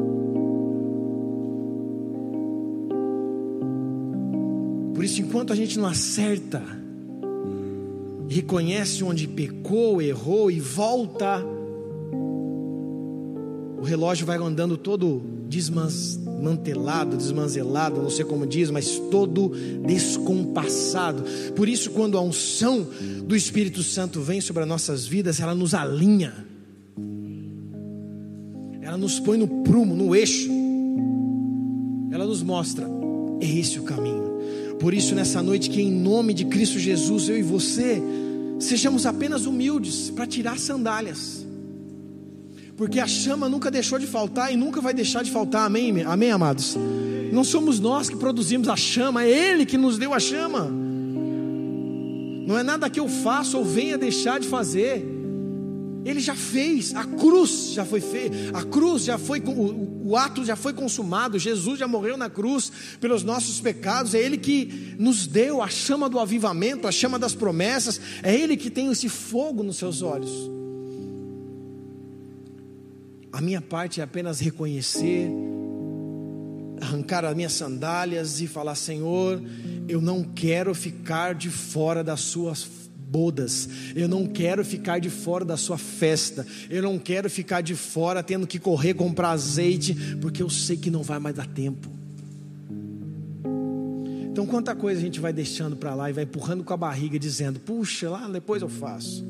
Por 4.97 5.05
isso, 5.05 5.21
enquanto 5.21 5.53
a 5.53 5.55
gente 5.55 5.77
não 5.77 5.85
acerta, 5.85 6.59
reconhece 8.27 9.03
onde 9.03 9.27
pecou, 9.27 10.01
errou 10.01 10.49
e 10.49 10.59
volta, 10.59 11.39
o 13.79 13.83
relógio 13.83 14.25
vai 14.25 14.39
andando 14.39 14.75
todo 14.75 15.21
desmantelado, 15.47 17.15
desmanzelado, 17.15 18.01
não 18.01 18.09
sei 18.09 18.25
como 18.25 18.47
diz, 18.47 18.71
mas 18.71 18.97
todo 19.11 19.51
descompassado. 19.85 21.23
Por 21.55 21.69
isso, 21.69 21.91
quando 21.91 22.17
a 22.17 22.21
unção 22.21 22.87
do 23.23 23.35
Espírito 23.35 23.83
Santo 23.83 24.19
vem 24.19 24.41
sobre 24.41 24.63
as 24.63 24.67
nossas 24.67 25.05
vidas, 25.05 25.39
ela 25.39 25.53
nos 25.53 25.75
alinha, 25.75 26.33
ela 28.81 28.97
nos 28.97 29.19
põe 29.19 29.37
no 29.37 29.47
prumo, 29.63 29.95
no 29.95 30.15
eixo, 30.15 30.49
ela 32.11 32.25
nos 32.25 32.41
mostra: 32.41 32.89
é 33.39 33.45
esse 33.45 33.77
o 33.79 33.83
caminho. 33.83 34.26
Por 34.79 34.93
isso, 34.93 35.15
nessa 35.15 35.41
noite, 35.41 35.69
que 35.69 35.81
em 35.81 35.91
nome 35.91 36.33
de 36.33 36.45
Cristo 36.45 36.77
Jesus, 36.77 37.29
eu 37.29 37.37
e 37.37 37.41
você, 37.41 38.01
sejamos 38.59 39.05
apenas 39.05 39.45
humildes 39.45 40.09
para 40.09 40.27
tirar 40.27 40.59
sandálias, 40.59 41.45
porque 42.75 42.99
a 42.99 43.07
chama 43.07 43.49
nunca 43.49 43.71
deixou 43.71 43.97
de 43.97 44.05
faltar 44.05 44.53
e 44.53 44.55
nunca 44.55 44.79
vai 44.79 44.93
deixar 44.93 45.23
de 45.23 45.31
faltar, 45.31 45.65
amém, 45.65 46.03
amém, 46.03 46.31
amados? 46.31 46.77
Não 47.31 47.43
somos 47.43 47.79
nós 47.79 48.07
que 48.07 48.15
produzimos 48.15 48.69
a 48.69 48.75
chama, 48.75 49.23
é 49.23 49.29
Ele 49.29 49.65
que 49.65 49.77
nos 49.77 49.97
deu 49.97 50.13
a 50.13 50.19
chama, 50.19 50.71
não 52.47 52.57
é 52.57 52.63
nada 52.63 52.89
que 52.89 52.99
eu 52.99 53.09
faço 53.09 53.57
ou 53.57 53.65
venha 53.65 53.97
deixar 53.97 54.39
de 54.39 54.47
fazer, 54.47 55.16
Ele 56.07 56.21
já 56.21 56.33
fez, 56.33 56.95
a 56.95 57.03
cruz 57.03 57.73
já 57.73 57.83
foi 57.83 57.99
feita, 57.99 58.57
a 58.57 58.63
cruz 58.63 59.03
já 59.03 59.17
foi, 59.17 59.41
o, 59.41 60.07
o 60.07 60.15
ato 60.15 60.45
já 60.45 60.55
foi 60.55 60.71
consumado, 60.71 61.37
Jesus 61.37 61.77
já 61.77 61.85
morreu 61.85 62.15
na 62.15 62.29
cruz 62.29 62.71
pelos 63.01 63.23
nossos 63.23 63.59
pecados, 63.59 64.15
é 64.15 64.19
Ele 64.19 64.37
que 64.37 64.95
nos 64.97 65.27
deu 65.27 65.61
a 65.61 65.67
chama 65.67 66.07
do 66.07 66.17
avivamento, 66.17 66.87
a 66.87 66.93
chama 66.93 67.19
das 67.19 67.35
promessas, 67.35 67.99
é 68.23 68.33
Ele 68.33 68.55
que 68.55 68.69
tem 68.69 68.89
esse 68.89 69.09
fogo 69.09 69.63
nos 69.63 69.75
seus 69.75 70.01
olhos. 70.01 70.31
A 73.33 73.41
minha 73.41 73.61
parte 73.61 73.99
é 73.99 74.03
apenas 74.05 74.39
reconhecer, 74.39 75.29
arrancar 76.79 77.25
as 77.25 77.35
minhas 77.35 77.51
sandálias 77.51 78.39
e 78.39 78.47
falar: 78.47 78.75
Senhor, 78.75 79.43
eu 79.89 79.99
não 79.99 80.23
quero 80.23 80.73
ficar 80.73 81.35
de 81.35 81.49
fora 81.49 82.01
das 82.01 82.21
suas 82.21 82.86
bodas. 83.09 83.69
Eu 83.95 84.07
não 84.07 84.27
quero 84.27 84.63
ficar 84.65 84.99
de 84.99 85.09
fora 85.09 85.45
da 85.45 85.55
sua 85.55 85.77
festa. 85.77 86.45
Eu 86.69 86.83
não 86.83 86.99
quero 86.99 87.29
ficar 87.29 87.61
de 87.61 87.75
fora 87.75 88.21
tendo 88.21 88.45
que 88.45 88.59
correr 88.59 88.93
comprar 88.93 89.31
azeite, 89.31 89.95
porque 90.21 90.43
eu 90.43 90.49
sei 90.49 90.77
que 90.77 90.91
não 90.91 91.03
vai 91.03 91.19
mais 91.19 91.35
dar 91.35 91.47
tempo. 91.47 91.89
Então, 94.31 94.45
quanta 94.45 94.75
coisa 94.75 94.99
a 94.99 95.03
gente 95.03 95.19
vai 95.19 95.33
deixando 95.33 95.75
para 95.75 95.95
lá 95.95 96.09
e 96.09 96.13
vai 96.13 96.23
empurrando 96.23 96.63
com 96.63 96.73
a 96.73 96.77
barriga, 96.77 97.17
dizendo: 97.17 97.59
puxa, 97.59 98.09
lá 98.09 98.27
depois 98.27 98.61
eu 98.61 98.69
faço. 98.69 99.25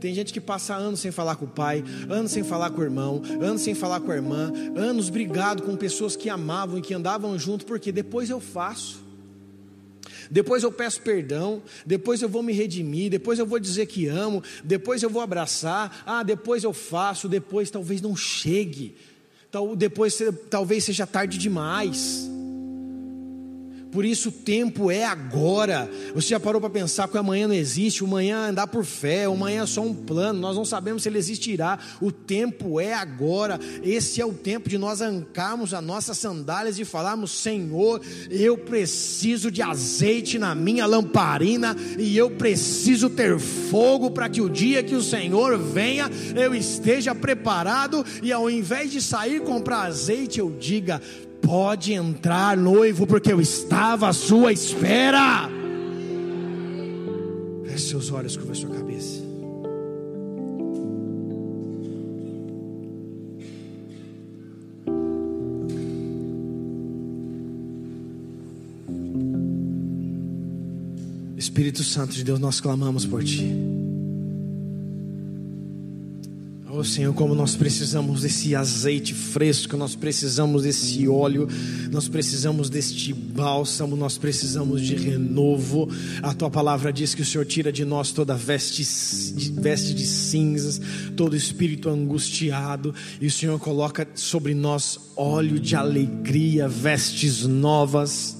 Tem 0.00 0.14
gente 0.14 0.32
que 0.32 0.40
passa 0.40 0.74
anos 0.74 1.00
sem 1.00 1.10
falar 1.10 1.36
com 1.36 1.46
o 1.46 1.48
pai, 1.48 1.82
anos 2.08 2.30
sem 2.30 2.44
falar 2.44 2.70
com 2.70 2.80
o 2.80 2.84
irmão, 2.84 3.22
anos 3.40 3.62
sem 3.62 3.74
falar 3.74 4.00
com 4.00 4.12
a 4.12 4.14
irmã, 4.14 4.52
anos 4.76 5.08
brigado 5.08 5.62
com 5.62 5.74
pessoas 5.74 6.14
que 6.14 6.28
amavam 6.28 6.78
e 6.78 6.82
que 6.82 6.94
andavam 6.94 7.38
junto, 7.38 7.64
porque 7.64 7.90
depois 7.90 8.30
eu 8.30 8.40
faço 8.40 9.05
depois 10.30 10.62
eu 10.62 10.72
peço 10.72 11.00
perdão, 11.00 11.62
depois 11.84 12.22
eu 12.22 12.28
vou 12.28 12.42
me 12.42 12.52
redimir, 12.52 13.10
depois 13.10 13.38
eu 13.38 13.46
vou 13.46 13.58
dizer 13.58 13.86
que 13.86 14.06
amo, 14.06 14.42
depois 14.62 15.02
eu 15.02 15.10
vou 15.10 15.22
abraçar, 15.22 16.02
ah, 16.06 16.22
depois 16.22 16.64
eu 16.64 16.72
faço, 16.72 17.28
depois 17.28 17.70
talvez 17.70 18.00
não 18.00 18.16
chegue, 18.16 18.96
depois 19.76 20.18
talvez 20.50 20.84
seja 20.84 21.06
tarde 21.06 21.38
demais. 21.38 22.35
Por 23.96 24.04
isso 24.04 24.28
o 24.28 24.32
tempo 24.32 24.90
é 24.90 25.06
agora. 25.06 25.90
Você 26.14 26.28
já 26.28 26.38
parou 26.38 26.60
para 26.60 26.68
pensar 26.68 27.08
que 27.08 27.16
amanhã 27.16 27.48
não 27.48 27.54
existe? 27.54 28.04
O 28.04 28.06
amanhã 28.06 28.44
é 28.44 28.50
andar 28.50 28.66
por 28.66 28.84
fé, 28.84 29.26
o 29.26 29.32
amanhã 29.32 29.62
é 29.62 29.66
só 29.66 29.80
um 29.80 29.94
plano. 29.94 30.38
Nós 30.38 30.54
não 30.54 30.66
sabemos 30.66 31.02
se 31.02 31.08
ele 31.08 31.16
existirá. 31.16 31.78
O 31.98 32.12
tempo 32.12 32.78
é 32.78 32.92
agora. 32.92 33.58
Esse 33.82 34.20
é 34.20 34.26
o 34.26 34.34
tempo 34.34 34.68
de 34.68 34.76
nós 34.76 35.00
arrancarmos 35.00 35.72
as 35.72 35.82
nossas 35.82 36.18
sandálias 36.18 36.78
e 36.78 36.84
falarmos: 36.84 37.30
Senhor, 37.30 38.02
eu 38.28 38.58
preciso 38.58 39.50
de 39.50 39.62
azeite 39.62 40.38
na 40.38 40.54
minha 40.54 40.84
lamparina 40.84 41.74
e 41.98 42.18
eu 42.18 42.30
preciso 42.32 43.08
ter 43.08 43.38
fogo 43.38 44.10
para 44.10 44.28
que 44.28 44.42
o 44.42 44.50
dia 44.50 44.82
que 44.82 44.94
o 44.94 45.02
Senhor 45.02 45.56
venha 45.56 46.10
eu 46.34 46.54
esteja 46.54 47.14
preparado 47.14 48.04
e 48.22 48.30
ao 48.30 48.50
invés 48.50 48.92
de 48.92 49.00
sair 49.00 49.40
comprar 49.40 49.84
azeite 49.84 50.38
eu 50.38 50.50
diga: 50.50 51.00
Pode 51.42 51.92
entrar, 51.92 52.56
noivo, 52.56 53.06
porque 53.06 53.32
eu 53.32 53.40
estava 53.40 54.08
à 54.08 54.12
sua 54.12 54.52
espera. 54.52 55.48
Feche 57.64 57.88
seus 57.88 58.10
olhos, 58.10 58.36
curva 58.36 58.54
sua 58.54 58.70
cabeça. 58.70 59.24
Espírito 71.36 71.82
Santo 71.84 72.12
de 72.12 72.24
Deus, 72.24 72.38
nós 72.38 72.60
clamamos 72.60 73.06
por 73.06 73.22
Ti. 73.22 73.85
Oh 76.78 76.84
Senhor, 76.84 77.14
como 77.14 77.34
nós 77.34 77.56
precisamos 77.56 78.20
desse 78.20 78.54
azeite 78.54 79.14
fresco, 79.14 79.78
nós 79.78 79.96
precisamos 79.96 80.64
desse 80.64 81.08
óleo, 81.08 81.48
nós 81.90 82.06
precisamos 82.06 82.68
deste 82.68 83.14
bálsamo, 83.14 83.96
nós 83.96 84.18
precisamos 84.18 84.82
de 84.82 84.94
renovo. 84.94 85.88
A 86.22 86.34
tua 86.34 86.50
palavra 86.50 86.92
diz 86.92 87.14
que 87.14 87.22
o 87.22 87.24
Senhor 87.24 87.46
tira 87.46 87.72
de 87.72 87.82
nós 87.82 88.12
toda 88.12 88.34
veste, 88.34 88.86
veste 89.52 89.94
de 89.94 90.04
cinzas, 90.04 90.78
todo 91.16 91.34
espírito 91.34 91.88
angustiado, 91.88 92.94
e 93.22 93.26
o 93.26 93.30
Senhor 93.30 93.58
coloca 93.58 94.06
sobre 94.14 94.52
nós 94.52 95.00
óleo 95.16 95.58
de 95.58 95.74
alegria, 95.74 96.68
vestes 96.68 97.46
novas. 97.46 98.36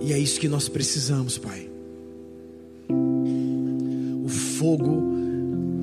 E 0.00 0.12
é 0.12 0.18
isso 0.18 0.40
que 0.40 0.48
nós 0.48 0.68
precisamos, 0.68 1.38
Pai. 1.38 1.68
O 4.24 4.28
fogo 4.28 5.07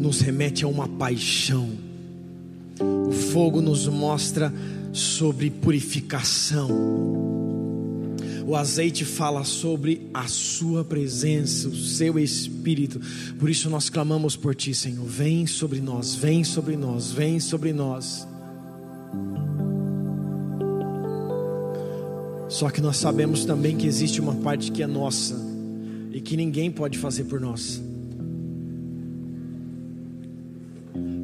nos 0.06 0.22
remete 0.22 0.64
a 0.64 0.68
uma 0.68 0.88
paixão. 0.88 1.68
O 3.08 3.12
fogo 3.12 3.60
nos 3.60 3.88
mostra 3.88 4.54
sobre 4.94 5.50
purificação. 5.50 6.70
O 8.46 8.56
azeite 8.56 9.04
fala 9.04 9.44
sobre 9.44 10.08
a 10.14 10.28
Sua 10.28 10.84
presença, 10.84 11.68
o 11.68 11.76
Seu 11.76 12.20
Espírito. 12.20 13.02
Por 13.40 13.50
isso 13.50 13.68
nós 13.68 13.90
clamamos 13.90 14.36
por 14.36 14.54
Ti, 14.54 14.76
Senhor. 14.76 15.08
Vem 15.08 15.48
sobre 15.48 15.82
nós, 15.82 16.14
vem 16.14 16.44
sobre 16.44 16.78
nós, 16.78 17.10
vem 17.10 17.40
sobre 17.40 17.74
nós. 17.74 18.28
Só 22.48 22.70
que 22.70 22.80
nós 22.80 22.98
sabemos 22.98 23.44
também 23.44 23.76
que 23.76 23.88
existe 23.88 24.22
uma 24.22 24.36
parte 24.36 24.72
que 24.72 24.84
é 24.84 24.88
nossa 24.88 25.36
e 26.14 26.22
que 26.22 26.38
ninguém 26.38 26.70
pode 26.70 27.00
fazer 27.00 27.24
por 27.24 27.42
nós. 27.42 27.82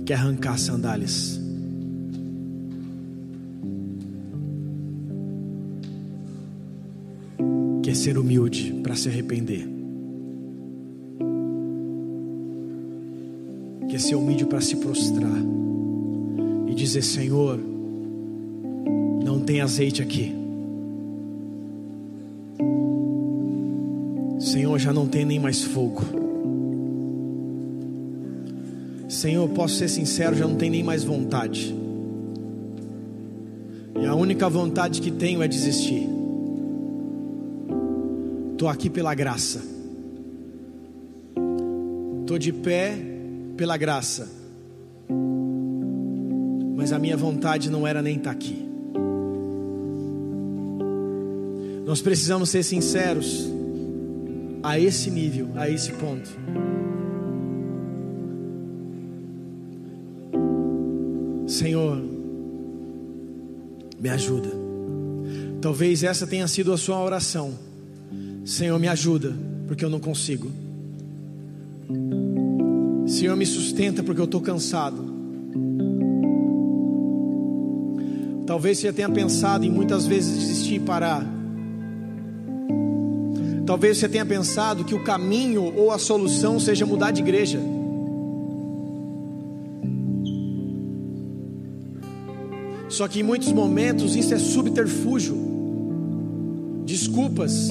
Quer 0.05 0.15
arrancar 0.15 0.53
as 0.53 0.61
sandálias. 0.61 1.39
Quer 7.83 7.95
ser 7.95 8.17
humilde 8.17 8.73
para 8.83 8.95
se 8.95 9.09
arrepender. 9.09 9.67
Quer 13.89 13.99
ser 13.99 14.15
humilde 14.15 14.45
para 14.45 14.61
se 14.61 14.77
prostrar 14.77 15.41
e 16.67 16.73
dizer: 16.73 17.01
Senhor, 17.01 17.59
não 19.23 19.41
tem 19.41 19.61
azeite 19.61 20.01
aqui. 20.01 20.33
Senhor, 24.39 24.79
já 24.79 24.91
não 24.91 25.07
tem 25.07 25.25
nem 25.25 25.39
mais 25.39 25.61
fogo. 25.61 26.30
Senhor, 29.22 29.47
posso 29.49 29.76
ser 29.76 29.88
sincero, 29.88 30.36
já 30.36 30.47
não 30.47 30.55
tenho 30.55 30.72
nem 30.72 30.84
mais 30.84 31.03
vontade. 31.03 31.76
E 34.01 34.03
a 34.03 34.15
única 34.15 34.49
vontade 34.49 34.99
que 34.99 35.11
tenho 35.11 35.43
é 35.43 35.47
desistir. 35.47 36.09
Estou 38.53 38.67
aqui 38.67 38.89
pela 38.89 39.13
graça. 39.13 39.61
Estou 42.22 42.39
de 42.39 42.51
pé 42.51 42.97
pela 43.55 43.78
graça. 43.78 44.28
Mas 46.76 46.91
a 46.91 46.97
minha 46.97 47.15
vontade 47.15 47.69
não 47.69 47.86
era 47.86 48.01
nem 48.01 48.17
estar 48.17 48.32
tá 48.32 48.36
aqui. 48.36 48.67
Nós 51.86 52.01
precisamos 52.01 52.49
ser 52.49 52.63
sinceros 52.63 53.47
a 54.63 54.80
esse 54.80 55.11
nível, 55.11 55.49
a 55.53 55.69
esse 55.69 55.91
ponto. 55.91 56.80
Senhor, 61.62 62.01
me 63.99 64.09
ajuda. 64.09 64.49
Talvez 65.62 66.01
essa 66.01 66.26
tenha 66.26 66.47
sido 66.47 66.74
a 66.74 66.78
sua 66.78 66.99
oração. 66.99 67.53
Senhor, 68.43 68.80
me 68.80 68.88
ajuda, 68.88 69.36
porque 69.68 69.86
eu 69.86 69.89
não 69.91 69.99
consigo. 69.99 70.51
Senhor, 73.05 73.38
me 73.38 73.45
sustenta, 73.45 74.01
porque 74.01 74.20
eu 74.20 74.26
estou 74.26 74.41
cansado. 74.41 75.05
Talvez 78.47 78.80
você 78.80 78.91
tenha 78.91 79.09
pensado 79.09 79.64
em 79.64 79.70
muitas 79.70 80.07
vezes 80.07 80.39
desistir 80.39 80.76
e 80.78 80.80
parar. 80.80 81.24
Talvez 83.68 83.99
você 83.99 84.09
tenha 84.09 84.26
pensado 84.26 84.84
que 84.84 84.95
o 84.95 85.03
caminho 85.03 85.72
ou 85.78 85.91
a 85.91 85.99
solução 85.99 86.59
seja 86.59 86.88
mudar 86.88 87.12
de 87.12 87.22
igreja. 87.22 87.59
Só 92.91 93.07
que 93.07 93.21
em 93.21 93.23
muitos 93.23 93.51
momentos 93.51 94.15
isso 94.15 94.33
é 94.33 94.37
subterfúgio, 94.37 95.35
desculpas, 96.85 97.69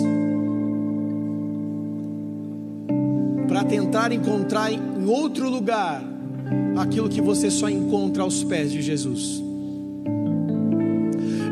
para 3.46 3.62
tentar 3.64 4.12
encontrar 4.12 4.72
em 4.72 5.04
outro 5.06 5.48
lugar 5.50 6.02
aquilo 6.78 7.08
que 7.08 7.20
você 7.20 7.50
só 7.50 7.68
encontra 7.68 8.22
aos 8.22 8.42
pés 8.42 8.72
de 8.72 8.80
Jesus. 8.80 9.42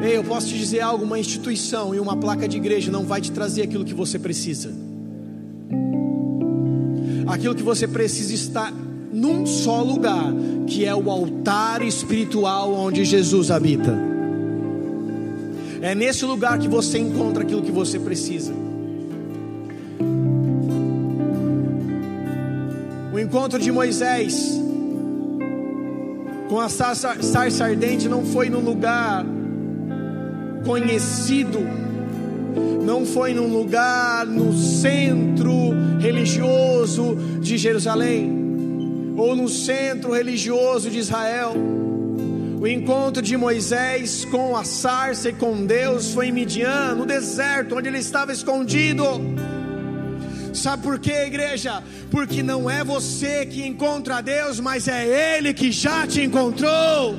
Ei, 0.02 0.16
eu 0.16 0.24
posso 0.24 0.48
te 0.48 0.56
dizer 0.56 0.80
algo: 0.80 1.04
uma 1.04 1.18
instituição 1.18 1.94
e 1.94 2.00
uma 2.00 2.16
placa 2.16 2.48
de 2.48 2.56
igreja 2.56 2.90
não 2.90 3.04
vai 3.04 3.20
te 3.20 3.30
trazer 3.30 3.62
aquilo 3.62 3.84
que 3.84 3.94
você 3.94 4.18
precisa. 4.18 4.72
aquilo 7.28 7.54
que 7.54 7.62
você 7.62 7.86
precisa 7.86 8.32
está 8.32 8.72
num 9.18 9.44
só 9.44 9.82
lugar, 9.82 10.32
que 10.66 10.84
é 10.84 10.94
o 10.94 11.10
altar 11.10 11.82
espiritual 11.82 12.72
onde 12.72 13.04
Jesus 13.04 13.50
habita. 13.50 13.92
É 15.82 15.94
nesse 15.94 16.24
lugar 16.24 16.58
que 16.58 16.68
você 16.68 16.98
encontra 16.98 17.42
aquilo 17.42 17.62
que 17.62 17.72
você 17.72 17.98
precisa. 17.98 18.52
O 23.12 23.18
encontro 23.18 23.58
de 23.58 23.72
Moisés 23.72 24.60
com 26.48 26.60
a 26.60 26.68
sarça 26.68 27.64
ardente 27.64 28.08
não 28.08 28.24
foi 28.24 28.48
num 28.48 28.60
lugar 28.60 29.26
conhecido, 30.64 31.58
não 32.84 33.04
foi 33.04 33.34
num 33.34 33.52
lugar 33.52 34.24
no 34.26 34.52
centro 34.52 35.72
religioso 35.98 37.16
de 37.40 37.58
Jerusalém, 37.58 38.38
ou 39.18 39.34
no 39.34 39.48
centro 39.48 40.12
religioso 40.12 40.88
de 40.88 40.98
Israel. 40.98 41.54
O 42.60 42.66
encontro 42.66 43.20
de 43.20 43.36
Moisés 43.36 44.24
com 44.24 44.56
a 44.56 44.64
sarça 44.64 45.28
e 45.28 45.32
com 45.32 45.66
Deus 45.66 46.12
foi 46.12 46.28
em 46.28 46.32
Midian, 46.32 46.94
no 46.94 47.04
deserto, 47.04 47.76
onde 47.76 47.88
ele 47.88 47.98
estava 47.98 48.32
escondido. 48.32 49.04
Sabe 50.52 50.82
por 50.82 50.98
quê, 50.98 51.24
igreja? 51.26 51.82
Porque 52.10 52.42
não 52.42 52.68
é 52.68 52.82
você 52.82 53.46
que 53.46 53.66
encontra 53.66 54.20
Deus, 54.20 54.58
mas 54.58 54.88
é 54.88 55.36
Ele 55.36 55.52
que 55.54 55.70
já 55.70 56.06
te 56.06 56.22
encontrou. 56.22 57.14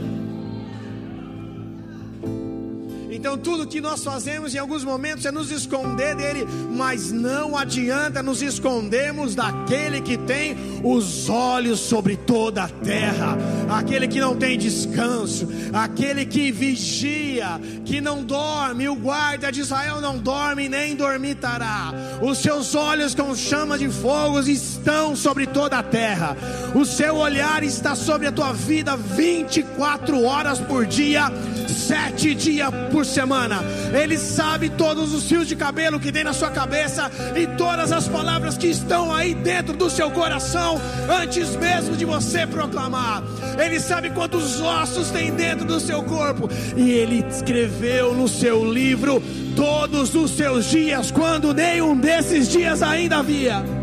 Então, 3.20 3.38
tudo 3.38 3.68
que 3.68 3.82
nós 3.82 4.02
fazemos 4.02 4.56
em 4.56 4.60
alguns 4.60 4.82
momentos 4.82 5.26
é 5.26 5.32
nos 5.32 5.52
esconder 5.52 6.16
dele, 6.16 6.48
mas 6.72 7.12
não 7.12 7.58
adianta 7.58 8.24
nos 8.24 8.42
escondermos 8.42 9.36
daquele 9.36 10.00
que 10.00 10.18
tem 10.18 10.56
os 10.82 11.28
olhos 11.28 11.82
sobre 11.82 12.16
toda 12.16 12.64
a 12.64 12.70
terra, 12.70 13.38
aquele 13.70 14.08
que 14.08 14.22
não 14.22 14.38
tem 14.38 14.58
descanso, 14.58 15.50
aquele 15.74 16.26
que 16.26 16.50
vigia, 16.50 17.60
que 17.84 18.00
não 18.00 18.24
dorme. 18.24 18.88
O 18.88 18.96
guarda 18.96 19.52
de 19.52 19.60
Israel 19.60 20.00
não 20.00 20.18
dorme 20.18 20.70
nem 20.70 20.96
dormitará. 20.96 21.92
Os 22.22 22.38
seus 22.38 22.74
olhos 22.74 23.14
com 23.14 23.36
chama 23.36 23.78
de 23.78 23.90
fogo 23.90 24.42
estão 24.80 25.14
sobre 25.16 25.46
toda 25.46 25.78
a 25.78 25.84
terra. 25.84 26.36
O 26.74 26.86
seu 26.86 27.18
olhar 27.18 27.64
está 27.64 27.96
sobre 27.96 28.28
a 28.28 28.32
tua 28.32 28.54
vida 28.54 28.96
24 28.96 30.24
horas 30.24 30.60
por 30.60 30.86
dia, 30.86 31.32
sete 31.68 32.34
dias 32.34 32.70
por 32.92 33.06
semana. 33.06 33.62
Ele 33.94 34.18
sabe 34.18 34.70
todos 34.70 35.14
os 35.14 35.26
fios 35.26 35.48
de 35.48 35.56
cabelo 35.56 36.00
que 36.00 36.12
tem 36.12 36.24
na 36.24 36.34
sua 36.34 36.50
cabeça 36.50 37.12
e 37.36 37.46
todas 37.58 37.92
as 37.92 38.08
palavras 38.08 38.58
que 38.58 38.68
estão 38.68 39.14
aí 39.14 39.34
dentro 39.34 39.76
do 39.76 39.90
seu 39.90 40.10
coração 40.12 40.80
antes 41.10 41.56
mesmo 41.58 41.98
de 41.98 42.06
você 42.06 42.48
proclamar. 42.48 43.22
Ele 43.64 43.80
sabe 43.80 44.10
quantos 44.12 44.62
ossos 44.62 45.10
tem 45.10 45.32
dentro 45.32 45.66
do 45.66 45.80
seu 45.80 46.02
corpo 46.04 46.50
e 46.78 46.90
ele 46.92 47.26
escreveu 47.30 48.14
no 48.14 48.28
seu 48.28 48.72
livro 48.72 49.22
todos 49.56 50.16
os 50.16 50.32
seus 50.32 50.66
dias 50.66 51.12
quando 51.12 51.54
nenhum 51.54 51.98
desses 51.98 52.48
dias 52.48 52.82
ainda 52.82 53.18
havia. 53.18 53.79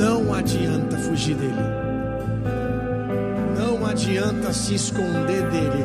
Não 0.00 0.34
adianta 0.34 0.96
fugir 0.96 1.36
dele 1.36 1.80
não 3.80 3.86
adianta 3.86 4.52
se 4.52 4.74
esconder 4.74 5.48
dele. 5.50 5.84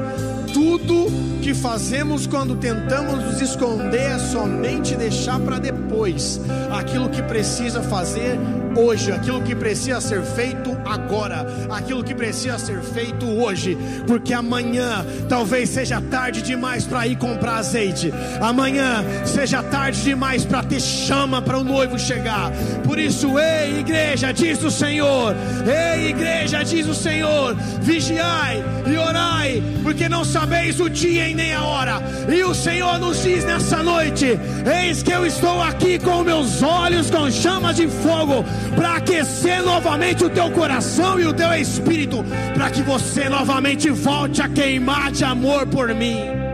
Tudo 0.54 1.08
que 1.42 1.54
fazemos 1.54 2.26
quando 2.26 2.56
tentamos 2.56 3.24
nos 3.24 3.42
esconder 3.42 4.12
é 4.12 4.20
somente 4.20 4.96
deixar 4.96 5.40
para 5.40 5.60
depois 5.60 6.40
aquilo 6.72 7.10
que 7.10 7.22
precisa 7.24 7.82
fazer 7.82 8.38
hoje, 8.76 9.12
aquilo 9.12 9.42
que 9.42 9.56
precisa 9.56 10.02
ser 10.02 10.22
feito 10.22 10.78
agora, 10.86 11.46
aquilo 11.70 12.04
que 12.04 12.14
precisa 12.14 12.58
ser 12.58 12.82
feito 12.82 13.26
hoje, 13.26 13.78
porque 14.06 14.34
amanhã 14.34 15.06
talvez 15.28 15.70
seja 15.70 16.02
tarde 16.02 16.42
demais 16.42 16.86
para 16.86 17.08
ir 17.08 17.18
comprar 17.18 17.58
azeite, 17.58 18.14
amanhã 18.42 19.04
seja 19.26 19.64
tarde 19.64 20.02
demais 20.02 20.46
para 20.46 20.64
ter 20.64 20.80
chama 20.80 21.42
para 21.42 21.58
o 21.58 21.64
noivo 21.64 21.98
chegar. 21.98 22.52
Por 22.84 23.00
isso, 23.00 23.40
ei 23.40 23.80
igreja, 23.80 24.32
diz 24.32 24.64
o 24.64 24.72
Senhor, 24.72 25.36
ei 25.66 26.10
igreja, 26.10 26.64
diz 26.64 26.88
o 26.88 26.94
Senhor, 26.94 27.56
vigiai 27.82 28.64
e 28.88 28.98
orai, 28.98 29.64
porque 29.84 30.08
não 30.08 30.24
sabeis 30.24 30.80
o 30.80 30.90
dia 30.90 31.28
e 31.28 31.34
nem 31.34 31.54
a 31.54 31.64
hora. 31.64 32.02
E 32.30 32.44
o 32.44 32.54
Senhor 32.54 33.00
nos 33.00 33.24
diz 33.24 33.44
nessa 33.46 33.82
noite: 33.82 34.40
Eis 34.66 35.02
que 35.02 35.12
eu 35.12 35.26
estou 35.26 35.62
aqui 35.62 35.98
com 36.00 36.24
meus 36.24 36.62
olhos 36.62 37.10
com 37.10 37.30
chamas 37.32 37.76
de 37.76 37.88
fogo 37.88 38.46
para 38.76 38.96
aquecer 38.98 39.62
novamente 39.64 40.24
o 40.24 40.30
teu 40.30 40.50
coração 40.52 41.20
e 41.20 41.26
o 41.26 41.34
teu 41.34 41.54
espírito, 41.54 42.24
para 42.54 42.70
que 42.70 42.82
você 42.82 43.30
novamente 43.30 43.90
volte 43.90 44.42
a 44.42 44.50
queimar 44.50 45.12
de 45.12 45.24
amor 45.24 45.68
por 45.68 45.94
mim. 45.94 46.46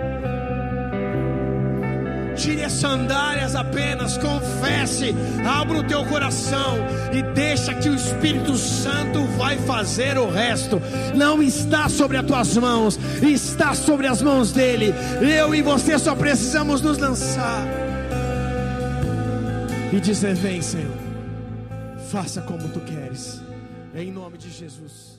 Tire 2.36 2.64
as 2.64 2.72
sandálias 2.72 3.55
apenas, 3.55 4.18
confesse, 4.18 5.14
abra 5.45 5.78
o 5.78 5.84
teu 5.84 6.03
coração 6.05 6.78
e 7.14 7.22
deixa 7.22 7.74
que 7.76 7.88
o 7.88 7.93
Espírito 7.93 8.57
Santo 8.57 9.24
vai 9.38 9.57
fazer 9.59 10.18
o 10.18 10.28
resto. 10.28 10.82
Não 11.14 11.43
está 11.43 11.88
sobre 11.88 12.18
as 12.18 12.26
tuas 12.26 12.57
mãos, 12.57 12.99
está 13.22 13.76
sobre 13.76 14.07
as 14.07 14.22
mãos 14.24 14.51
dele. 14.51 14.93
Eu 15.22 15.53
e 15.53 15.62
você 15.62 15.99
só 15.99 16.16
precisamos 16.16 16.82
nos 16.82 16.97
lançar 16.97 17.68
e 19.93 19.99
dizer: 19.99 20.34
Vem, 20.34 20.62
Senhor 20.62 21.11
faça 22.12 22.41
como 22.41 22.68
tu 22.74 22.82
queres, 22.82 23.41
em 23.95 24.12
nome 24.12 24.38
de 24.38 24.49
Jesus. 24.49 25.11